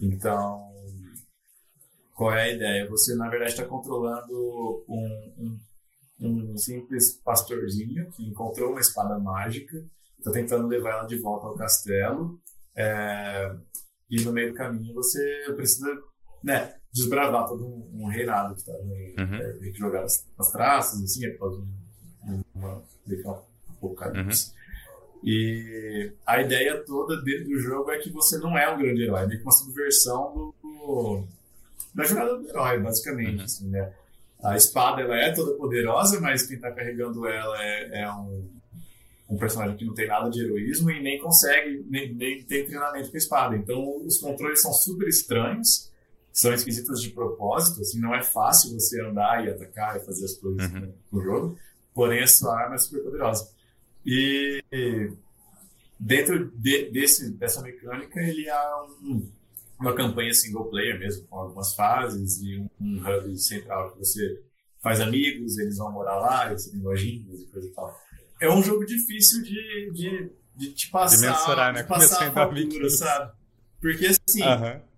Então, 0.00 0.68
qual 2.14 2.32
é 2.32 2.42
a 2.42 2.52
ideia? 2.52 2.88
Você, 2.90 3.14
na 3.14 3.28
verdade, 3.28 3.52
está 3.52 3.64
controlando 3.64 4.84
um, 4.88 5.58
um, 6.20 6.50
um, 6.52 6.56
simples 6.56 7.20
pastorzinho 7.24 8.10
que 8.10 8.24
encontrou 8.24 8.70
uma 8.70 8.80
espada 8.80 9.18
mágica, 9.18 9.84
está 10.18 10.32
tentando 10.32 10.66
levar 10.66 10.90
ela 10.90 11.06
de 11.06 11.18
volta 11.18 11.46
ao 11.46 11.56
castelo, 11.56 12.40
é, 12.76 13.54
e 14.10 14.22
no 14.22 14.32
meio 14.32 14.50
do 14.50 14.56
caminho 14.56 14.94
você 14.94 15.20
precisa 15.54 15.88
né, 16.42 16.74
desbravar 16.92 17.46
todo 17.46 17.64
um, 17.66 18.02
um 18.04 18.06
reinado 18.06 18.54
que 18.54 18.64
tá 18.64 18.72
uhum. 18.72 19.34
é, 19.34 19.52
tem 19.54 19.72
que 19.72 19.78
jogar 19.78 20.04
as, 20.04 20.26
as, 20.38 20.50
traças, 20.50 21.02
assim, 21.02 21.26
é 21.26 21.30
por 21.30 21.64
uma, 22.22 22.82
uma 23.14 23.44
apocalipse. 23.68 24.50
Uhum. 24.50 24.57
E 25.22 26.12
a 26.26 26.40
ideia 26.40 26.82
toda 26.84 27.20
dentro 27.22 27.48
do 27.48 27.58
jogo 27.58 27.90
é 27.90 27.98
que 27.98 28.10
você 28.10 28.38
não 28.38 28.56
é 28.56 28.72
um 28.72 28.78
grande 28.78 29.02
herói, 29.02 29.22
é 29.22 29.26
meio 29.26 29.40
que 29.40 29.44
uma 29.44 29.52
subversão 29.52 30.32
do, 30.32 30.54
do, 30.62 31.24
da 31.94 32.04
jornada 32.04 32.36
do 32.36 32.48
herói, 32.48 32.78
basicamente. 32.78 33.38
Uhum. 33.38 33.44
Assim, 33.44 33.68
né? 33.68 33.92
A 34.42 34.56
espada 34.56 35.02
ela 35.02 35.16
é 35.16 35.32
toda 35.32 35.56
poderosa, 35.56 36.20
mas 36.20 36.46
quem 36.46 36.56
está 36.56 36.70
carregando 36.70 37.26
ela 37.26 37.60
é, 37.60 38.02
é 38.02 38.12
um, 38.12 38.48
um, 39.30 39.36
personagem 39.36 39.76
que 39.76 39.84
não 39.84 39.94
tem 39.94 40.06
nada 40.06 40.30
de 40.30 40.40
heroísmo 40.40 40.90
e 40.90 41.02
nem 41.02 41.18
consegue, 41.18 41.84
nem, 41.90 42.14
nem 42.14 42.42
tem 42.44 42.64
treinamento 42.64 43.10
com 43.10 43.16
a 43.16 43.18
espada. 43.18 43.56
Então 43.56 44.06
os 44.06 44.18
controles 44.18 44.62
são 44.62 44.72
super 44.72 45.08
estranhos 45.08 45.88
são 46.38 46.54
esquisitas 46.54 47.00
de 47.00 47.10
propósito, 47.10 47.80
assim, 47.80 48.00
não 48.00 48.14
é 48.14 48.22
fácil 48.22 48.72
você 48.72 49.02
andar 49.02 49.44
e 49.44 49.50
atacar 49.50 49.96
e 49.96 50.04
fazer 50.04 50.24
as 50.24 50.34
coisas 50.34 50.70
uhum. 50.70 50.92
no 51.10 51.20
jogo, 51.20 51.58
porém 51.92 52.22
a 52.22 52.28
sua 52.28 52.56
arma 52.56 52.76
é 52.76 52.78
super 52.78 53.02
poderosa. 53.02 53.50
E 54.10 54.64
dentro 55.98 56.50
de, 56.52 56.90
desse, 56.90 57.30
dessa 57.32 57.60
mecânica, 57.60 58.20
ele 58.20 58.48
há 58.48 58.82
um, 59.02 59.30
uma 59.78 59.94
campanha 59.94 60.32
single 60.32 60.64
player 60.66 60.98
mesmo, 60.98 61.26
com 61.26 61.36
algumas 61.36 61.74
fases 61.74 62.40
e 62.40 62.56
um, 62.58 62.68
um 62.80 62.98
hub 62.98 63.36
central 63.38 63.92
que 63.92 63.98
você 63.98 64.42
faz 64.82 65.00
amigos, 65.00 65.58
eles 65.58 65.76
vão 65.76 65.92
morar 65.92 66.16
lá, 66.18 66.52
você 66.52 66.70
tem 66.70 66.80
lojinhas 66.80 67.40
e 67.40 67.46
coisa 67.46 67.66
e 67.66 67.70
tal. 67.72 68.00
É 68.40 68.48
um 68.48 68.62
jogo 68.62 68.86
difícil 68.86 69.42
de, 69.42 69.90
de, 69.92 70.30
de 70.56 70.72
te 70.72 70.88
passar, 70.88 71.16
de 71.16 71.26
mensurar, 71.26 71.74
né? 71.74 71.82
de 71.82 71.88
passar 71.88 72.28
a 72.28 72.32
fatura, 72.32 72.88
sabe? 72.90 73.32
Porque 73.80 74.06
assim, 74.06 74.42
uhum 74.42 74.88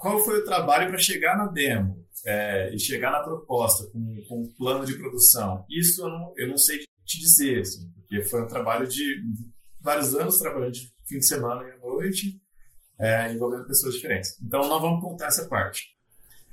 qual 0.00 0.18
foi 0.24 0.38
o 0.38 0.44
trabalho 0.44 0.88
para 0.88 0.98
chegar 0.98 1.36
na 1.36 1.46
demo 1.46 2.02
é, 2.24 2.74
e 2.74 2.78
chegar 2.78 3.12
na 3.12 3.20
proposta 3.20 3.86
com, 3.88 4.24
com 4.26 4.42
um 4.42 4.46
plano 4.48 4.84
de 4.84 4.94
produção? 4.94 5.64
Isso 5.68 6.02
eu 6.02 6.08
não, 6.08 6.32
eu 6.36 6.48
não 6.48 6.56
sei 6.56 6.78
te 7.04 7.20
dizer, 7.20 7.60
assim, 7.60 7.92
porque 8.10 8.24
foi 8.24 8.42
um 8.42 8.46
trabalho 8.48 8.88
de 8.88 9.22
vários 9.80 10.14
anos 10.16 10.38
trabalhando 10.38 10.72
de 10.72 10.92
fim 11.06 11.18
de 11.18 11.26
semana 11.26 11.62
e 11.62 11.70
à 11.70 11.78
noite, 11.78 12.40
é, 12.98 13.32
envolvendo 13.32 13.66
pessoas 13.66 13.94
diferentes. 13.94 14.36
Então 14.42 14.68
não 14.68 14.80
vamos 14.80 15.00
contar 15.00 15.28
essa 15.28 15.48
parte. 15.48 15.96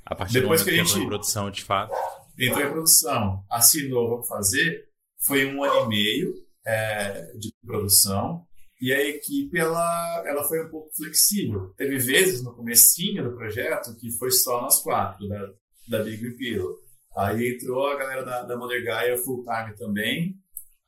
A 0.06 0.14
partir 0.14 0.40
Depois 0.40 0.60
do 0.60 0.64
que 0.64 0.70
a 0.70 0.76
gente 0.76 0.90
entrou 0.90 1.04
em 1.04 1.08
produção, 1.08 1.50
de 1.50 1.64
fato. 1.64 1.92
Entrou 2.38 2.64
em 2.64 2.70
produção, 2.70 3.44
assinou, 3.50 4.08
vamos 4.08 4.28
fazer, 4.28 4.88
foi 5.26 5.52
um 5.52 5.62
ano 5.64 5.86
e 5.86 5.88
meio 5.88 6.34
é, 6.64 7.32
de 7.36 7.52
produção. 7.66 8.46
E 8.80 8.92
a 8.92 9.08
equipe 9.08 9.58
ela, 9.58 10.22
ela 10.24 10.44
foi 10.44 10.64
um 10.64 10.70
pouco 10.70 10.88
flexível. 10.94 11.74
Teve 11.76 11.98
vezes 11.98 12.44
no 12.44 12.54
comecinho 12.54 13.24
do 13.24 13.36
projeto 13.36 13.96
que 13.96 14.12
foi 14.12 14.30
só 14.30 14.62
nós 14.62 14.80
quatro, 14.80 15.28
da, 15.28 15.52
da 15.88 16.04
Big 16.04 16.36
Pillow. 16.36 16.76
Aí 17.16 17.54
entrou 17.54 17.88
a 17.88 17.98
galera 17.98 18.24
da, 18.24 18.42
da 18.44 18.56
Mother 18.56 18.84
Gaia 18.84 19.18
full 19.18 19.42
time 19.42 19.76
também. 19.76 20.38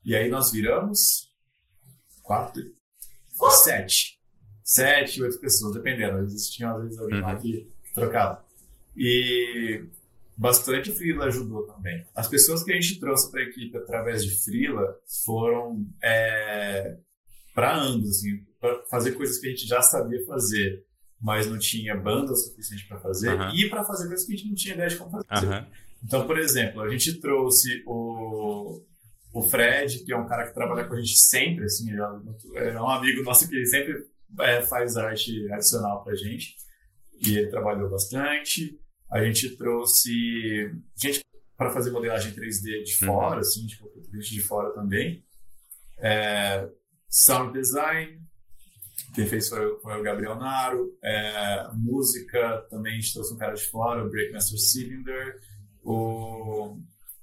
E 0.04 0.14
aí 0.14 0.28
nós 0.28 0.50
viramos 0.50 1.30
quatro, 2.22 2.62
sete. 3.64 4.18
Sete, 4.62 5.22
oito 5.22 5.40
pessoas, 5.40 5.74
dependendo. 5.74 6.18
Às 6.18 6.32
vezes 6.32 6.50
tinha 6.50 6.70
às 6.72 6.82
vezes 6.82 6.98
alguém 6.98 7.20
uhum. 7.20 7.26
lá 7.26 7.36
que 7.36 7.68
trocava. 7.94 8.44
E 8.96 9.84
bastante 10.36 10.92
Freela 10.92 11.26
ajudou 11.26 11.66
também. 11.66 12.06
As 12.14 12.28
pessoas 12.28 12.62
que 12.62 12.72
a 12.72 12.74
gente 12.74 12.98
trouxe 12.98 13.30
para 13.30 13.40
a 13.40 13.44
equipe 13.44 13.76
através 13.76 14.24
de 14.24 14.42
Freela 14.42 14.96
foram 15.24 15.86
é, 16.02 16.96
para 17.54 17.76
ambos, 17.76 18.10
assim, 18.10 18.44
para 18.60 18.82
fazer 18.86 19.12
coisas 19.12 19.38
que 19.38 19.46
a 19.46 19.50
gente 19.50 19.66
já 19.66 19.82
sabia 19.82 20.24
fazer, 20.26 20.84
mas 21.20 21.46
não 21.46 21.58
tinha 21.58 21.94
banda 21.96 22.32
o 22.32 22.36
suficiente 22.36 22.86
para 22.88 22.98
fazer, 23.00 23.38
uhum. 23.38 23.54
e 23.54 23.68
para 23.68 23.84
fazer 23.84 24.06
coisas 24.06 24.26
que 24.26 24.32
a 24.32 24.36
gente 24.36 24.48
não 24.48 24.54
tinha 24.54 24.74
ideia 24.74 24.88
de 24.88 24.96
como 24.96 25.22
fazer. 25.24 25.46
Uhum. 25.46 25.66
Então, 26.02 26.26
por 26.26 26.38
exemplo, 26.38 26.80
a 26.80 26.88
gente 26.88 27.20
trouxe 27.20 27.82
o, 27.86 28.82
o 29.32 29.42
Fred, 29.42 30.04
que 30.04 30.12
é 30.12 30.16
um 30.16 30.26
cara 30.26 30.46
que 30.46 30.54
trabalha 30.54 30.86
com 30.86 30.94
a 30.94 31.00
gente 31.00 31.18
sempre, 31.18 31.64
assim, 31.64 31.90
é, 31.92 32.68
é 32.68 32.80
um 32.80 32.88
amigo 32.88 33.22
nosso 33.22 33.48
que 33.48 33.64
sempre 33.66 34.04
é, 34.40 34.62
faz 34.62 34.96
arte 34.96 35.50
adicional 35.52 36.02
para 36.02 36.12
a 36.12 36.16
gente, 36.16 36.56
e 37.20 37.38
ele 37.38 37.48
trabalhou 37.48 37.88
bastante. 37.88 38.78
A 39.10 39.22
gente 39.24 39.56
trouxe 39.56 40.72
gente 40.96 41.20
para 41.56 41.70
fazer 41.70 41.90
modelagem 41.90 42.32
3D 42.32 42.82
de 42.84 42.96
fora, 42.96 43.34
uhum. 43.34 43.40
assim, 43.40 43.66
tipo, 43.66 43.90
gente 44.14 44.34
de 44.34 44.42
fora 44.42 44.70
também. 44.72 45.24
É, 45.98 46.68
sound 47.08 47.52
design, 47.52 48.20
quem 49.14 49.26
fez 49.26 49.48
foi, 49.48 49.78
foi 49.80 50.00
o 50.00 50.02
Gabriel 50.02 50.36
Naro. 50.36 50.96
É, 51.02 51.68
música 51.74 52.66
também 52.70 52.94
a 52.94 52.96
gente 52.96 53.12
trouxe 53.12 53.34
um 53.34 53.38
cara 53.38 53.54
de 53.54 53.64
fora, 53.66 54.04
o 54.04 54.10
Breakmaster 54.10 54.58
Cylinder. 54.58 55.40
O, 55.82 56.78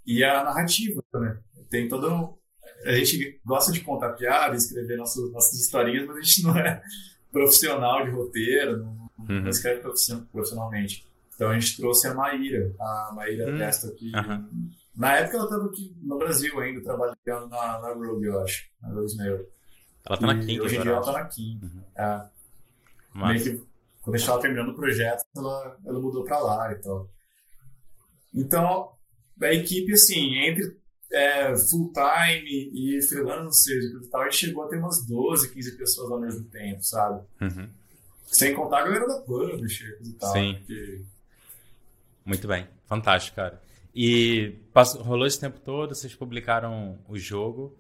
e 0.06 0.24
a 0.24 0.44
narrativa, 0.44 1.04
né? 1.14 1.40
Tem 1.70 1.88
todo. 1.88 2.38
A 2.86 2.92
gente 2.94 3.40
gosta 3.46 3.72
de 3.72 3.82
contar 3.82 4.14
piada, 4.14 4.56
escrever 4.56 4.98
nossas, 4.98 5.32
nossas 5.32 5.60
historinhas, 5.60 6.06
mas 6.08 6.18
a 6.18 6.22
gente 6.22 6.44
não 6.44 6.58
é 6.58 6.82
profissional 7.32 8.06
de 8.06 8.12
roteiro, 8.12 8.78
não, 8.78 9.10
uhum. 9.20 9.42
não 9.42 9.50
escreve 9.50 9.82
profissionalmente. 9.82 11.08
Então 11.34 11.50
a 11.50 11.60
gente 11.60 11.78
trouxe 11.78 12.08
a 12.08 12.14
Maíra, 12.14 12.74
a 12.80 13.12
Maíra 13.16 13.52
uhum. 13.52 13.58
Testa, 13.58 13.92
que 13.92 14.12
uhum. 14.16 14.72
na 14.96 15.18
época 15.18 15.38
ela 15.38 15.46
estava 15.46 15.66
aqui 15.66 15.96
no 16.02 16.18
Brasil 16.18 16.60
ainda, 16.60 16.82
trabalhando 16.82 17.50
na, 17.50 17.80
na 17.80 17.94
Rogue, 17.94 18.26
eu 18.26 18.42
acho, 18.42 18.66
na 18.82 18.90
Rose 18.90 19.18
Mail. 19.18 19.48
Ela 20.06 20.18
tá 20.18 20.28
na 20.28 20.40
King 20.40 20.62
Hoje 20.62 20.78
em 20.78 20.82
dia 20.82 20.92
ela 20.92 21.02
tá 21.02 21.12
na 21.12 21.26
King. 21.26 21.66
Uhum. 21.66 21.84
É. 21.96 22.30
Mas... 23.14 23.44
Que, 23.44 23.68
quando 24.08 24.16
a 24.16 24.20
gente 24.20 24.28
tava 24.28 24.42
terminando 24.42 24.70
o 24.70 24.76
projeto, 24.76 25.26
ela, 25.36 25.78
ela 25.86 26.00
mudou 26.00 26.24
pra 26.24 26.40
lá 26.40 26.72
e 26.72 26.76
tal. 26.76 27.10
Então, 28.34 28.94
a 29.42 29.54
equipe, 29.54 29.92
assim, 29.92 30.34
entre 30.38 30.78
é, 31.12 31.56
full-time 31.70 32.72
e 32.74 33.02
freelancers 33.02 33.86
e 33.86 34.08
tal, 34.10 34.24
gente 34.26 34.36
chegou 34.36 34.64
a 34.64 34.68
ter 34.68 34.78
umas 34.78 35.06
12, 35.06 35.54
15 35.54 35.78
pessoas 35.78 36.12
ao 36.12 36.20
mesmo 36.20 36.44
tempo, 36.46 36.84
sabe? 36.84 37.26
Uhum. 37.42 37.70
Sem 38.26 38.54
contar 38.54 38.80
a 38.80 38.84
galera 38.84 39.08
da 39.08 39.22
publisher 39.22 39.98
e 40.04 40.12
tal. 40.14 40.34
Sim. 40.34 40.56
Porque... 40.56 41.02
Muito 42.26 42.48
bem. 42.48 42.68
Fantástico, 42.86 43.36
cara. 43.36 43.62
E 43.96 44.56
passou, 44.74 45.02
rolou 45.02 45.26
esse 45.26 45.40
tempo 45.40 45.60
todo, 45.60 45.96
vocês 45.96 46.14
publicaram 46.14 47.00
o 47.08 47.18
jogo. 47.18 47.76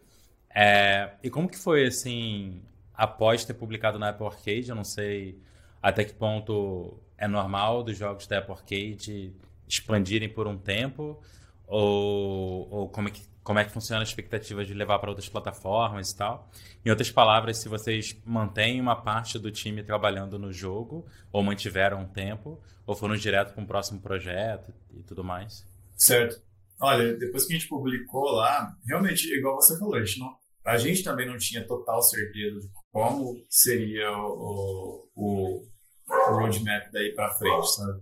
É, 0.53 1.11
e 1.21 1.29
como 1.29 1.47
que 1.47 1.57
foi, 1.57 1.85
assim, 1.85 2.61
após 2.93 3.45
ter 3.45 3.53
publicado 3.53 3.99
na 3.99 4.09
Apple 4.09 4.25
Arcade? 4.25 4.69
Eu 4.69 4.75
não 4.75 4.83
sei 4.83 5.37
até 5.81 6.03
que 6.03 6.13
ponto 6.13 6.97
é 7.17 7.27
normal 7.27 7.83
dos 7.83 7.97
jogos 7.97 8.25
da 8.25 8.39
Apple 8.39 8.53
Arcade 8.53 9.33
expandirem 9.67 10.29
por 10.29 10.47
um 10.47 10.57
tempo, 10.57 11.21
ou, 11.67 12.67
ou 12.71 12.89
como, 12.89 13.09
é 13.09 13.11
que, 13.11 13.21
como 13.43 13.59
é 13.59 13.65
que 13.65 13.71
funciona 13.71 14.01
a 14.01 14.03
expectativa 14.03 14.63
de 14.63 14.73
levar 14.73 14.99
para 14.99 15.09
outras 15.09 15.27
plataformas 15.27 16.11
e 16.11 16.17
tal. 16.17 16.49
Em 16.85 16.89
outras 16.89 17.11
palavras, 17.11 17.57
se 17.57 17.67
vocês 17.67 18.17
mantêm 18.25 18.79
uma 18.79 18.95
parte 18.95 19.37
do 19.37 19.51
time 19.51 19.83
trabalhando 19.83 20.39
no 20.39 20.51
jogo, 20.51 21.05
ou 21.31 21.43
mantiveram 21.43 22.01
um 22.01 22.07
tempo, 22.07 22.59
ou 22.85 22.95
foram 22.95 23.15
direto 23.17 23.53
para 23.53 23.61
um 23.61 23.67
próximo 23.67 23.99
projeto 23.99 24.73
e 24.93 25.03
tudo 25.03 25.23
mais. 25.23 25.67
Certo. 25.95 26.41
Olha, 26.79 27.15
depois 27.17 27.45
que 27.45 27.53
a 27.53 27.57
gente 27.57 27.67
publicou 27.67 28.31
lá, 28.31 28.71
realmente, 28.87 29.27
igual 29.35 29.55
você 29.55 29.77
falou, 29.77 29.95
a 29.95 30.03
gente 30.03 30.19
não, 30.19 30.37
a 30.63 30.77
gente 30.77 31.03
também 31.03 31.27
não 31.27 31.37
tinha 31.37 31.65
total 31.65 32.01
certeza 32.01 32.59
de 32.59 32.69
como 32.91 33.43
seria 33.49 34.11
o, 34.11 35.09
o, 35.15 35.63
o 36.07 36.35
roadmap 36.35 36.91
daí 36.91 37.13
para 37.13 37.33
frente, 37.33 37.75
sabe? 37.75 38.01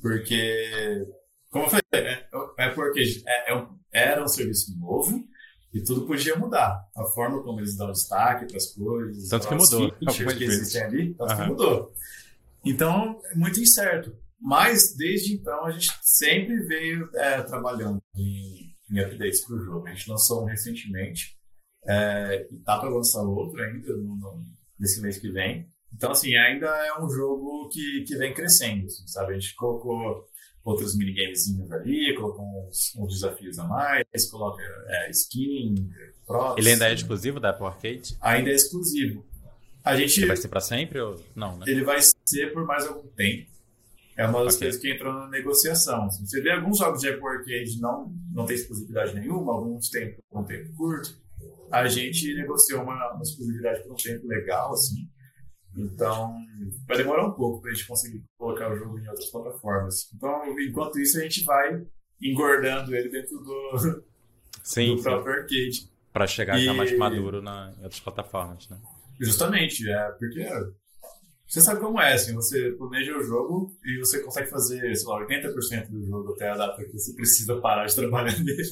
Porque, 0.00 1.06
como 1.50 1.64
eu 1.64 1.70
falei, 1.70 1.82
né? 1.92 2.26
é 2.58 2.68
porque 2.70 3.22
é, 3.26 3.52
é 3.52 3.56
um, 3.56 3.78
era 3.92 4.22
um 4.22 4.28
serviço 4.28 4.78
novo 4.78 5.26
e 5.72 5.82
tudo 5.82 6.06
podia 6.06 6.36
mudar. 6.36 6.84
A 6.96 7.04
forma 7.06 7.42
como 7.42 7.60
eles 7.60 7.76
dão 7.76 7.90
destaque 7.90 8.46
para 8.46 8.56
as 8.56 8.66
coisas, 8.74 9.28
tanto 9.28 9.48
que 9.48 9.54
mudou, 9.54 9.94
features 9.98 10.34
que 10.34 10.44
existem 10.44 10.82
ali, 10.82 11.14
tanto 11.14 11.32
uhum. 11.32 11.40
que 11.40 11.48
mudou. 11.48 11.92
Então, 12.64 13.20
é 13.30 13.34
muito 13.34 13.60
incerto. 13.60 14.16
Mas, 14.40 14.94
desde 14.96 15.34
então, 15.34 15.64
a 15.64 15.70
gente 15.70 15.90
sempre 16.02 16.60
veio 16.66 17.10
é, 17.14 17.42
trabalhando 17.42 18.00
em, 18.14 18.74
em 18.90 19.00
updates 19.00 19.44
para 19.44 19.56
o 19.56 19.64
jogo. 19.64 19.86
A 19.86 19.90
gente 19.90 20.08
lançou 20.08 20.42
um 20.42 20.46
recentemente, 20.46 21.36
é, 21.86 22.46
e 22.50 22.58
tá 22.58 22.78
para 22.78 22.88
lançar 22.88 23.22
outro 23.22 23.60
ainda 23.62 23.96
no, 23.96 24.16
no, 24.16 24.46
nesse 24.78 25.00
mês 25.00 25.18
que 25.18 25.30
vem. 25.30 25.68
Então, 25.92 26.10
assim, 26.10 26.36
ainda 26.36 26.66
é 26.66 27.00
um 27.00 27.08
jogo 27.08 27.68
que, 27.70 28.04
que 28.06 28.16
vem 28.16 28.34
crescendo, 28.34 28.86
assim, 28.86 29.06
sabe? 29.06 29.32
A 29.32 29.38
gente 29.38 29.54
colocou 29.54 30.26
outros 30.68 30.96
minigamezinhos 30.96 31.70
ali, 31.72 32.14
colocou 32.16 32.44
uns, 32.68 32.94
uns 32.96 33.14
desafios 33.14 33.58
a 33.58 33.64
mais, 33.64 34.04
coloca 34.30 34.62
é, 34.86 35.10
skin, 35.10 35.90
props. 36.26 36.58
Ele 36.58 36.72
ainda 36.72 36.88
é 36.88 36.94
exclusivo 36.94 37.40
da 37.40 37.50
Apple 37.50 37.66
Arcade? 37.66 38.16
Ainda 38.20 38.50
é 38.50 38.54
exclusivo. 38.54 39.26
A 39.84 39.96
gente, 39.96 40.18
ele 40.18 40.26
vai 40.26 40.36
ser 40.36 40.48
para 40.48 40.60
sempre 40.60 41.00
ou 41.00 41.22
não, 41.34 41.56
né? 41.56 41.64
Ele 41.66 41.82
vai 41.82 41.98
ser 42.02 42.52
por 42.52 42.66
mais 42.66 42.86
algum 42.86 43.08
tempo. 43.08 43.48
É 44.16 44.26
uma 44.26 44.44
das 44.44 44.56
okay. 44.56 44.66
coisas 44.66 44.82
que 44.82 44.92
entrou 44.92 45.12
na 45.12 45.28
negociação. 45.28 46.10
Você 46.10 46.40
vê 46.40 46.50
alguns 46.50 46.78
jogos 46.78 47.00
de 47.00 47.08
Apple 47.08 47.26
Arcade 47.26 47.80
não, 47.80 48.12
não 48.32 48.44
tem 48.44 48.56
exclusividade 48.56 49.14
nenhuma, 49.14 49.52
alguns 49.52 49.88
têm 49.88 50.16
por 50.28 50.40
um 50.40 50.44
tempo 50.44 50.72
curto 50.76 51.16
a 51.70 51.86
gente 51.88 52.34
negociou 52.34 52.82
uma, 52.82 53.12
uma 53.12 53.22
exclusividade 53.22 53.82
por 53.82 53.92
um 53.92 53.96
tempo 53.96 54.26
legal, 54.26 54.72
assim. 54.72 55.08
Então, 55.78 56.34
vai 56.86 56.96
demorar 56.96 57.26
um 57.26 57.32
pouco 57.32 57.62
para 57.62 57.70
a 57.70 57.74
gente 57.74 57.86
conseguir 57.86 58.24
colocar 58.36 58.72
o 58.72 58.76
jogo 58.76 58.98
em 58.98 59.08
outras 59.08 59.30
plataformas. 59.30 60.12
Então, 60.14 60.42
enquanto 60.60 60.98
isso, 60.98 61.18
a 61.18 61.22
gente 61.22 61.44
vai 61.44 61.86
engordando 62.20 62.94
ele 62.94 63.08
dentro 63.08 63.38
do, 63.38 64.04
sim, 64.62 64.96
do 64.96 65.02
próprio 65.02 65.34
arcade. 65.34 65.88
Para 66.12 66.26
chegar 66.26 66.58
e... 66.58 66.64
já 66.64 66.74
mais 66.74 66.96
maduro 66.96 67.40
na, 67.40 67.72
em 67.78 67.84
outras 67.84 68.00
plataformas, 68.00 68.68
né? 68.68 68.78
Justamente, 69.20 69.88
é, 69.88 70.10
porque 70.12 70.46
você 71.46 71.62
sabe 71.62 71.80
como 71.80 72.00
é, 72.00 72.12
assim, 72.12 72.34
você 72.34 72.72
planeja 72.72 73.16
o 73.16 73.22
jogo 73.22 73.74
e 73.84 73.98
você 73.98 74.22
consegue 74.22 74.50
fazer, 74.50 74.94
sei 74.94 75.08
lá, 75.08 75.26
80% 75.26 75.88
do 75.88 76.04
jogo 76.04 76.32
até 76.34 76.50
a 76.50 76.56
data 76.56 76.84
que 76.84 76.92
você 76.92 77.14
precisa 77.14 77.60
parar 77.60 77.86
de 77.86 77.94
trabalhar 77.96 78.38
nele. 78.38 78.62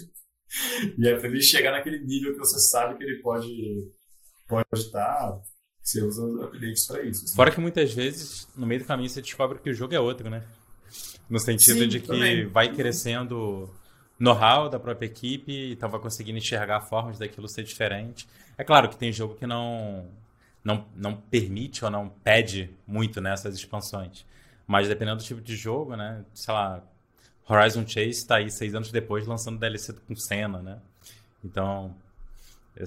E 0.98 1.08
é 1.08 1.16
para 1.18 1.28
ele 1.28 1.40
chegar 1.40 1.72
naquele 1.72 1.98
nível 2.04 2.32
que 2.32 2.38
você 2.38 2.58
sabe 2.60 2.98
que 2.98 3.04
ele 3.04 3.20
pode 3.22 3.90
pode 4.46 4.66
estar, 4.74 5.40
você 5.86 6.02
usa 6.02 6.44
updates 6.44 6.86
para 6.86 7.02
isso. 7.02 7.24
Assim. 7.24 7.36
Fora 7.36 7.50
que 7.52 7.60
muitas 7.60 7.94
vezes, 7.94 8.48
no 8.56 8.66
meio 8.66 8.80
do 8.80 8.86
caminho, 8.86 9.08
você 9.08 9.22
descobre 9.22 9.60
que 9.60 9.70
o 9.70 9.74
jogo 9.74 9.94
é 9.94 10.00
outro, 10.00 10.28
né? 10.28 10.42
No 11.30 11.38
sentido 11.38 11.78
Sim, 11.80 11.88
de 11.88 12.00
que 12.00 12.08
também. 12.08 12.46
vai 12.48 12.74
crescendo 12.74 13.72
know-how 14.18 14.68
da 14.68 14.80
própria 14.80 15.06
equipe 15.06 15.52
e 15.52 15.72
então 15.72 15.88
vai 15.88 16.00
conseguindo 16.00 16.38
enxergar 16.38 16.80
formas 16.80 17.18
daquilo 17.18 17.48
ser 17.48 17.62
diferente. 17.62 18.26
É 18.58 18.64
claro 18.64 18.88
que 18.88 18.96
tem 18.96 19.12
jogo 19.12 19.36
que 19.36 19.46
não, 19.46 20.08
não, 20.64 20.86
não 20.96 21.16
permite 21.16 21.84
ou 21.84 21.90
não 21.90 22.08
pede 22.08 22.68
muito 22.86 23.20
nessas 23.20 23.54
né, 23.54 23.60
expansões. 23.60 24.26
Mas 24.66 24.88
dependendo 24.88 25.18
do 25.18 25.24
tipo 25.24 25.40
de 25.40 25.54
jogo, 25.54 25.94
né? 25.94 26.24
Sei 26.34 26.52
lá, 26.52 26.82
Horizon 27.48 27.86
Chase 27.86 28.10
está 28.10 28.36
aí 28.36 28.50
seis 28.50 28.74
anos 28.74 28.90
depois 28.90 29.24
lançando 29.24 29.60
DLC 29.60 29.92
com 29.92 30.16
cena, 30.16 30.60
né? 30.60 30.78
Então, 31.44 31.94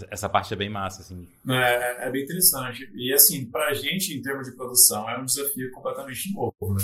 essa 0.09 0.29
parte 0.29 0.53
é 0.53 0.57
bem 0.57 0.69
massa, 0.69 1.01
assim. 1.01 1.27
É, 1.47 2.07
é 2.07 2.11
bem 2.11 2.23
interessante. 2.23 2.89
E, 2.95 3.13
assim, 3.13 3.45
pra 3.45 3.73
gente, 3.73 4.15
em 4.15 4.21
termos 4.21 4.47
de 4.47 4.55
produção, 4.55 5.09
é 5.09 5.17
um 5.17 5.25
desafio 5.25 5.71
completamente 5.71 6.33
novo, 6.33 6.73
né? 6.73 6.83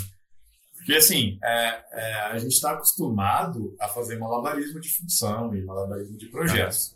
Porque, 0.76 0.94
assim, 0.94 1.40
é, 1.44 1.84
é, 1.92 2.14
a 2.32 2.38
gente 2.38 2.54
está 2.54 2.72
acostumado 2.72 3.76
a 3.80 3.88
fazer 3.88 4.18
malabarismo 4.18 4.80
de 4.80 4.90
função 4.90 5.56
e 5.56 5.64
malabarismo 5.64 6.18
de 6.18 6.28
projetos. 6.28 6.96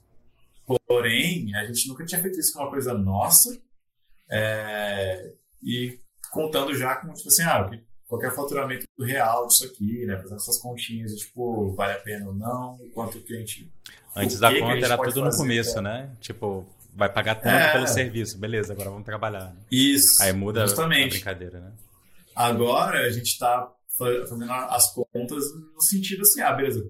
Porém, 0.88 1.56
a 1.56 1.66
gente 1.66 1.88
nunca 1.88 2.06
tinha 2.06 2.22
feito 2.22 2.40
isso 2.40 2.54
com 2.54 2.60
uma 2.60 2.70
coisa 2.70 2.94
nossa 2.94 3.60
é, 4.30 5.34
e 5.64 6.00
contando 6.32 6.76
já 6.76 6.96
com, 6.96 7.12
tipo 7.14 7.28
assim, 7.28 7.44
ah, 7.44 7.66
o 7.66 7.70
que 7.70 7.89
qualquer 8.10 8.34
faturamento 8.34 8.86
real 9.00 9.48
disso 9.48 9.66
aqui, 9.66 10.06
né? 10.06 10.18
Fazendo 10.18 10.38
essas 10.38 10.58
continhas, 10.58 11.14
tipo, 11.14 11.72
vale 11.76 11.94
a 11.94 12.00
pena 12.00 12.26
ou 12.28 12.34
não, 12.34 12.78
quanto 12.94 13.22
que 13.22 13.36
a 13.36 13.38
gente. 13.38 13.72
Antes 14.16 14.40
da 14.40 14.52
conta 14.52 14.84
era 14.86 14.98
tudo 14.98 15.24
no 15.24 15.32
começo, 15.32 15.78
é. 15.78 15.82
né? 15.82 16.12
Tipo, 16.20 16.68
vai 16.96 17.08
pagar 17.08 17.36
tanto 17.36 17.56
é. 17.56 17.72
pelo 17.72 17.88
serviço, 17.88 18.40
beleza, 18.40 18.74
agora 18.74 18.90
vamos 18.90 19.06
trabalhar. 19.06 19.54
Né? 19.54 19.62
Isso. 19.72 20.22
Aí 20.24 20.34
muda 20.34 20.66
justamente. 20.66 21.06
a 21.06 21.10
brincadeira, 21.10 21.60
né? 21.60 21.72
Agora 22.36 23.06
a 23.06 23.12
gente 23.12 23.28
está 23.28 23.72
fazendo 23.98 24.52
as 24.52 24.92
contas 24.94 25.44
no 25.76 25.82
sentido 25.82 26.22
assim, 26.22 26.42
ah, 26.42 26.54
beleza. 26.54 26.90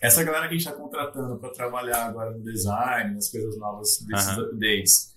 Essa 0.00 0.22
galera 0.22 0.46
que 0.46 0.54
a 0.54 0.58
gente 0.58 0.66
está 0.66 0.72
contratando 0.72 1.38
para 1.38 1.50
trabalhar 1.50 2.06
agora 2.06 2.30
no 2.30 2.42
design, 2.44 3.14
nas 3.14 3.30
coisas 3.30 3.56
novas 3.56 3.88
desses 4.06 4.28
uh 4.28 4.40
-huh. 4.40 4.44
updates, 4.44 5.16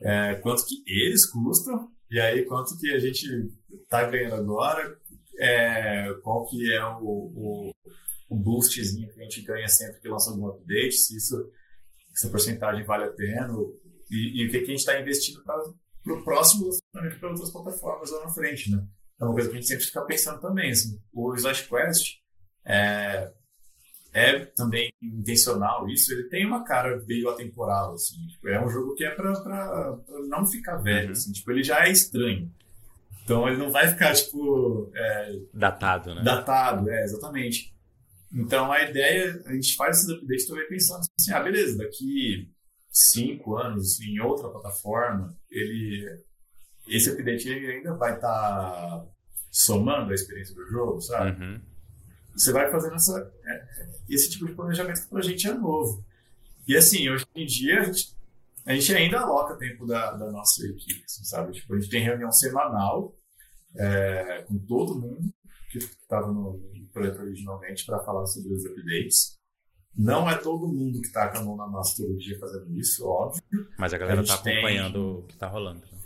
é, 0.00 0.34
quanto 0.36 0.64
que 0.66 0.82
eles 0.86 1.26
custam 1.30 1.90
e 2.10 2.20
aí 2.20 2.44
quanto 2.44 2.78
que 2.78 2.92
a 2.92 2.98
gente 2.98 3.26
está 3.74 4.04
ganhando 4.04 4.34
agora, 4.34 4.98
é, 5.38 6.12
qual 6.22 6.46
que 6.46 6.72
é 6.72 6.84
o, 6.84 7.02
o, 7.02 7.72
o, 8.28 8.36
boostzinho 8.36 9.08
que 9.12 9.20
a 9.20 9.24
gente 9.24 9.42
ganha 9.42 9.68
sempre 9.68 10.00
que 10.00 10.08
lança 10.08 10.30
algum 10.30 10.48
update, 10.48 10.92
se 10.92 11.16
isso, 11.16 11.50
essa 12.14 12.28
porcentagem 12.28 12.84
vale 12.84 13.04
a 13.04 13.12
pena, 13.12 13.48
e, 14.10 14.42
e 14.42 14.46
o 14.46 14.50
que, 14.50 14.58
que 14.58 14.64
a 14.64 14.68
gente 14.68 14.78
está 14.78 15.00
investindo 15.00 15.42
para 15.42 16.14
o 16.14 16.22
próximo 16.22 16.66
lançamento 16.66 17.18
para 17.18 17.30
outras 17.30 17.50
plataformas 17.50 18.10
lá 18.10 18.24
na 18.24 18.30
frente, 18.30 18.70
né? 18.70 18.86
É 19.20 19.24
uma 19.24 19.32
coisa 19.32 19.48
que 19.48 19.56
a 19.56 19.60
gente 19.60 19.68
sempre 19.68 19.84
fica 19.84 20.02
pensando 20.02 20.40
também, 20.40 20.70
assim, 20.70 21.00
o 21.12 21.34
Slash 21.34 21.68
Quest 21.68 22.16
é, 22.64 23.32
é 24.12 24.44
também 24.46 24.92
intencional 25.00 25.88
isso, 25.88 26.12
ele 26.12 26.28
tem 26.28 26.44
uma 26.44 26.64
cara 26.64 27.02
meio 27.06 27.28
atemporal, 27.30 27.94
assim, 27.94 28.26
tipo, 28.26 28.48
é 28.48 28.64
um 28.64 28.68
jogo 28.68 28.94
que 28.94 29.04
é 29.04 29.10
para 29.10 29.32
não 30.28 30.46
ficar 30.46 30.76
velho, 30.76 31.06
uhum. 31.06 31.12
assim, 31.12 31.32
tipo, 31.32 31.50
ele 31.50 31.62
já 31.62 31.86
é 31.86 31.90
estranho. 31.90 32.52
Então 33.24 33.48
ele 33.48 33.58
não 33.58 33.70
vai 33.70 33.88
ficar, 33.88 34.14
tipo. 34.14 34.90
É, 34.94 35.38
datado, 35.54 36.14
né? 36.14 36.22
Datado, 36.22 36.90
é, 36.90 37.04
exatamente. 37.04 37.72
Então 38.32 38.72
a 38.72 38.82
ideia, 38.82 39.42
a 39.46 39.52
gente 39.52 39.76
faz 39.76 39.98
esses 39.98 40.10
updates 40.10 40.46
também 40.46 40.66
pensando 40.68 41.00
assim, 41.18 41.32
ah, 41.32 41.40
beleza, 41.40 41.78
daqui 41.78 42.50
cinco 42.90 43.56
anos 43.56 44.00
em 44.00 44.20
outra 44.20 44.48
plataforma, 44.48 45.36
ele 45.50 46.22
esse 46.88 47.10
update 47.10 47.48
ele 47.48 47.72
ainda 47.72 47.94
vai 47.94 48.14
estar 48.14 48.28
tá 48.28 49.06
somando 49.50 50.10
a 50.10 50.14
experiência 50.14 50.54
do 50.54 50.66
jogo, 50.66 51.00
sabe? 51.00 51.40
Uhum. 51.40 51.60
Você 52.34 52.52
vai 52.52 52.70
fazendo 52.70 52.94
essa, 52.94 53.32
é, 53.44 53.88
esse 54.08 54.30
tipo 54.30 54.46
de 54.46 54.54
planejamento 54.54 55.02
que 55.02 55.08
pra 55.08 55.22
gente 55.22 55.46
é 55.46 55.52
novo. 55.52 56.04
E 56.66 56.76
assim, 56.76 57.08
hoje 57.08 57.26
em 57.34 57.46
dia 57.46 57.80
a 57.80 57.84
gente, 57.84 58.16
a 58.64 58.74
gente 58.74 58.94
ainda 58.94 59.20
aloca 59.20 59.56
tempo 59.56 59.86
da, 59.86 60.12
da 60.12 60.30
nossa 60.30 60.64
equipe, 60.66 61.02
assim, 61.04 61.24
sabe? 61.24 61.52
Tipo, 61.52 61.74
a 61.74 61.80
gente 61.80 61.90
tem 61.90 62.02
reunião 62.02 62.30
semanal 62.30 63.14
é, 63.76 64.44
com 64.46 64.58
todo 64.58 65.00
mundo 65.00 65.32
que 65.70 65.78
estava 65.78 66.26
no, 66.26 66.58
no 66.58 66.86
projeto 66.92 67.20
originalmente 67.20 67.84
para 67.86 68.04
falar 68.04 68.26
sobre 68.26 68.52
os 68.52 68.64
updates. 68.64 69.38
Não 69.94 70.28
é 70.28 70.36
todo 70.36 70.72
mundo 70.72 71.00
que 71.00 71.06
está 71.06 71.28
com 71.28 71.38
a 71.38 71.44
mão 71.44 71.56
na 71.56 71.66
massa 71.66 72.02
todo 72.02 72.16
dia 72.16 72.38
fazendo 72.38 72.78
isso, 72.78 73.06
óbvio. 73.06 73.42
Mas 73.78 73.92
a 73.92 73.98
galera 73.98 74.22
está 74.22 74.34
acompanhando 74.34 74.92
tem... 74.92 75.02
o 75.02 75.22
que 75.24 75.34
está 75.34 75.48
rolando. 75.48 75.80
Né? 75.80 75.98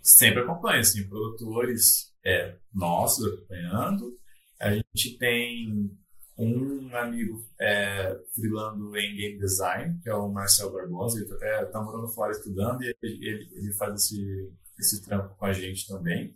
Sempre 0.00 0.42
acompanha, 0.42 0.80
assim, 0.80 1.08
produtores 1.08 2.12
é, 2.24 2.56
nossos 2.72 3.26
acompanhando. 3.26 4.16
A 4.60 4.74
gente 4.74 5.18
tem 5.18 5.90
um 6.38 6.94
amigo 6.94 7.44
é, 7.58 8.18
freelando 8.34 8.96
em 8.96 9.16
game 9.16 9.38
design, 9.38 9.98
que 10.02 10.08
é 10.08 10.14
o 10.14 10.28
Marcel 10.28 10.70
Barbosa, 10.70 11.18
ele 11.18 11.32
até 11.32 11.64
está 11.64 11.80
morando 11.80 12.08
fora 12.08 12.32
estudando 12.32 12.82
e 12.82 12.94
ele, 13.02 13.26
ele, 13.26 13.48
ele, 13.54 13.72
faz 13.72 13.94
esse, 13.94 14.52
esse 14.78 15.02
trampo 15.02 15.34
com 15.34 15.46
a 15.46 15.52
gente 15.52 15.86
também. 15.86 16.34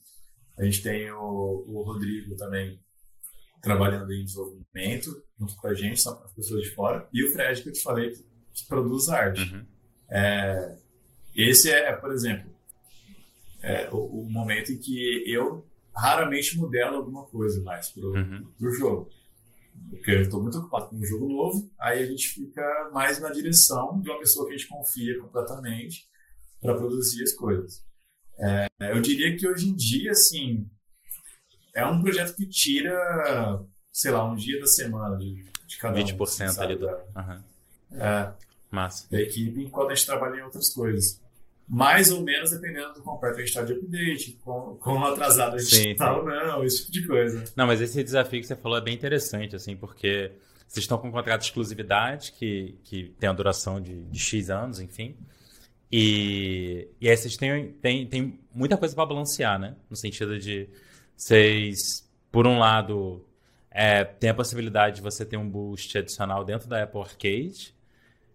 A 0.59 0.65
gente 0.65 0.83
tem 0.83 1.11
o, 1.11 1.65
o 1.67 1.83
Rodrigo 1.83 2.35
também 2.37 2.81
trabalhando 3.61 4.11
em 4.13 4.25
desenvolvimento 4.25 5.23
junto 5.39 5.57
com 5.57 5.69
a 5.69 5.75
gente, 5.75 6.01
são 6.01 6.23
as 6.25 6.33
pessoas 6.33 6.63
de 6.63 6.71
fora, 6.71 7.07
e 7.13 7.25
o 7.25 7.33
Fred, 7.33 7.63
que 7.63 7.69
eu 7.69 7.73
te 7.73 7.83
falei, 7.83 8.11
que 8.53 8.67
produz 8.67 9.09
arte. 9.09 9.43
Uhum. 9.43 9.65
É, 10.09 10.77
esse 11.35 11.71
é, 11.71 11.91
é, 11.91 11.93
por 11.93 12.13
exemplo, 12.13 12.51
é, 13.63 13.89
o, 13.91 14.23
o, 14.23 14.31
momento 14.31 14.73
em 14.73 14.79
que 14.79 15.25
eu 15.27 15.67
raramente 15.95 16.57
modelo 16.57 16.97
alguma 16.97 17.25
coisa 17.25 17.63
mais 17.63 17.91
pro, 17.91 18.15
uhum. 18.15 18.47
pro 18.59 18.73
jogo. 18.73 19.11
Porque 19.89 20.11
eu 20.11 20.23
estou 20.23 20.43
muito 20.43 20.59
ocupado 20.59 20.89
com 20.89 20.97
um 20.97 21.05
jogo 21.05 21.29
novo, 21.29 21.71
aí 21.79 22.03
a 22.03 22.07
gente 22.07 22.29
fica 22.29 22.91
mais 22.93 23.21
na 23.21 23.31
direção 23.31 24.01
de 24.01 24.11
uma 24.11 24.19
pessoa 24.19 24.47
que 24.47 24.55
a 24.55 24.57
gente 24.57 24.69
confia 24.69 25.19
completamente 25.21 26.09
para 26.61 26.75
produzir 26.75 27.23
as 27.23 27.33
coisas. 27.33 27.85
É, 28.39 28.67
eu 28.81 29.01
diria 29.01 29.37
que 29.37 29.49
hoje 29.49 29.69
em 29.69 29.75
dia, 29.75 30.13
assim, 30.13 30.69
é 31.75 31.85
um 31.87 32.01
projeto 32.01 32.35
que 32.37 32.47
tira, 32.47 33.65
sei 33.93 34.11
lá, 34.11 34.31
um 34.31 34.37
dia 34.37 34.59
da 34.61 34.67
semana 34.67 35.17
de, 35.17 35.45
de 35.67 35.79
cada 35.79 35.99
20% 35.99 36.15
um. 36.15 36.17
20% 36.17 36.59
ali 36.59 36.77
do. 36.77 36.87
Uhum. 36.87 37.43
É, 37.93 38.33
Massa. 38.71 39.09
Da 39.11 39.21
equipe, 39.21 39.63
enquanto 39.63 39.91
a 39.91 39.95
gente 39.95 40.07
trabalha 40.07 40.39
em 40.39 40.43
outras 40.43 40.73
coisas. 40.73 41.21
Mais 41.73 42.11
ou 42.11 42.21
menos 42.23 42.51
dependendo 42.51 42.93
do 42.95 43.01
perto 43.19 43.37
a 43.37 43.39
gente 43.39 43.49
está 43.49 43.63
de 43.63 43.75
update, 43.75 44.37
quão, 44.43 44.77
quão 44.79 45.05
atrasado 45.05 45.55
a 45.55 45.59
gente 45.59 45.91
está 45.91 46.17
ou 46.17 46.25
não, 46.25 46.65
esse 46.65 46.91
tipo 46.91 46.93
de 46.93 47.07
coisa. 47.07 47.45
Não, 47.55 47.69
mas 47.69 47.81
esse 47.81 48.03
desafio 48.03 48.41
que 48.41 48.47
você 48.49 48.57
falou 48.57 48.77
é 48.77 48.81
bem 48.81 48.93
interessante, 48.93 49.55
assim, 49.55 49.77
porque 49.77 50.33
vocês 50.67 50.83
estão 50.83 50.99
com 50.99 51.07
um 51.07 51.13
contrato 51.13 51.39
de 51.43 51.47
exclusividade 51.47 52.33
que, 52.33 52.77
que 52.83 53.15
tem 53.21 53.31
a 53.31 53.33
duração 53.33 53.81
de, 53.81 54.03
de 54.03 54.19
X 54.19 54.51
anos, 54.51 54.81
enfim. 54.81 55.17
E, 55.93 56.89
e 57.01 57.09
aí 57.09 57.17
vocês 57.17 57.37
têm, 57.37 57.73
têm, 57.75 58.05
têm 58.05 58.41
muita 58.53 58.77
coisa 58.77 58.93
para 58.93 59.07
balancear, 59.07 59.57
né? 59.57 59.77
No 59.89 59.97
sentido 59.97 60.41
de 60.41 60.69
vocês, 61.17 62.05
por 62.33 62.49
um 62.49 62.59
lado, 62.59 63.25
é, 63.71 64.03
tem 64.03 64.31
a 64.31 64.35
possibilidade 64.35 64.97
de 64.97 65.03
você 65.03 65.25
ter 65.25 65.37
um 65.37 65.49
boost 65.49 65.97
adicional 65.97 66.45
dentro 66.45 66.69
da 66.69 66.83
Apple 66.83 67.01
Arcade, 67.01 67.73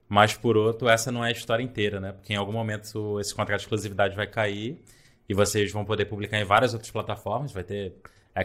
mas 0.07 0.35
por 0.35 0.55
outro, 0.55 0.87
essa 0.87 1.11
não 1.11 1.23
é 1.23 1.29
a 1.29 1.31
história 1.31 1.63
inteira, 1.63 1.99
né? 1.99 2.11
Porque 2.11 2.33
em 2.33 2.35
algum 2.35 2.51
momento 2.51 3.19
esse 3.19 3.33
contrato 3.33 3.59
de 3.59 3.65
exclusividade 3.65 4.15
vai 4.15 4.27
cair 4.27 4.81
e 5.27 5.33
vocês 5.33 5.71
vão 5.71 5.83
poder 5.83 6.05
publicar 6.05 6.39
em 6.39 6.45
várias 6.45 6.73
outras 6.73 6.91
plataformas. 6.91 7.51
Vai 7.51 7.63
ter 7.63 7.93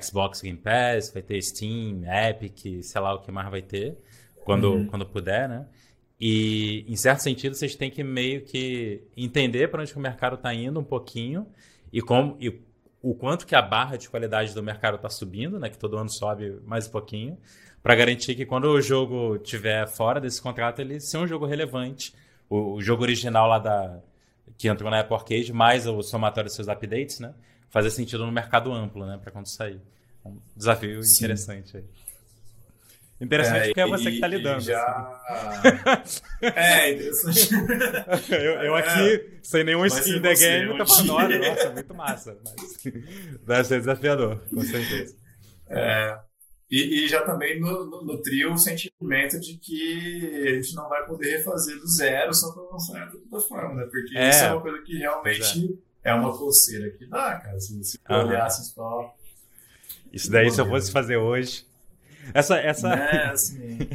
Xbox 0.02 0.40
Game 0.40 0.58
Pass, 0.58 1.10
vai 1.12 1.22
ter 1.22 1.40
Steam, 1.42 2.02
Epic, 2.04 2.82
sei 2.82 3.00
lá 3.00 3.14
o 3.14 3.20
que 3.20 3.30
mais 3.30 3.50
vai 3.50 3.62
ter, 3.62 3.98
quando, 4.44 4.72
uhum. 4.72 4.86
quando 4.86 5.04
puder, 5.04 5.48
né? 5.48 5.66
E, 6.20 6.84
em 6.86 6.96
certo 6.96 7.20
sentido, 7.20 7.54
vocês 7.54 7.74
têm 7.74 7.90
que 7.90 8.04
meio 8.04 8.42
que 8.42 9.02
entender 9.16 9.68
para 9.68 9.82
onde 9.82 9.94
o 9.94 10.00
mercado 10.00 10.36
está 10.36 10.52
indo 10.52 10.78
um 10.78 10.84
pouquinho 10.84 11.46
e, 11.90 12.02
como, 12.02 12.36
e 12.38 12.60
o 13.02 13.14
quanto 13.14 13.46
que 13.46 13.54
a 13.54 13.62
barra 13.62 13.96
de 13.96 14.08
qualidade 14.08 14.54
do 14.54 14.62
mercado 14.62 14.96
está 14.96 15.08
subindo, 15.08 15.58
né? 15.58 15.70
Que 15.70 15.78
todo 15.78 15.96
ano 15.96 16.10
sobe 16.10 16.60
mais 16.64 16.86
um 16.86 16.90
pouquinho, 16.90 17.38
para 17.82 17.94
garantir 17.94 18.34
que 18.34 18.44
quando 18.44 18.66
o 18.66 18.80
jogo 18.80 19.36
estiver 19.36 19.86
fora 19.88 20.20
desse 20.20 20.40
contrato, 20.40 20.80
ele 20.80 21.00
seja 21.00 21.24
um 21.24 21.26
jogo 21.26 21.46
relevante. 21.46 22.14
O, 22.48 22.74
o, 22.74 22.82
jogo 22.82 23.02
original 23.02 23.48
lá 23.48 23.58
da 23.58 24.00
que 24.58 24.68
entrou 24.68 24.90
na 24.90 25.00
Apple 25.00 25.14
Arcade, 25.14 25.52
mais 25.52 25.86
o 25.86 26.02
somatório 26.02 26.48
dos 26.48 26.54
seus 26.54 26.68
updates, 26.68 27.20
né? 27.20 27.32
Fazer 27.70 27.90
sentido 27.90 28.26
no 28.26 28.32
mercado 28.32 28.72
amplo, 28.72 29.06
né? 29.06 29.18
Para 29.22 29.32
quando 29.32 29.46
sair. 29.46 29.80
Um 30.24 30.38
desafio 30.54 31.02
Sim. 31.02 31.24
interessante 31.24 31.76
aí. 31.78 31.84
Interessante 33.20 33.58
é, 33.58 33.66
porque 33.66 33.80
é 33.80 33.86
você 33.86 34.02
e, 34.02 34.06
que 34.06 34.14
está 34.14 34.26
lidando. 34.26 34.60
Já... 34.60 35.20
Assim. 35.86 36.20
é, 36.42 36.92
interessante. 36.92 37.54
eu, 38.32 38.52
eu 38.62 38.74
aqui, 38.74 39.14
é, 39.14 39.24
sem 39.42 39.64
nenhum 39.64 39.84
skin 39.86 40.20
da 40.20 40.34
game, 40.34 40.78
tô 40.78 40.86
falando, 40.86 41.38
nossa, 41.38 41.70
muito 41.70 41.94
massa. 41.94 42.38
Mas 42.44 42.82
deve 43.46 43.64
ser 43.64 43.78
desafiador, 43.80 44.40
com 44.48 44.62
certeza. 44.62 45.14
É, 45.68 46.18
e, 46.70 47.04
e, 47.04 47.08
já 47.08 47.22
também 47.22 47.58
no, 47.58 47.84
no, 47.84 48.04
no, 48.04 48.22
trio 48.22 48.52
o 48.52 48.58
sentimento 48.58 49.40
de 49.40 49.56
que 49.56 50.46
a 50.46 50.54
gente 50.54 50.74
não 50.76 50.88
vai 50.88 51.04
poder 51.04 51.38
refazer 51.38 51.76
do 51.80 51.88
zero 51.88 52.32
só 52.32 52.52
para 52.52 52.62
lançar 52.62 53.06
da 53.06 53.18
plataforma, 53.18 53.74
né? 53.74 53.88
Porque 53.90 54.16
é, 54.16 54.30
isso 54.30 54.44
é 54.44 54.52
uma 54.52 54.60
coisa 54.60 54.78
que 54.82 54.96
realmente 54.96 55.78
é. 56.04 56.10
é. 56.10 56.14
uma 56.14 56.36
coceira 56.36 56.88
que 56.90 57.06
dá, 57.06 57.40
cara. 57.40 57.58
Se 57.58 57.76
você 57.76 57.98
uhum. 58.08 58.28
olhasse 58.28 58.72
só. 58.72 59.16
Isso 60.12 60.30
daí, 60.30 60.48
se 60.48 60.60
eu 60.60 60.66
fosse 60.66 60.92
fazer 60.92 61.16
hoje, 61.16 61.66
essa, 62.32 62.56
essa, 62.56 62.94
é, 62.94 63.26
assim. 63.30 63.88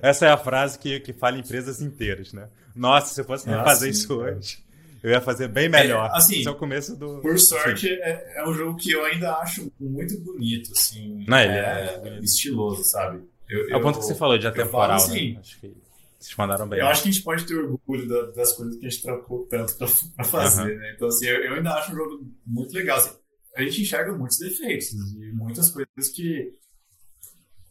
essa 0.00 0.26
é 0.26 0.30
a 0.30 0.38
frase 0.38 0.78
que, 0.78 1.00
que 1.00 1.12
fala 1.12 1.36
em 1.36 1.40
empresas 1.40 1.82
inteiras, 1.82 2.32
né? 2.32 2.48
Nossa, 2.74 3.12
se 3.12 3.20
eu 3.20 3.24
fosse 3.26 3.44
fazer 3.44 3.90
isso 3.90 4.14
hoje, 4.14 4.63
eu 5.04 5.10
ia 5.10 5.20
fazer 5.20 5.48
bem 5.48 5.68
melhor. 5.68 6.10
É, 6.10 6.16
assim, 6.16 6.38
Esse 6.38 6.48
é 6.48 6.50
o 6.50 6.54
começo 6.54 6.96
do. 6.96 7.20
Por 7.20 7.38
sorte, 7.38 7.90
é, 7.90 8.38
é, 8.38 8.48
um 8.48 8.54
jogo 8.54 8.78
que 8.78 8.90
eu 8.90 9.04
ainda 9.04 9.34
acho 9.36 9.70
muito 9.78 10.18
bonito, 10.20 10.72
assim. 10.72 11.26
Não, 11.28 11.38
ele 11.38 11.52
é, 11.52 12.00
é 12.02 12.18
estiloso, 12.20 12.82
sabe? 12.84 13.22
Eu, 13.46 13.68
é 13.68 13.76
o 13.76 13.82
ponto 13.82 13.98
que 13.98 14.06
você 14.06 14.14
falou 14.14 14.38
de 14.38 14.46
atemporal, 14.46 14.88
né? 14.88 14.94
assim, 14.94 15.34
né? 15.34 15.40
Acho 15.40 15.60
que 15.60 15.76
vocês 16.18 16.34
mandaram 16.38 16.66
bem. 16.66 16.80
Eu 16.80 16.86
acho 16.86 17.02
que 17.02 17.10
a 17.10 17.12
gente 17.12 17.22
pode 17.22 17.44
ter 17.44 17.54
orgulho 17.54 18.08
da, 18.08 18.30
das 18.30 18.54
coisas 18.54 18.78
que 18.78 18.86
a 18.86 18.88
gente 18.88 19.02
trocou 19.02 19.46
tanto 19.46 19.76
pra, 19.76 19.86
pra 20.16 20.24
fazer, 20.24 20.72
uhum. 20.72 20.78
né? 20.78 20.92
Então, 20.96 21.08
assim, 21.08 21.26
eu, 21.26 21.44
eu, 21.44 21.52
ainda 21.52 21.74
acho 21.74 21.92
um 21.92 21.96
jogo 21.96 22.26
muito 22.46 22.72
legal. 22.72 22.96
Assim, 22.96 23.10
a 23.56 23.62
gente 23.62 23.82
enxerga 23.82 24.14
muitos 24.14 24.38
defeitos 24.38 24.90
e 24.90 25.32
muitas 25.34 25.70
coisas 25.70 26.08
que 26.14 26.50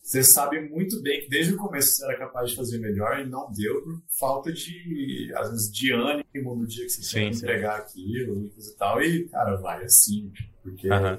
você 0.03 0.21
sabe 0.21 0.59
muito 0.69 1.01
bem 1.01 1.21
que 1.21 1.29
desde 1.29 1.53
o 1.53 1.57
começo 1.57 1.93
você 1.93 2.03
era 2.03 2.17
capaz 2.17 2.49
de 2.49 2.57
fazer 2.57 2.77
melhor 2.77 3.21
e 3.21 3.25
não 3.25 3.49
deu 3.53 3.81
por 3.81 4.01
falta 4.19 4.51
de, 4.51 5.31
às 5.33 5.49
vezes, 5.49 5.71
de 5.71 5.93
ânimo 5.93 6.55
no 6.57 6.67
dia 6.67 6.83
que 6.83 6.91
você 6.91 7.01
tinha 7.01 7.31
que 7.31 7.37
entregar 7.37 7.77
aquilo 7.77 8.45
e 8.45 8.77
tal. 8.77 9.01
E, 9.01 9.29
cara, 9.29 9.55
vai 9.55 9.81
assim, 9.85 10.29
porque 10.61 10.91
uhum. 10.91 11.17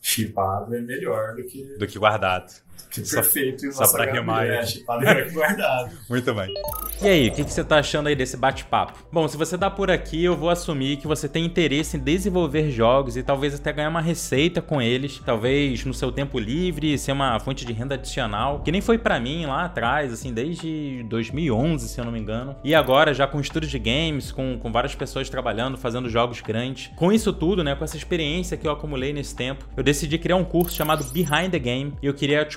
chipado 0.00 0.74
é 0.74 0.80
melhor 0.80 1.36
do 1.36 1.44
que... 1.44 1.76
Do 1.76 1.86
que 1.86 1.98
guardado. 1.98 2.50
Que 2.94 3.00
perfeito. 3.02 3.72
Só, 3.72 3.84
só 3.84 3.96
pra 3.96 4.12
rimar. 4.12 4.46
É, 4.46 4.64
chipado 4.64 5.04
é 5.04 5.28
guardado. 5.30 5.90
muito 6.08 6.32
bem. 6.32 6.54
E 7.02 7.08
aí, 7.08 7.28
o 7.28 7.32
que, 7.32 7.44
que 7.44 7.52
você 7.52 7.64
tá 7.64 7.78
achando 7.78 8.06
aí 8.06 8.14
desse 8.14 8.36
bate-papo? 8.36 9.04
Bom, 9.12 9.26
se 9.26 9.36
você 9.36 9.56
dá 9.56 9.68
por 9.68 9.90
aqui, 9.90 10.24
eu 10.24 10.36
vou 10.36 10.48
assumir 10.48 10.98
que 10.98 11.06
você 11.06 11.28
tem 11.28 11.44
interesse 11.44 11.96
em 11.96 12.00
desenvolver 12.00 12.70
jogos 12.70 13.16
e 13.16 13.22
talvez 13.22 13.54
até 13.54 13.72
ganhar 13.72 13.88
uma 13.88 14.00
receita 14.00 14.62
com 14.62 14.80
eles, 14.80 15.20
talvez 15.24 15.84
no 15.84 15.92
seu 15.92 16.12
tempo 16.12 16.38
livre, 16.38 16.96
ser 16.96 17.12
uma 17.12 17.38
fonte 17.40 17.64
de 17.64 17.72
renda 17.72 17.94
adicional, 17.94 18.60
que 18.60 18.70
nem 18.70 18.80
foi 18.80 18.96
para 18.96 19.18
mim 19.18 19.44
lá 19.44 19.64
atrás, 19.64 20.12
assim, 20.12 20.32
desde 20.32 21.02
2011, 21.08 21.88
se 21.88 22.00
eu 22.00 22.04
não 22.04 22.12
me 22.12 22.20
engano. 22.20 22.54
E 22.62 22.74
agora 22.74 23.12
já 23.12 23.26
com 23.26 23.40
estúdios 23.40 23.72
de 23.72 23.78
games, 23.78 24.30
com, 24.30 24.56
com 24.58 24.70
várias 24.70 24.94
pessoas 24.94 25.28
trabalhando, 25.28 25.76
fazendo 25.76 26.08
jogos 26.08 26.40
grandes. 26.40 26.92
Com 26.94 27.12
isso 27.12 27.32
tudo, 27.32 27.64
né, 27.64 27.74
com 27.74 27.82
essa 27.82 27.96
experiência 27.96 28.56
que 28.56 28.68
eu 28.68 28.70
acumulei 28.70 29.12
nesse 29.12 29.34
tempo, 29.34 29.64
eu 29.76 29.82
decidi 29.82 30.16
criar 30.16 30.36
um 30.36 30.44
curso 30.44 30.76
chamado 30.76 31.04
Behind 31.12 31.50
the 31.50 31.58
Game 31.58 31.94
e 32.00 32.06
eu 32.06 32.14
queria 32.14 32.44
te 32.44 32.56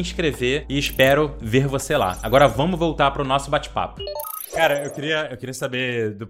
inscrever 0.00 0.66
e 0.68 0.78
espero 0.78 1.36
ver 1.40 1.66
você 1.66 1.96
lá. 1.96 2.18
Agora 2.22 2.48
vamos 2.48 2.78
voltar 2.78 3.10
para 3.10 3.22
o 3.22 3.24
nosso 3.24 3.50
bate-papo. 3.50 4.02
Cara, 4.52 4.84
eu 4.84 4.90
queria, 4.90 5.28
eu 5.30 5.36
queria 5.36 5.54
saber 5.54 6.14
do, 6.14 6.24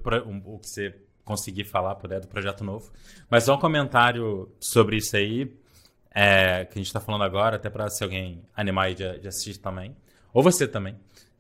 o 0.47 0.59
que 0.59 0.69
você 0.69 0.95
conseguir 1.25 1.65
falar 1.65 1.97
puder 1.97 2.21
do 2.21 2.29
projeto 2.29 2.65
novo. 2.65 2.91
Mas 3.29 3.45
só 3.45 3.57
um 3.57 3.59
comentário 3.59 4.49
sobre 4.61 4.97
isso 4.97 5.17
aí, 5.17 5.53
é, 6.15 6.65
que 6.65 6.75
a 6.75 6.79
gente 6.79 6.87
está 6.87 7.01
falando 7.01 7.25
agora, 7.25 7.57
até 7.57 7.69
para 7.69 7.91
se 7.91 8.03
alguém 8.03 8.43
animar 8.55 8.95
de, 8.95 9.19
de 9.19 9.29
assistir 9.29 9.59
também. 9.59 9.95
Ou 10.33 10.43
você 10.43 10.67
também. 10.67 10.97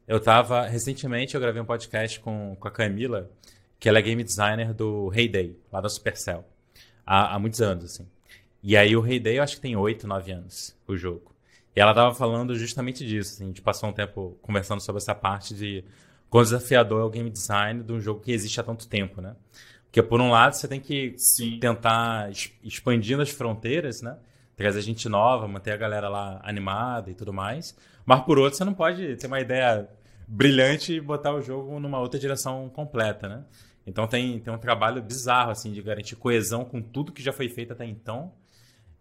Eu 0.07 0.21
tava. 0.21 0.67
Recentemente 0.67 1.35
eu 1.35 1.41
gravei 1.41 1.63
um 1.63 1.65
podcast 1.65 2.21
com, 2.21 2.57
com 2.59 2.69
a 2.69 2.71
Camila, 2.71 3.31
que 3.79 3.89
ela 3.89 3.99
é 3.99 4.03
game 4.03 4.23
designer 4.23 4.75
do 4.75 5.11
Heyday, 5.15 5.57
lá 5.73 5.81
da 5.81 5.89
Supercell. 5.89 6.45
Há, 7.07 7.35
há 7.35 7.39
muitos 7.39 7.61
anos, 7.61 7.85
assim. 7.85 8.07
E 8.63 8.77
aí 8.77 8.97
o 8.97 9.07
Heyday 9.07 9.39
eu 9.39 9.43
acho 9.43 9.57
que 9.57 9.63
tem 9.63 9.77
8, 9.77 10.07
9 10.07 10.33
anos, 10.33 10.77
o 10.89 10.97
jogo. 10.97 11.36
E 11.77 11.81
ela 11.81 11.93
tava 11.93 12.15
falando 12.15 12.57
justamente 12.57 13.07
disso, 13.07 13.35
assim, 13.35 13.45
a 13.45 13.47
gente 13.49 13.61
passou 13.61 13.91
um 13.91 13.93
tempo 13.93 14.39
conversando 14.41 14.81
sobre 14.81 15.03
essa 15.03 15.15
parte 15.15 15.55
de 15.55 15.85
quão 16.31 16.43
desafiador 16.43 17.03
é 17.03 17.05
o 17.05 17.11
game 17.11 17.29
design 17.29 17.83
de 17.83 17.93
um 17.93 18.01
jogo 18.01 18.21
que 18.21 18.33
existe 18.33 18.59
há 18.59 18.63
tanto 18.63 18.89
tempo, 18.89 19.21
né? 19.21 19.37
Porque 19.85 20.03
por 20.03 20.19
um 20.19 20.31
lado 20.31 20.55
você 20.55 20.67
tem 20.67 20.81
que 20.81 21.15
Sim. 21.19 21.59
tentar 21.61 22.31
expandindo 22.63 23.21
as 23.21 23.29
fronteiras, 23.29 24.01
né? 24.01 24.17
Trazer 24.57 24.81
gente 24.81 25.07
nova, 25.07 25.47
manter 25.47 25.73
a 25.73 25.77
galera 25.77 26.09
lá 26.09 26.41
animada 26.43 27.11
e 27.11 27.15
tudo 27.15 27.31
mais. 27.31 27.77
Mas 28.07 28.21
por 28.23 28.39
outro, 28.39 28.57
você 28.57 28.65
não 28.65 28.73
pode 28.73 29.17
ter 29.17 29.27
uma 29.27 29.41
ideia 29.41 29.87
brilhante 30.27 30.95
e 30.95 31.01
botar 31.01 31.35
o 31.35 31.43
jogo 31.43 31.79
numa 31.79 32.01
outra 32.01 32.19
direção 32.19 32.71
completa, 32.71 33.29
né? 33.29 33.45
Então 33.87 34.07
tem, 34.07 34.41
tem 34.41 34.53
um 34.53 34.59
trabalho 34.59 35.03
bizarro, 35.03 35.51
assim, 35.51 35.73
de 35.73 35.83
garantir 35.83 36.17
coesão 36.17 36.65
com 36.65 36.81
tudo 36.81 37.13
que 37.13 37.23
já 37.23 37.35
foi 37.35 37.51
feito 37.51 37.75
até 37.75 37.85
então. 37.85 38.33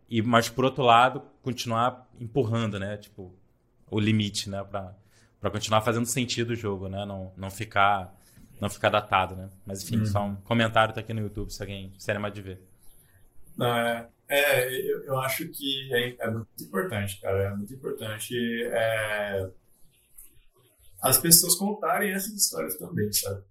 E, 0.10 0.22
mas 0.22 0.50
por 0.50 0.66
outro 0.66 0.84
lado, 0.84 1.22
continuar 1.42 2.08
empurrando, 2.20 2.80
né? 2.80 2.98
Tipo, 2.98 3.34
o 3.90 4.00
limite, 4.00 4.50
né? 4.50 4.64
Pra, 4.64 4.96
pra 5.40 5.50
continuar 5.50 5.82
fazendo 5.82 6.06
sentido 6.06 6.52
o 6.52 6.56
jogo, 6.56 6.88
né? 6.88 7.06
Não, 7.06 7.32
não 7.36 7.50
ficar 7.50 8.16
não 8.60 8.70
ficar 8.70 8.90
datado, 8.90 9.36
né? 9.36 9.50
Mas 9.66 9.84
enfim, 9.84 10.00
uhum. 10.00 10.06
só 10.06 10.26
um 10.26 10.36
comentário 10.36 10.94
tá 10.94 11.02
aqui 11.02 11.14
no 11.14 11.22
YouTube 11.22 11.52
se 11.52 11.62
alguém 11.62 11.94
se 11.98 12.10
animar 12.10 12.32
de 12.32 12.42
ver. 12.42 12.62
Não, 13.58 13.68
é, 13.68 14.08
é 14.28 14.92
eu, 14.92 15.04
eu, 15.06 15.20
acho 15.20 15.48
que 15.50 15.94
é, 15.94 16.16
é, 16.20 16.30
muito 16.30 16.64
importante, 16.64 17.20
cara. 17.20 17.44
É 17.44 17.56
muito 17.56 17.74
importante 17.74 18.36
é, 18.72 19.50
as 21.02 21.18
pessoas 21.18 21.56
contarem 21.56 22.12
essas 22.12 22.34
histórias 22.34 22.78
também, 22.78 23.12
sabe? 23.12 23.44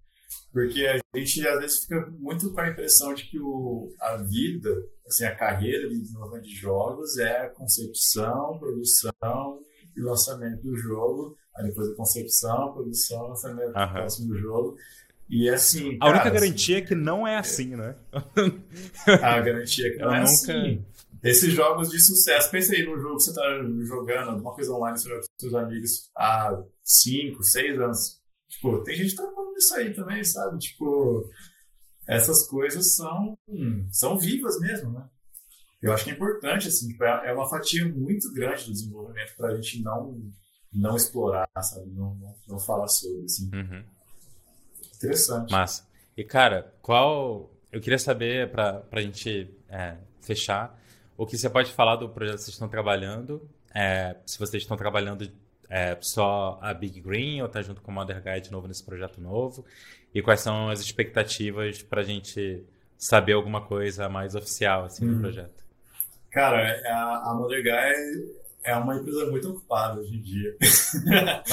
Porque 0.52 0.86
a 0.86 1.18
gente 1.18 1.46
às 1.46 1.60
vezes 1.60 1.78
fica 1.80 2.06
muito 2.18 2.52
com 2.52 2.60
a 2.60 2.68
impressão 2.68 3.12
de 3.12 3.24
que 3.24 3.40
o, 3.40 3.92
a 4.00 4.16
vida, 4.16 4.70
assim, 5.06 5.24
a 5.24 5.34
carreira 5.34 5.88
de 5.88 6.00
desenvolvimento 6.00 6.44
de 6.44 6.54
jogos 6.54 7.18
é 7.18 7.46
a 7.46 7.50
concepção, 7.50 8.58
produção 8.58 9.60
e 9.96 10.00
lançamento 10.00 10.62
do 10.62 10.76
jogo 10.76 11.36
Aí 11.56 11.66
depois 11.66 11.88
a 11.88 11.94
concepção, 11.94 12.72
produção, 12.72 13.28
lançamento 13.28 13.78
uhum. 13.78 13.92
próximo 13.92 14.28
do 14.28 14.38
jogo. 14.38 14.76
E 15.30 15.48
assim. 15.48 15.96
A 16.00 16.10
única 16.10 16.30
garantia 16.30 16.76
assim, 16.76 16.84
é 16.84 16.86
que 16.86 16.94
não 16.94 17.26
é 17.26 17.38
assim, 17.38 17.76
né? 17.76 17.94
A 19.22 19.40
garantia 19.40 19.86
é 19.86 19.90
que 19.90 19.98
não 19.98 20.06
Eu 20.06 20.14
é 20.14 20.18
nunca... 20.18 20.30
assim. 20.30 20.84
Esses 21.22 21.54
jogos 21.54 21.88
de 21.88 21.98
sucesso, 22.00 22.50
pensa 22.50 22.74
aí 22.74 22.84
no 22.84 22.98
jogo 22.98 23.16
que 23.16 23.22
você 23.22 23.30
está 23.30 23.42
jogando, 23.86 24.30
alguma 24.30 24.52
coisa 24.52 24.72
online 24.72 24.98
com 24.98 25.20
seus 25.40 25.54
amigos 25.54 26.10
há 26.14 26.62
5, 26.82 27.42
6 27.42 27.80
anos. 27.80 28.20
Tipo, 28.54 28.82
tem 28.82 28.96
gente 28.96 29.10
que 29.10 29.16
tá 29.16 29.30
falando 29.32 29.56
isso 29.56 29.74
aí 29.74 29.94
também, 29.94 30.24
sabe? 30.24 30.58
Tipo, 30.58 31.30
essas 32.06 32.46
coisas 32.48 32.94
são, 32.94 33.36
são 33.90 34.18
vivas 34.18 34.58
mesmo, 34.60 34.92
né? 34.92 35.08
Eu 35.82 35.92
acho 35.92 36.04
que 36.04 36.10
é 36.10 36.14
importante, 36.14 36.68
assim, 36.68 36.88
tipo, 36.88 37.04
é, 37.04 37.28
é 37.28 37.32
uma 37.32 37.48
fatia 37.48 37.86
muito 37.86 38.32
grande 38.32 38.64
do 38.64 38.72
desenvolvimento 38.72 39.34
para 39.36 39.48
a 39.48 39.56
gente 39.56 39.82
não 39.82 40.32
não 40.74 40.96
explorar, 40.96 41.48
sabe? 41.62 41.88
Não, 41.90 42.16
não, 42.16 42.34
não 42.48 42.58
falar 42.58 42.88
sobre, 42.88 43.24
assim. 43.24 43.48
Uhum. 43.54 43.84
Interessante. 44.96 45.52
Massa. 45.52 45.86
E, 46.16 46.24
cara, 46.24 46.74
qual... 46.82 47.50
Eu 47.70 47.80
queria 47.80 47.98
saber, 47.98 48.50
pra, 48.50 48.80
pra 48.80 49.00
gente 49.00 49.52
é, 49.68 49.96
fechar, 50.20 50.80
o 51.16 51.26
que 51.26 51.36
você 51.36 51.48
pode 51.48 51.72
falar 51.72 51.96
do 51.96 52.08
projeto 52.08 52.36
que 52.36 52.42
vocês 52.42 52.54
estão 52.54 52.68
trabalhando, 52.68 53.48
é, 53.74 54.16
se 54.26 54.38
vocês 54.38 54.62
estão 54.62 54.76
trabalhando 54.76 55.28
é, 55.68 55.96
só 56.00 56.58
a 56.60 56.72
Big 56.74 57.00
Green 57.00 57.42
ou 57.42 57.48
tá 57.48 57.62
junto 57.62 57.80
com 57.80 57.90
o 57.90 57.94
Mother 57.94 58.22
Guy 58.22 58.40
de 58.40 58.52
novo 58.52 58.68
nesse 58.68 58.84
projeto 58.84 59.20
novo, 59.20 59.64
e 60.14 60.22
quais 60.22 60.40
são 60.40 60.68
as 60.68 60.80
expectativas 60.80 61.82
pra 61.82 62.02
gente 62.02 62.64
saber 62.96 63.32
alguma 63.32 63.60
coisa 63.60 64.08
mais 64.08 64.34
oficial, 64.34 64.84
assim, 64.84 65.06
do 65.06 65.14
uhum. 65.14 65.20
projeto. 65.20 65.64
Cara, 66.30 66.80
a, 66.86 67.30
a 67.30 67.34
Mother 67.34 67.62
Guy 67.62 68.44
é 68.64 68.74
uma 68.76 68.96
empresa 68.96 69.26
muito 69.30 69.50
ocupada 69.50 70.00
hoje 70.00 70.16
em 70.16 70.22
dia. 70.22 70.56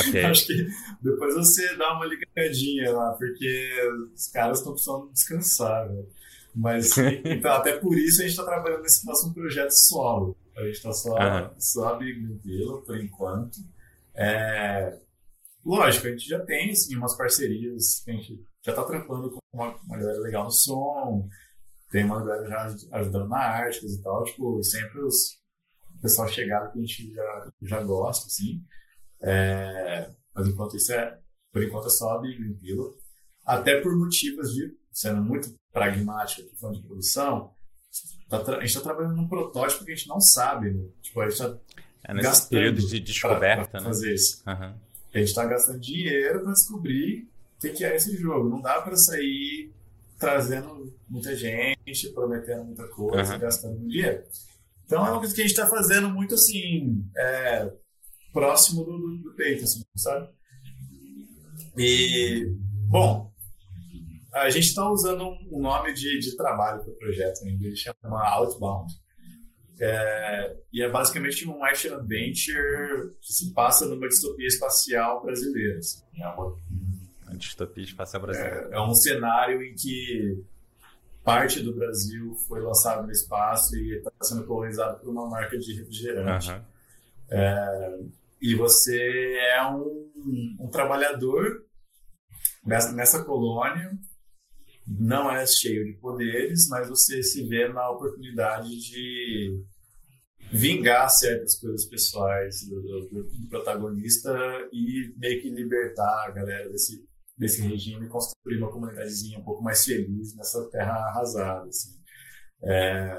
Okay. 0.07 0.24
Acho 0.26 0.47
que 0.47 0.68
depois 1.01 1.36
você 1.36 1.76
dá 1.76 1.93
uma 1.93 2.05
ligadinha 2.05 2.91
lá, 2.91 3.12
porque 3.12 3.74
os 4.16 4.28
caras 4.28 4.59
estão 4.59 4.74
precisando 4.74 5.12
descansar, 5.12 5.89
né? 5.89 6.03
Mas, 6.55 6.97
então, 7.26 7.51
até 7.51 7.78
por 7.78 7.97
isso 7.97 8.22
a 8.22 8.24
gente 8.24 8.32
está 8.32 8.45
trabalhando 8.45 8.82
nesse 8.82 9.05
próximo 9.05 9.34
projeto 9.34 9.72
solo. 9.72 10.36
A 10.55 10.64
gente 10.64 10.76
está 10.76 10.93
só, 10.93 11.14
uhum. 11.14 11.49
só 11.57 11.97
Big 11.97 12.39
Villa, 12.43 12.82
por 12.82 12.97
enquanto. 12.97 13.59
É, 14.16 14.99
lógico, 15.66 16.07
a 16.07 16.12
gente 16.12 16.28
já 16.28 16.39
tem 16.45 16.72
assim, 16.72 16.95
umas 16.95 17.16
parcerias, 17.16 18.03
a 18.07 18.12
gente 18.12 18.43
já 18.64 18.72
está 18.72 18.84
trampando 18.84 19.32
com 19.32 19.39
uma, 19.53 19.76
uma 19.84 19.97
galera 19.97 20.20
legal 20.20 20.45
no 20.45 20.51
som, 20.51 21.28
tem 21.89 22.05
uma 22.05 22.24
galera 22.24 22.47
já 22.47 22.97
ajudando 22.99 23.30
na 23.30 23.39
arte 23.39 23.86
e 23.86 24.01
tal, 24.01 24.24
tipo, 24.24 24.64
sempre 24.64 25.01
os, 25.01 25.41
pessoal 26.01 26.28
chegado 26.28 26.72
que 26.72 26.80
a 26.80 26.82
gente 26.82 27.14
já, 27.14 27.51
já 27.62 27.84
gosta, 27.84 28.26
assim. 28.28 28.64
É, 29.22 30.09
mas 30.34 30.47
enquanto 30.47 30.76
isso 30.76 30.91
é, 30.91 31.20
por 31.53 31.64
enquanto 31.64 31.88
é 31.88 31.89
só 31.89 32.20
Big 32.20 32.53
Pillow. 32.55 32.97
Até 33.45 33.80
por 33.82 33.95
motivos 33.95 34.53
de, 34.53 34.76
sendo 34.91 35.22
muito 35.22 35.53
pragmático 35.72 36.41
aqui 36.41 36.55
falando 36.59 36.82
de 36.82 36.88
produção, 36.88 37.53
tá, 38.30 38.38
a 38.38 38.59
gente 38.62 38.66
está 38.66 38.82
trabalhando 38.82 39.16
num 39.16 39.28
protótipo 39.28 39.86
que 39.86 39.91
a 39.91 39.95
gente 39.95 40.07
não 40.07 40.20
sabe, 40.20 40.72
né? 40.72 40.89
Tipo, 41.01 41.22
a 41.22 41.30
gente 41.30 41.34
está 41.34 41.57
é 42.12 42.14
nesse 42.16 42.49
período 42.49 42.86
de 42.86 42.99
descoberta, 42.99 43.64
pra, 43.64 43.72
pra 43.72 43.80
né? 43.82 43.86
fazer 43.88 44.14
isso. 44.14 44.43
Uhum. 44.47 44.74
A 45.14 45.18
gente 45.18 45.28
está 45.28 45.45
gastando 45.45 45.80
dinheiro 45.80 46.41
para 46.41 46.53
descobrir 46.53 47.28
o 47.57 47.62
que, 47.62 47.70
que 47.70 47.86
é 47.86 47.95
esse 47.95 48.16
jogo. 48.18 48.49
Não 48.49 48.62
dá 48.62 48.82
para 48.82 48.95
sair 48.95 49.72
trazendo 50.18 50.93
muita 51.09 51.36
gente, 51.36 52.09
prometendo 52.14 52.64
muita 52.64 52.88
coisa, 52.88 53.34
uhum. 53.34 53.39
gastando 53.39 53.80
dinheiro. 53.80 54.24
Então 54.86 55.05
é 55.05 55.09
uma 55.09 55.20
coisa 55.20 55.34
que 55.34 55.41
a 55.41 55.43
gente 55.43 55.57
está 55.57 55.68
fazendo 55.68 56.09
muito 56.09 56.36
assim, 56.36 57.03
é, 57.18 57.72
próximo 58.34 58.84
do, 58.84 59.18
do, 59.18 59.34
peito, 59.36 59.64
assim, 59.64 59.82
sabe? 59.95 60.30
E, 61.78 62.53
bom, 62.88 63.32
a 64.34 64.49
gente 64.49 64.68
está 64.68 64.89
usando 64.89 65.24
um 65.51 65.62
nome 65.62 65.93
de, 65.93 66.20
de 66.20 66.36
trabalho 66.36 66.82
para 66.84 66.91
o 66.91 66.97
projeto, 66.97 67.41
em 67.45 67.53
inglês 67.53 67.80
chama 67.80 68.22
Outbound. 68.30 68.93
É, 69.84 70.55
e 70.71 70.84
é 70.84 70.88
basicamente 70.88 71.49
um 71.49 71.65
action 71.65 71.95
adventure 71.95 73.15
que 73.19 73.34
se 73.34 73.51
passa 73.51 73.88
numa 73.88 74.07
distopia 74.07 74.45
espacial 74.45 75.23
brasileira. 75.23 75.79
Assim. 75.79 76.03
É 76.19 76.27
uma, 76.27 76.55
uma 77.25 77.38
distopia 77.38 77.84
espacial 77.84 78.21
brasileira. 78.21 78.69
É, 78.71 78.75
é 78.75 78.79
um 78.79 78.93
cenário 78.93 79.63
em 79.63 79.73
que 79.73 80.45
parte 81.23 81.61
do 81.61 81.73
Brasil 81.73 82.36
foi 82.47 82.61
lançado 82.61 83.07
no 83.07 83.11
espaço 83.11 83.75
e 83.75 83.97
está 83.97 84.11
sendo 84.21 84.45
colonizado 84.45 84.99
por 84.99 85.09
uma 85.09 85.27
marca 85.27 85.57
de 85.57 85.73
refrigerante. 85.73 86.51
Uhum. 86.51 86.61
É, 87.32 87.99
e 88.39 88.53
você 88.53 89.36
é 89.55 89.65
um, 89.65 90.57
um 90.59 90.69
trabalhador 90.69 91.65
nessa, 92.63 92.91
nessa 92.91 93.23
colônia, 93.23 93.97
não 94.99 95.31
é 95.31 95.45
cheio 95.45 95.85
de 95.85 95.93
poderes, 95.93 96.67
mas 96.69 96.89
você 96.89 97.23
se 97.23 97.47
vê 97.47 97.67
na 97.69 97.89
oportunidade 97.89 98.69
de 98.69 99.63
vingar 100.51 101.09
certas 101.09 101.57
coisas 101.59 101.85
pessoais 101.85 102.67
do, 102.67 102.81
do, 102.81 103.23
do 103.23 103.47
protagonista 103.49 104.31
e 104.73 105.13
meio 105.17 105.41
que 105.41 105.49
libertar 105.49 106.25
a 106.27 106.31
galera 106.31 106.69
desse 106.69 107.09
desse 107.41 107.61
regime 107.63 108.05
e 108.05 108.09
construir 108.09 108.57
uma 108.57 108.71
comunidadezinha 108.71 109.39
um 109.39 109.43
pouco 109.43 109.63
mais 109.63 109.83
feliz 109.83 110.35
nessa 110.35 110.69
terra 110.69 110.93
arrasada. 110.93 111.67
Assim. 111.67 111.99
É, 112.61 113.17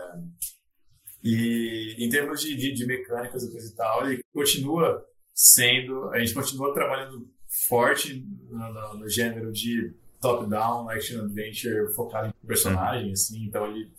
e 1.25 1.97
em 1.99 2.09
termos 2.09 2.41
de, 2.41 2.55
de, 2.55 2.73
de, 2.73 2.87
mecânicas 2.87 3.43
e 3.43 3.51
coisa 3.51 3.69
e 3.69 3.75
tal, 3.75 4.07
ele 4.07 4.23
continua 4.33 5.05
sendo, 5.35 6.09
a 6.11 6.21
gente 6.21 6.35
continua 6.35 6.73
trabalhando 6.73 7.29
forte 7.69 8.25
no, 8.49 8.73
no, 8.73 8.99
no 8.99 9.09
gênero 9.09 9.51
de 9.51 9.93
top-down 10.23 10.89
action 10.89 11.25
adventure 11.25 11.93
focado 11.95 12.29
em 12.29 12.47
personagem, 12.47 13.09
uhum. 13.09 13.13
assim, 13.13 13.45
então 13.45 13.67
ele 13.67 13.91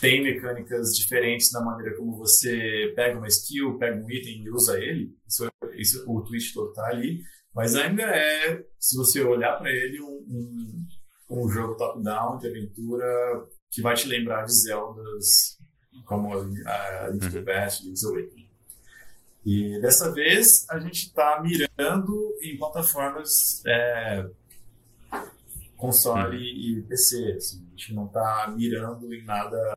tem 0.00 0.22
mecânicas 0.22 0.96
diferentes 0.96 1.50
na 1.52 1.60
maneira 1.60 1.96
como 1.96 2.16
você 2.16 2.92
pega 2.94 3.18
uma 3.18 3.28
skill, 3.28 3.78
pega 3.78 3.96
um 3.96 4.10
item 4.10 4.44
e 4.44 4.50
usa 4.50 4.78
ele. 4.78 5.14
Isso, 5.26 5.48
isso 5.74 6.04
o 6.06 6.22
twist 6.22 6.54
todo 6.54 6.72
tá 6.72 6.86
ali. 6.86 7.22
Mas 7.54 7.74
ainda 7.74 8.02
é, 8.02 8.64
se 8.78 8.96
você 8.96 9.22
olhar 9.22 9.58
para 9.58 9.70
ele, 9.70 10.00
um, 10.00 10.24
um, 10.28 10.86
um 11.30 11.48
jogo 11.50 11.76
top-down 11.76 12.38
de 12.38 12.48
aventura 12.48 13.04
que 13.70 13.82
vai 13.82 13.94
te 13.94 14.08
lembrar 14.08 14.44
de 14.44 14.52
Zeldas 14.52 15.58
como 16.06 16.32
a 16.32 17.08
Link 17.08 17.26
to 17.26 17.32
the 17.32 17.42
Past, 17.42 17.84
Link's 17.84 18.04
Awakening. 18.04 18.50
E 19.44 19.80
dessa 19.80 20.12
vez 20.12 20.68
a 20.70 20.78
gente 20.78 21.06
está 21.06 21.42
mirando 21.42 22.38
em 22.42 22.56
plataformas 22.56 23.62
é, 23.66 24.26
console 25.82 26.36
uhum. 26.36 26.42
e 26.42 26.82
PC. 26.82 27.32
Assim, 27.36 27.66
a 27.66 27.70
gente 27.70 27.94
não 27.94 28.06
está 28.06 28.54
mirando 28.56 29.12
em 29.12 29.24
nada 29.24 29.76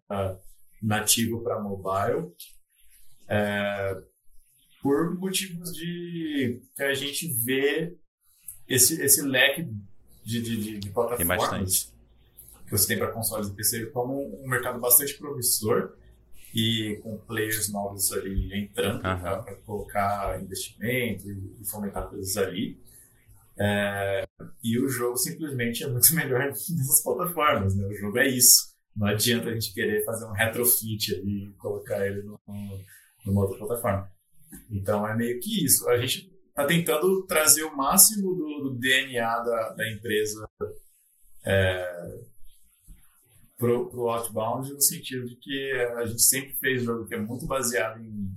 nativo 0.82 1.42
para 1.42 1.60
mobile. 1.60 2.32
É, 3.28 4.04
por 4.84 5.16
motivos 5.16 5.74
de 5.74 6.62
que 6.76 6.84
a 6.84 6.94
gente 6.94 7.28
vê 7.44 7.98
esse, 8.68 9.02
esse 9.02 9.24
leque 9.24 9.68
de, 10.24 10.42
de, 10.42 10.78
de 10.78 10.90
plataformas 10.92 11.92
que 12.66 12.72
você 12.72 12.88
tem 12.88 12.98
para 12.98 13.12
consoles 13.12 13.48
e 13.48 13.56
PC 13.56 13.88
como 13.88 14.44
um 14.44 14.48
mercado 14.48 14.80
bastante 14.80 15.16
promissor 15.16 15.96
e 16.54 17.00
com 17.02 17.18
players 17.18 17.72
novos 17.72 18.12
ali 18.12 18.64
entrando 18.64 18.96
uhum. 18.98 19.02
para 19.02 19.56
colocar 19.66 20.40
investimento 20.40 21.30
e, 21.30 21.62
e, 21.62 21.66
fomentar 21.66 22.08
coisas 22.08 22.38
ali. 22.38 22.80
É, 23.58 24.28
e 24.64 24.80
o 24.80 24.88
jogo 24.88 25.18
simplesmente 25.18 25.84
é 25.84 25.88
muito 25.88 26.14
melhor 26.16 26.48
nessas 26.48 27.04
plataformas, 27.04 27.76
né? 27.76 27.86
O 27.86 27.94
jogo 27.94 28.18
é 28.18 28.28
isso. 28.28 28.76
Não 28.96 29.08
adianta 29.08 29.50
a 29.50 29.54
gente 29.54 29.74
querer 29.74 30.06
fazer 30.06 30.26
um 30.26 30.32
retrofit 30.32 31.16
ali 31.16 31.46
e 31.46 31.54
colocar 31.54 32.06
ele 32.06 32.22
no, 32.24 32.40
numa 33.26 33.42
outra 33.42 33.58
plataforma. 33.58 34.12
Então 34.70 35.08
é 35.08 35.16
meio 35.16 35.40
que 35.40 35.66
isso. 35.66 35.88
A 35.90 35.98
gente 35.98 36.32
está 36.50 36.66
tentando 36.66 37.26
trazer 37.26 37.64
o 37.64 37.76
máximo 37.76 38.34
do, 38.34 38.70
do 38.70 38.80
DNA 38.80 39.40
da, 39.40 39.74
da 39.74 39.92
empresa 39.92 40.50
é, 41.46 42.24
pro 43.58 44.10
Outbound 44.10 44.72
no 44.72 44.82
sentido 44.82 45.28
de 45.28 45.36
que 45.36 45.72
a 45.98 46.06
gente 46.06 46.22
sempre 46.22 46.54
fez 46.56 46.84
jogo 46.84 47.06
que 47.06 47.16
é 47.16 47.20
muito 47.20 47.46
baseado 47.46 48.00
em, 48.02 48.32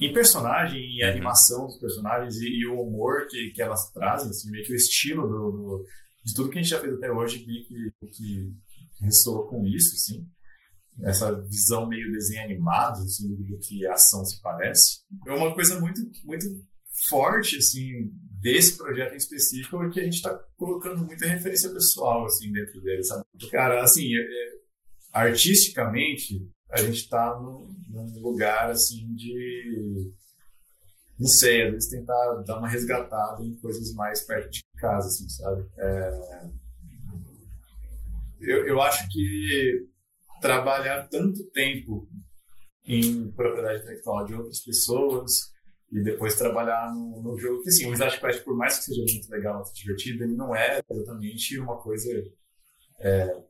em 0.00 0.12
personagem, 0.12 0.80
em 0.80 1.02
uhum. 1.04 1.10
animação 1.10 1.66
dos 1.66 1.78
personagens 1.78 2.36
e, 2.36 2.48
e, 2.48 2.66
o 2.66 2.80
humor 2.80 3.26
que, 3.28 3.50
que 3.50 3.62
elas 3.62 3.90
trazem, 3.92 4.30
assim, 4.30 4.50
meio 4.50 4.64
que 4.64 4.72
o 4.72 4.76
estilo 4.76 5.26
do, 5.26 5.50
do, 5.52 5.84
de 6.24 6.34
tudo 6.34 6.50
que 6.50 6.58
a 6.58 6.62
gente 6.62 6.70
já 6.70 6.80
fez 6.80 6.94
até 6.94 7.10
hoje 7.10 7.40
que, 7.40 7.66
que, 7.66 8.06
que 8.08 8.52
ressoa 9.00 9.48
com 9.48 9.66
isso, 9.66 9.94
assim. 9.94 10.26
Essa 11.02 11.40
visão 11.42 11.88
meio 11.88 12.12
desenho 12.12 12.44
animado, 12.44 13.02
assim, 13.02 13.34
do 13.34 13.58
que 13.58 13.86
a 13.86 13.94
ação 13.94 14.24
se 14.24 14.40
parece. 14.40 15.00
É 15.26 15.32
uma 15.32 15.52
coisa 15.52 15.80
muito, 15.80 16.00
muito 16.24 16.46
forte, 17.08 17.56
assim, 17.56 18.12
desse 18.44 18.76
projeto 18.76 19.14
em 19.14 19.16
específico 19.16 19.82
é 19.82 19.90
que 19.90 20.00
a 20.00 20.04
gente 20.04 20.16
está 20.16 20.38
colocando 20.56 21.04
muita 21.04 21.26
referência 21.26 21.70
pessoal 21.70 22.26
assim 22.26 22.52
dentro 22.52 22.80
dele, 22.82 23.02
sabe? 23.02 23.24
Cara, 23.50 23.82
assim, 23.82 24.14
é, 24.14 24.20
é, 24.20 24.52
artisticamente 25.12 26.46
a 26.74 26.78
gente 26.78 26.98
está 26.98 27.38
num, 27.38 27.72
lugar 28.20 28.70
assim 28.70 29.14
de 29.14 30.12
não 31.18 31.28
sei, 31.28 31.62
às 31.62 31.72
vezes 31.72 31.90
tentar 31.90 32.42
dar 32.44 32.58
uma 32.58 32.68
resgatada 32.68 33.42
em 33.44 33.54
coisas 33.60 33.94
mais 33.94 34.22
perto 34.22 34.50
de 34.50 34.62
casa, 34.76 35.06
assim, 35.06 35.28
sabe? 35.28 35.64
É... 35.78 36.50
Eu, 38.40 38.66
eu 38.66 38.82
acho 38.82 39.08
que 39.08 39.88
trabalhar 40.40 41.08
tanto 41.08 41.44
tempo 41.50 42.08
em 42.84 43.30
propriedade 43.30 43.82
intelectual 43.82 44.26
de 44.26 44.34
outras 44.34 44.60
pessoas 44.60 45.54
e 45.90 46.02
depois 46.02 46.36
trabalhar 46.36 46.92
no, 46.92 47.22
no 47.22 47.38
jogo. 47.38 47.62
Que 47.62 47.68
assim, 47.68 47.86
o 47.86 47.94
Slash 47.94 48.20
Quest, 48.20 48.44
por 48.44 48.56
mais 48.56 48.78
que 48.78 48.84
seja 48.86 49.00
muito 49.00 49.30
legal, 49.30 49.62
muito 49.62 49.74
divertido, 49.74 50.24
ele 50.24 50.34
não 50.34 50.54
é 50.54 50.82
exatamente 50.90 51.58
uma 51.58 51.80
coisa. 51.80 52.10
É, 53.00 53.42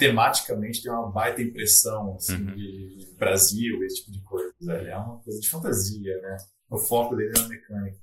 tematicamente 0.00 0.82
tem 0.82 0.90
uma 0.90 1.10
baita 1.10 1.42
impressão 1.42 2.16
assim, 2.16 2.34
uhum. 2.34 2.56
de 2.56 3.14
Brasil, 3.18 3.84
esse 3.84 3.96
tipo 3.96 4.12
de 4.12 4.22
coisa. 4.22 4.54
Ele 4.60 4.88
é 4.88 4.96
uma 4.96 5.20
coisa 5.20 5.38
de 5.38 5.48
fantasia, 5.48 6.20
né? 6.22 6.36
O 6.70 6.78
foco 6.78 7.14
dele 7.14 7.32
é 7.36 7.40
na 7.40 7.48
mecânica. 7.48 7.98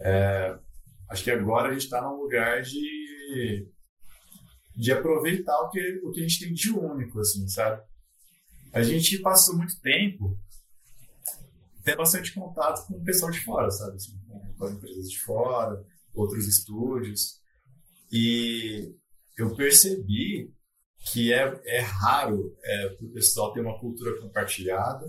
É, 0.00 0.58
acho 1.08 1.22
que 1.22 1.30
agora 1.30 1.68
a 1.68 1.72
gente 1.72 1.84
está 1.84 2.02
num 2.02 2.20
lugar 2.20 2.62
de, 2.62 3.68
de 4.76 4.92
aproveitar 4.92 5.56
o 5.60 5.70
que, 5.70 6.00
o 6.02 6.10
que 6.10 6.18
a 6.18 6.22
gente 6.22 6.40
tem 6.40 6.52
de 6.52 6.72
único, 6.72 7.20
assim, 7.20 7.46
sabe? 7.46 7.80
A 8.72 8.82
gente 8.82 9.18
passou 9.20 9.56
muito 9.56 9.80
tempo 9.80 10.36
ter 11.84 11.96
bastante 11.96 12.34
contato 12.34 12.86
com 12.88 12.94
o 12.94 13.04
pessoal 13.04 13.30
de 13.30 13.40
fora, 13.44 13.70
sabe? 13.70 13.96
Assim, 13.96 14.18
com 14.58 14.64
as 14.64 14.72
empresas 14.72 15.08
de 15.08 15.20
fora, 15.20 15.84
outros 16.12 16.48
estúdios. 16.48 17.40
E 18.10 18.92
eu 19.38 19.54
percebi 19.54 20.52
que 21.00 21.32
é, 21.32 21.60
é 21.64 21.80
raro 21.80 22.56
é, 22.62 22.96
o 23.00 23.08
pessoal 23.08 23.52
ter 23.52 23.60
uma 23.60 23.78
cultura 23.78 24.20
compartilhada, 24.20 25.06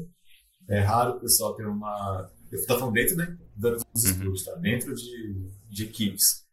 é 0.70 0.80
raro 0.80 1.18
o 1.18 1.20
pessoal 1.20 1.56
ter 1.56 1.68
uma. 1.68 2.32
Eu 2.52 2.60
estou 2.60 2.80
falando 2.80 2.94
dentro 2.94 3.16
da, 3.56 3.72
dos 3.72 3.84
uhum. 4.04 4.12
estúdios, 4.12 4.46
tá? 4.46 4.56
dentro 4.56 4.94
de, 4.94 5.52
de 5.70 5.84
equipes. 5.84 6.46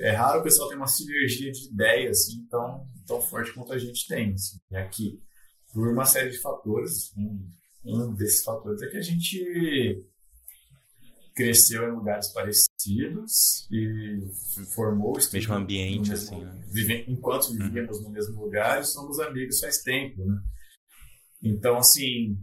É 0.00 0.10
raro 0.10 0.40
o 0.40 0.42
pessoal 0.42 0.68
ter 0.68 0.74
uma 0.74 0.88
sinergia 0.88 1.52
de 1.52 1.68
ideias 1.68 2.18
assim, 2.18 2.44
tão, 2.50 2.88
tão 3.06 3.20
forte 3.20 3.52
quanto 3.52 3.72
a 3.72 3.78
gente 3.78 4.08
tem 4.08 4.32
assim, 4.32 4.58
aqui, 4.74 5.22
por 5.72 5.88
uma 5.88 6.04
série 6.04 6.30
de 6.30 6.38
fatores. 6.38 7.12
Um, 7.16 7.48
um 7.84 8.14
desses 8.14 8.42
fatores 8.42 8.82
é 8.82 8.88
que 8.88 8.96
a 8.96 9.02
gente 9.02 10.04
cresceu 11.38 11.88
em 11.88 11.92
lugares 11.92 12.32
parecidos 12.32 13.68
e 13.70 14.18
formou 14.74 15.12
o 15.12 15.32
mesmo 15.32 15.54
ambiente, 15.54 16.10
mesmo, 16.10 16.36
assim, 16.36 16.44
né? 16.44 16.64
vive, 16.66 17.04
enquanto 17.06 17.50
uhum. 17.50 17.58
vivíamos 17.58 18.02
no 18.02 18.10
mesmo 18.10 18.42
lugar, 18.42 18.84
somos 18.84 19.20
amigos 19.20 19.60
faz 19.60 19.80
tempo, 19.80 20.24
né? 20.24 20.36
Então, 21.40 21.76
assim, 21.76 22.36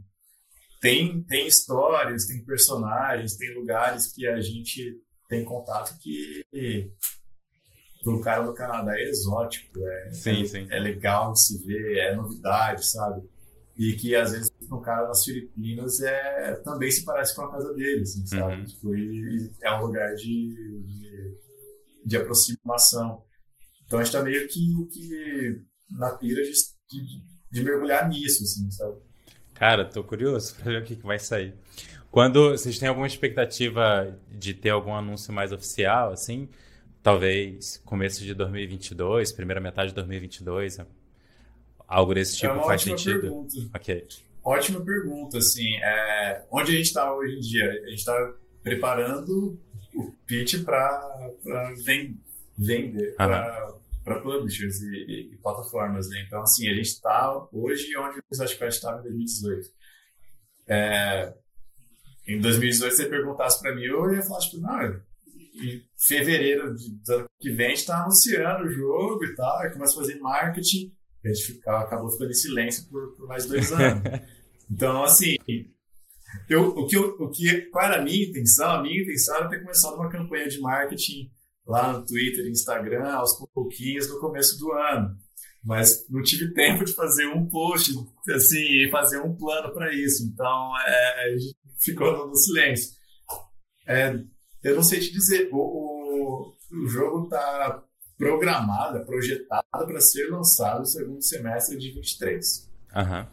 tem, 0.79 1.21
tem 1.23 1.45
histórias, 1.45 2.25
tem 2.25 2.45
personagens, 2.45 3.35
tem 3.35 3.53
lugares 3.53 4.13
que 4.13 4.25
a 4.25 4.39
gente 4.39 4.97
tem 5.27 5.43
contato 5.43 5.97
que 5.99 6.45
para 8.01 8.13
o 8.13 8.21
cara 8.21 8.43
do 8.45 8.53
Canadá 8.53 8.97
é 8.97 9.09
exótico, 9.09 9.77
é, 9.85 10.11
sim, 10.13 10.43
é, 10.43 10.45
sim. 10.45 10.67
é 10.69 10.79
legal 10.79 11.35
se 11.35 11.61
ver, 11.65 11.97
é 11.97 12.15
novidade, 12.15 12.89
sabe? 12.89 13.27
E 13.77 13.93
que 13.93 14.15
às 14.15 14.31
vezes 14.31 14.51
no 14.69 14.81
cara 14.81 15.07
nas 15.07 15.23
Filipinas 15.23 15.99
é 16.01 16.55
também 16.63 16.89
se 16.89 17.03
parece 17.03 17.35
com 17.35 17.43
a 17.43 17.51
casa 17.51 17.73
deles, 17.73 18.11
assim, 18.11 18.25
sabe? 18.25 18.55
Uhum. 18.55 18.65
Tipo, 18.65 18.95
e, 18.95 19.51
é 19.61 19.71
um 19.73 19.81
lugar 19.85 20.15
de, 20.15 20.81
de, 20.83 21.37
de, 22.05 22.17
aproximação. 22.17 23.23
Então 23.85 23.99
a 23.99 24.03
gente 24.03 24.13
tá 24.13 24.23
meio 24.23 24.47
que, 24.47 24.87
que 24.91 25.61
na 25.91 26.11
pira 26.15 26.41
de, 26.41 26.51
de, 26.89 27.23
de, 27.51 27.63
mergulhar 27.63 28.07
nisso, 28.07 28.43
assim, 28.43 28.71
sabe? 28.71 28.95
Cara, 29.53 29.85
tô 29.85 30.03
curioso 30.03 30.55
pra 30.55 30.71
ver 30.71 30.81
o 30.81 30.85
que, 30.85 30.95
que 30.95 31.05
vai 31.05 31.19
sair. 31.19 31.53
Quando 32.09 32.51
vocês 32.51 32.79
têm 32.79 32.87
alguma 32.87 33.07
expectativa 33.07 34.17
de 34.31 34.53
ter 34.53 34.69
algum 34.69 34.95
anúncio 34.95 35.33
mais 35.33 35.51
oficial, 35.51 36.13
assim, 36.13 36.47
talvez 37.03 37.81
começo 37.83 38.23
de 38.23 38.33
2022, 38.33 39.33
primeira 39.33 39.59
metade 39.59 39.89
de 39.89 39.95
2022, 39.95 40.79
Algo 41.87 42.13
desse 42.13 42.37
tipo 42.37 42.53
é 42.53 42.63
faz 42.63 42.81
sentido? 42.81 43.21
Pergunta. 43.21 43.55
Ok. 43.75 44.07
Ótima 44.43 44.83
pergunta, 44.83 45.37
assim. 45.37 45.75
É, 45.77 46.45
onde 46.51 46.71
a 46.71 46.75
gente 46.75 46.85
está 46.85 47.13
hoje 47.13 47.35
em 47.35 47.39
dia? 47.39 47.69
A 47.69 47.89
gente 47.89 47.99
está 47.99 48.33
preparando 48.61 49.59
o 49.95 50.11
pitch 50.27 50.63
para 50.63 51.31
vender 52.57 53.15
para 54.05 54.19
publishers 54.21 54.81
e, 54.81 54.95
e, 54.95 55.33
e, 55.33 55.37
plataformas. 55.37 56.07
Né? 56.09 56.23
Então, 56.27 56.41
assim, 56.41 56.69
a 56.69 56.73
gente 56.73 56.87
está 56.87 57.47
hoje 57.51 57.95
onde 57.97 58.19
o 58.19 58.23
Slash 58.31 58.57
estava 58.67 58.99
em 58.99 59.03
2018. 59.03 59.69
É, 60.67 61.33
em 62.27 62.39
2018, 62.39 62.95
se 62.95 63.03
você 63.03 63.09
perguntasse 63.09 63.61
para 63.61 63.75
mim, 63.75 63.83
eu 63.83 64.13
ia 64.13 64.21
falar, 64.21 64.39
tipo, 64.39 64.57
não, 64.57 65.01
em 65.55 65.83
fevereiro 66.07 66.75
do 66.75 67.13
ano 67.13 67.29
que 67.39 67.51
vem, 67.51 67.67
a 67.67 67.69
gente 67.69 67.79
está 67.79 68.01
anunciando 68.01 68.65
o 68.65 68.71
jogo 68.71 69.23
e 69.25 69.35
tal, 69.35 69.71
começa 69.71 69.93
a 69.93 70.01
fazer 70.01 70.19
marketing 70.19 70.91
a 71.29 71.33
gente 71.33 71.61
acabou 71.65 72.11
ficando 72.11 72.31
em 72.31 72.35
silêncio 72.35 72.87
por, 72.89 73.15
por 73.15 73.27
mais 73.27 73.45
dois 73.45 73.71
anos. 73.71 74.03
então, 74.69 75.03
assim, 75.03 75.35
eu, 76.49 76.69
o, 76.69 76.87
que 76.87 76.95
eu, 76.95 77.15
o 77.19 77.29
que, 77.29 77.61
qual 77.71 77.85
era 77.85 78.01
a 78.01 78.03
minha 78.03 78.25
intenção? 78.25 78.69
A 78.71 78.81
minha 78.81 79.01
intenção 79.01 79.35
era 79.35 79.49
ter 79.49 79.61
começado 79.61 79.95
uma 79.95 80.09
campanha 80.09 80.47
de 80.47 80.59
marketing 80.59 81.31
lá 81.65 81.93
no 81.93 82.05
Twitter 82.05 82.45
e 82.45 82.51
Instagram 82.51 83.11
aos 83.11 83.37
pouquinhos 83.53 84.09
no 84.09 84.19
começo 84.19 84.57
do 84.59 84.71
ano. 84.71 85.17
Mas 85.63 86.05
não 86.09 86.21
tive 86.21 86.53
tempo 86.53 86.85
de 86.85 86.93
fazer 86.93 87.25
um 87.27 87.47
post, 87.47 87.91
assim, 88.29 88.83
e 88.83 88.89
fazer 88.91 89.19
um 89.19 89.35
plano 89.35 89.73
para 89.73 89.91
isso. 89.93 90.23
Então, 90.23 90.71
é, 90.85 91.35
ficou 91.79 92.27
no 92.27 92.35
silêncio. 92.35 92.93
É, 93.87 94.19
eu 94.63 94.75
não 94.75 94.83
sei 94.83 94.99
te 94.99 95.11
dizer, 95.11 95.49
o, 95.51 95.57
o, 95.57 96.55
o 96.71 96.87
jogo 96.87 97.23
está 97.23 97.83
programada, 98.17 99.03
projetada 99.05 99.65
para 99.71 99.99
ser 99.99 100.29
lançado 100.29 100.79
no 100.79 100.85
segundo 100.85 101.21
semestre 101.21 101.77
de 101.77 101.91
23. 101.91 102.69
Uhum. 102.95 103.25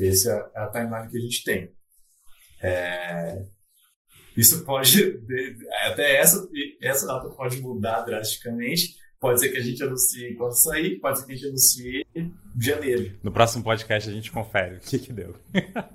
Essa 0.00 0.50
é 0.54 0.60
a 0.60 0.66
timeline 0.68 1.10
que 1.10 1.18
a 1.18 1.20
gente 1.20 1.44
tem. 1.44 1.72
É... 2.62 3.42
Isso 4.36 4.64
pode, 4.64 5.20
até 5.84 6.16
essa, 6.16 6.48
essa 6.80 7.06
data 7.06 7.28
pode 7.30 7.60
mudar 7.60 8.02
drasticamente. 8.02 8.98
Pode 9.18 9.38
ser 9.38 9.50
que 9.50 9.58
a 9.58 9.62
gente 9.62 9.82
anuncie 9.82 10.34
quando 10.34 10.54
sair, 10.54 10.98
pode 10.98 11.18
ser 11.18 11.26
que 11.26 11.32
a 11.32 11.34
gente 11.34 11.48
anuncie 11.48 12.06
em 12.14 12.32
janeiro. 12.58 13.18
No 13.22 13.30
próximo 13.30 13.62
podcast 13.62 14.08
a 14.08 14.12
gente 14.12 14.32
confere 14.32 14.76
o 14.76 14.80
que 14.80 14.98
que 14.98 15.12
deu. 15.12 15.36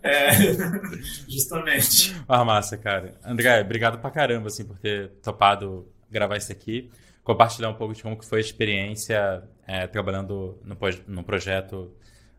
É, 0.04 0.30
justamente. 1.28 2.16
Ah, 2.28 2.46
massa, 2.46 2.78
cara. 2.78 3.20
André, 3.24 3.62
obrigado 3.62 4.00
pra 4.00 4.12
caramba, 4.12 4.50
assim, 4.50 4.64
por 4.64 4.78
ter 4.78 5.10
topado 5.24 5.92
gravar 6.12 6.38
isso 6.38 6.52
aqui. 6.52 6.92
Compartilhar 7.26 7.70
um 7.70 7.74
pouco 7.74 7.94
de 7.94 8.04
como 8.04 8.18
que 8.18 8.24
foi 8.24 8.38
a 8.38 8.42
experiência 8.42 9.44
é, 9.68 9.88
trabalhando 9.88 10.58
no, 10.64 10.78
no 11.08 11.24
projeto 11.24 11.92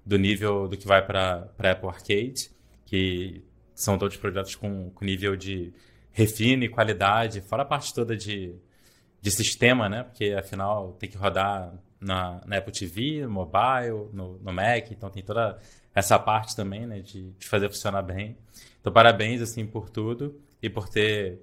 do 0.05 0.17
nível 0.17 0.69
do 0.69 0.77
que 0.77 0.87
vai 0.87 1.05
para 1.05 1.51
Apple 1.59 1.89
Arcade, 1.89 2.51
que 2.87 3.45
são 3.75 3.99
todos 3.99 4.17
projetos 4.17 4.55
com, 4.55 4.91
com 4.91 5.05
nível 5.05 5.37
de 5.37 5.75
refino 6.13 6.63
e 6.63 6.69
qualidade, 6.69 7.41
fora 7.41 7.63
a 7.63 7.67
parte 7.67 7.93
toda 7.93 8.17
de, 8.17 8.55
de 9.21 9.31
sistema, 9.31 9.89
né? 9.89 10.05
Porque 10.05 10.27
afinal 10.39 10.93
tem 10.93 11.11
que 11.11 11.19
rodar 11.19 11.75
na, 12.01 12.41
na 12.47 12.59
Apple 12.59 12.73
TV, 12.73 13.27
mobile, 13.27 14.09
no, 14.13 14.39
no 14.39 14.53
Mac, 14.53 14.93
então 14.93 15.11
tem 15.11 15.23
toda 15.23 15.59
essa 15.93 16.17
parte 16.17 16.55
também, 16.55 16.87
né? 16.87 17.01
De, 17.01 17.33
de 17.33 17.49
fazer 17.49 17.69
funcionar 17.69 18.03
bem. 18.03 18.37
Então 18.81 18.93
parabéns 18.93 19.43
assim 19.43 19.67
por 19.67 19.91
tudo 19.91 20.41
e 20.63 20.71
por 20.71 20.89
ter 20.89 21.41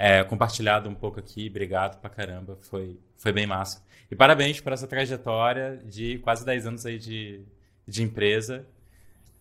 é, 0.00 0.24
compartilhado 0.24 0.88
um 0.88 0.94
pouco 0.94 1.20
aqui. 1.20 1.46
Obrigado 1.50 2.00
pra 2.00 2.08
caramba, 2.08 2.56
foi, 2.62 2.98
foi 3.18 3.32
bem 3.32 3.46
massa. 3.46 3.84
E 4.10 4.16
parabéns 4.16 4.58
por 4.58 4.72
essa 4.72 4.86
trajetória 4.86 5.76
de 5.84 6.18
quase 6.20 6.42
10 6.42 6.66
anos 6.66 6.86
aí 6.86 6.98
de, 6.98 7.44
de 7.86 8.02
empresa. 8.02 8.66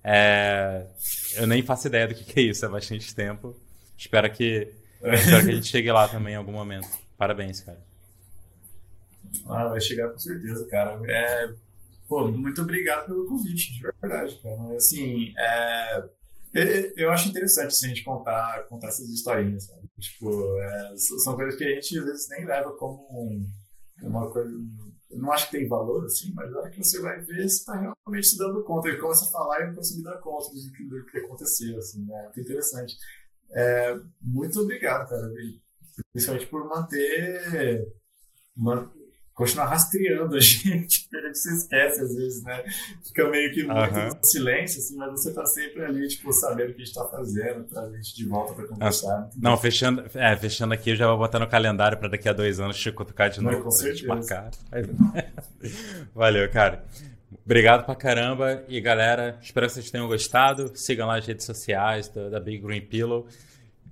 É, 0.04 0.86
eu 1.38 1.48
nem 1.48 1.64
faço 1.64 1.88
ideia 1.88 2.10
do 2.10 2.14
que, 2.14 2.26
que 2.26 2.40
é 2.42 2.44
isso, 2.44 2.66
é 2.66 2.68
bastante 2.68 3.16
tempo. 3.16 3.56
Espero 3.98 4.30
que, 4.30 4.74
espero 5.02 5.46
que 5.46 5.52
a 5.52 5.56
gente 5.56 5.68
chegue 5.72 5.90
lá 5.94 6.10
também 6.10 6.34
em 6.34 6.38
algum 6.38 6.52
momento. 6.52 6.90
Parabéns, 7.18 7.62
cara. 7.62 7.82
Ah, 9.48 9.70
vai 9.70 9.80
chegar 9.80 10.10
com 10.10 10.20
certeza, 10.20 10.68
cara. 10.68 11.00
É, 11.08 11.54
pô, 12.06 12.28
muito 12.28 12.62
obrigado 12.62 13.06
pelo 13.06 13.28
convite, 13.28 13.76
de 13.76 13.82
verdade, 13.82 14.38
cara. 14.44 14.76
Assim, 14.76 15.34
é, 15.38 16.04
eu 16.96 17.12
acho 17.12 17.30
interessante 17.30 17.68
assim, 17.68 17.86
a 17.86 17.90
gente 17.90 18.04
contar, 18.04 18.64
contar 18.68 18.88
essas 18.88 19.10
historinhas, 19.10 19.66
sabe? 19.66 19.88
Tipo, 20.00 20.60
é, 20.60 20.94
são 20.98 21.36
coisas 21.36 21.56
que 21.56 21.64
a 21.64 21.76
gente 21.76 22.00
às 22.00 22.06
vezes 22.06 22.30
nem 22.30 22.46
leva 22.46 22.72
como 22.78 23.46
uma 24.02 24.32
coisa 24.32 24.52
eu 25.10 25.18
não 25.18 25.32
acho 25.32 25.50
que 25.50 25.58
tem 25.58 25.68
valor, 25.68 26.06
assim, 26.06 26.32
mas 26.36 26.52
na 26.52 26.60
hora 26.60 26.70
que 26.70 26.78
você 26.78 27.02
vai 27.02 27.20
ver, 27.20 27.42
você 27.42 27.56
está 27.56 27.74
realmente 27.74 28.28
se 28.28 28.38
dando 28.38 28.64
conta. 28.64 28.90
Ele 28.90 29.00
começa 29.00 29.26
a 29.26 29.32
falar 29.32 29.62
e 29.62 29.68
não 29.68 29.76
consegue 29.76 30.04
dar 30.04 30.18
conta 30.20 30.54
do 30.54 30.72
que, 30.72 30.84
do 30.86 31.06
que 31.06 31.18
aconteceu, 31.18 31.78
assim, 31.80 32.06
né? 32.06 32.24
Muito 32.26 32.42
interessante. 32.42 32.96
É, 33.52 34.00
muito 34.22 34.60
obrigado, 34.60 35.10
cara, 35.10 35.32
principalmente 36.14 36.46
por 36.48 36.68
manter, 36.68 37.88
continuar 39.40 39.68
rastreando 39.68 40.36
a 40.36 40.40
gente, 40.42 41.08
a 41.14 41.22
gente 41.28 41.38
se 41.38 41.56
esquece 41.56 42.02
às 42.02 42.14
vezes, 42.14 42.44
né? 42.44 42.62
Fica 43.02 43.30
meio 43.30 43.54
que 43.54 43.64
muito 43.64 43.98
uhum. 43.98 44.24
silêncio, 44.24 44.80
assim, 44.80 44.98
mas 44.98 45.12
você 45.12 45.34
tá 45.34 45.46
sempre 45.46 45.86
ali, 45.86 46.06
tipo, 46.10 46.34
sabendo 46.34 46.72
o 46.72 46.74
que 46.74 46.82
a 46.82 46.86
gente 46.86 46.94
tá 46.94 47.06
fazendo, 47.06 47.66
a 47.80 47.90
gente 47.96 48.16
de 48.18 48.26
volta 48.26 48.54
para 48.54 48.68
conversar. 48.68 49.30
Não, 49.38 49.56
fechando, 49.58 50.04
é, 50.14 50.36
fechando 50.36 50.74
aqui, 50.74 50.90
eu 50.90 50.96
já 50.98 51.08
vou 51.08 51.18
botar 51.18 51.40
no 51.40 51.48
calendário 51.48 51.98
para 51.98 52.10
daqui 52.10 52.28
a 52.28 52.34
dois 52.34 52.60
anos 52.60 52.78
te 52.78 52.92
cutucar 52.92 53.30
de 53.30 53.40
novo, 53.40 53.64
com 53.64 53.72
certeza. 53.72 54.08
marcar. 54.08 54.52
Valeu, 56.14 56.50
cara. 56.52 56.84
Obrigado 57.46 57.86
pra 57.86 57.96
caramba. 57.96 58.64
E 58.68 58.82
galera, 58.82 59.40
espero 59.42 59.68
que 59.68 59.74
vocês 59.74 59.90
tenham 59.90 60.08
gostado. 60.08 60.72
Sigam 60.76 61.08
lá 61.08 61.18
as 61.18 61.26
redes 61.26 61.46
sociais 61.46 62.10
da, 62.10 62.28
da 62.28 62.40
Big 62.40 62.62
Green 62.62 62.82
Pillow, 62.82 63.26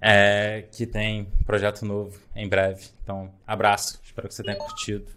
é, 0.01 0.65
que 0.71 0.85
tem 0.85 1.29
projeto 1.45 1.85
novo 1.85 2.19
em 2.35 2.49
breve. 2.49 2.87
Então, 3.01 3.31
abraço. 3.47 3.99
Espero 4.03 4.27
que 4.27 4.33
você 4.33 4.43
tenha 4.43 4.57
curtido. 4.57 5.16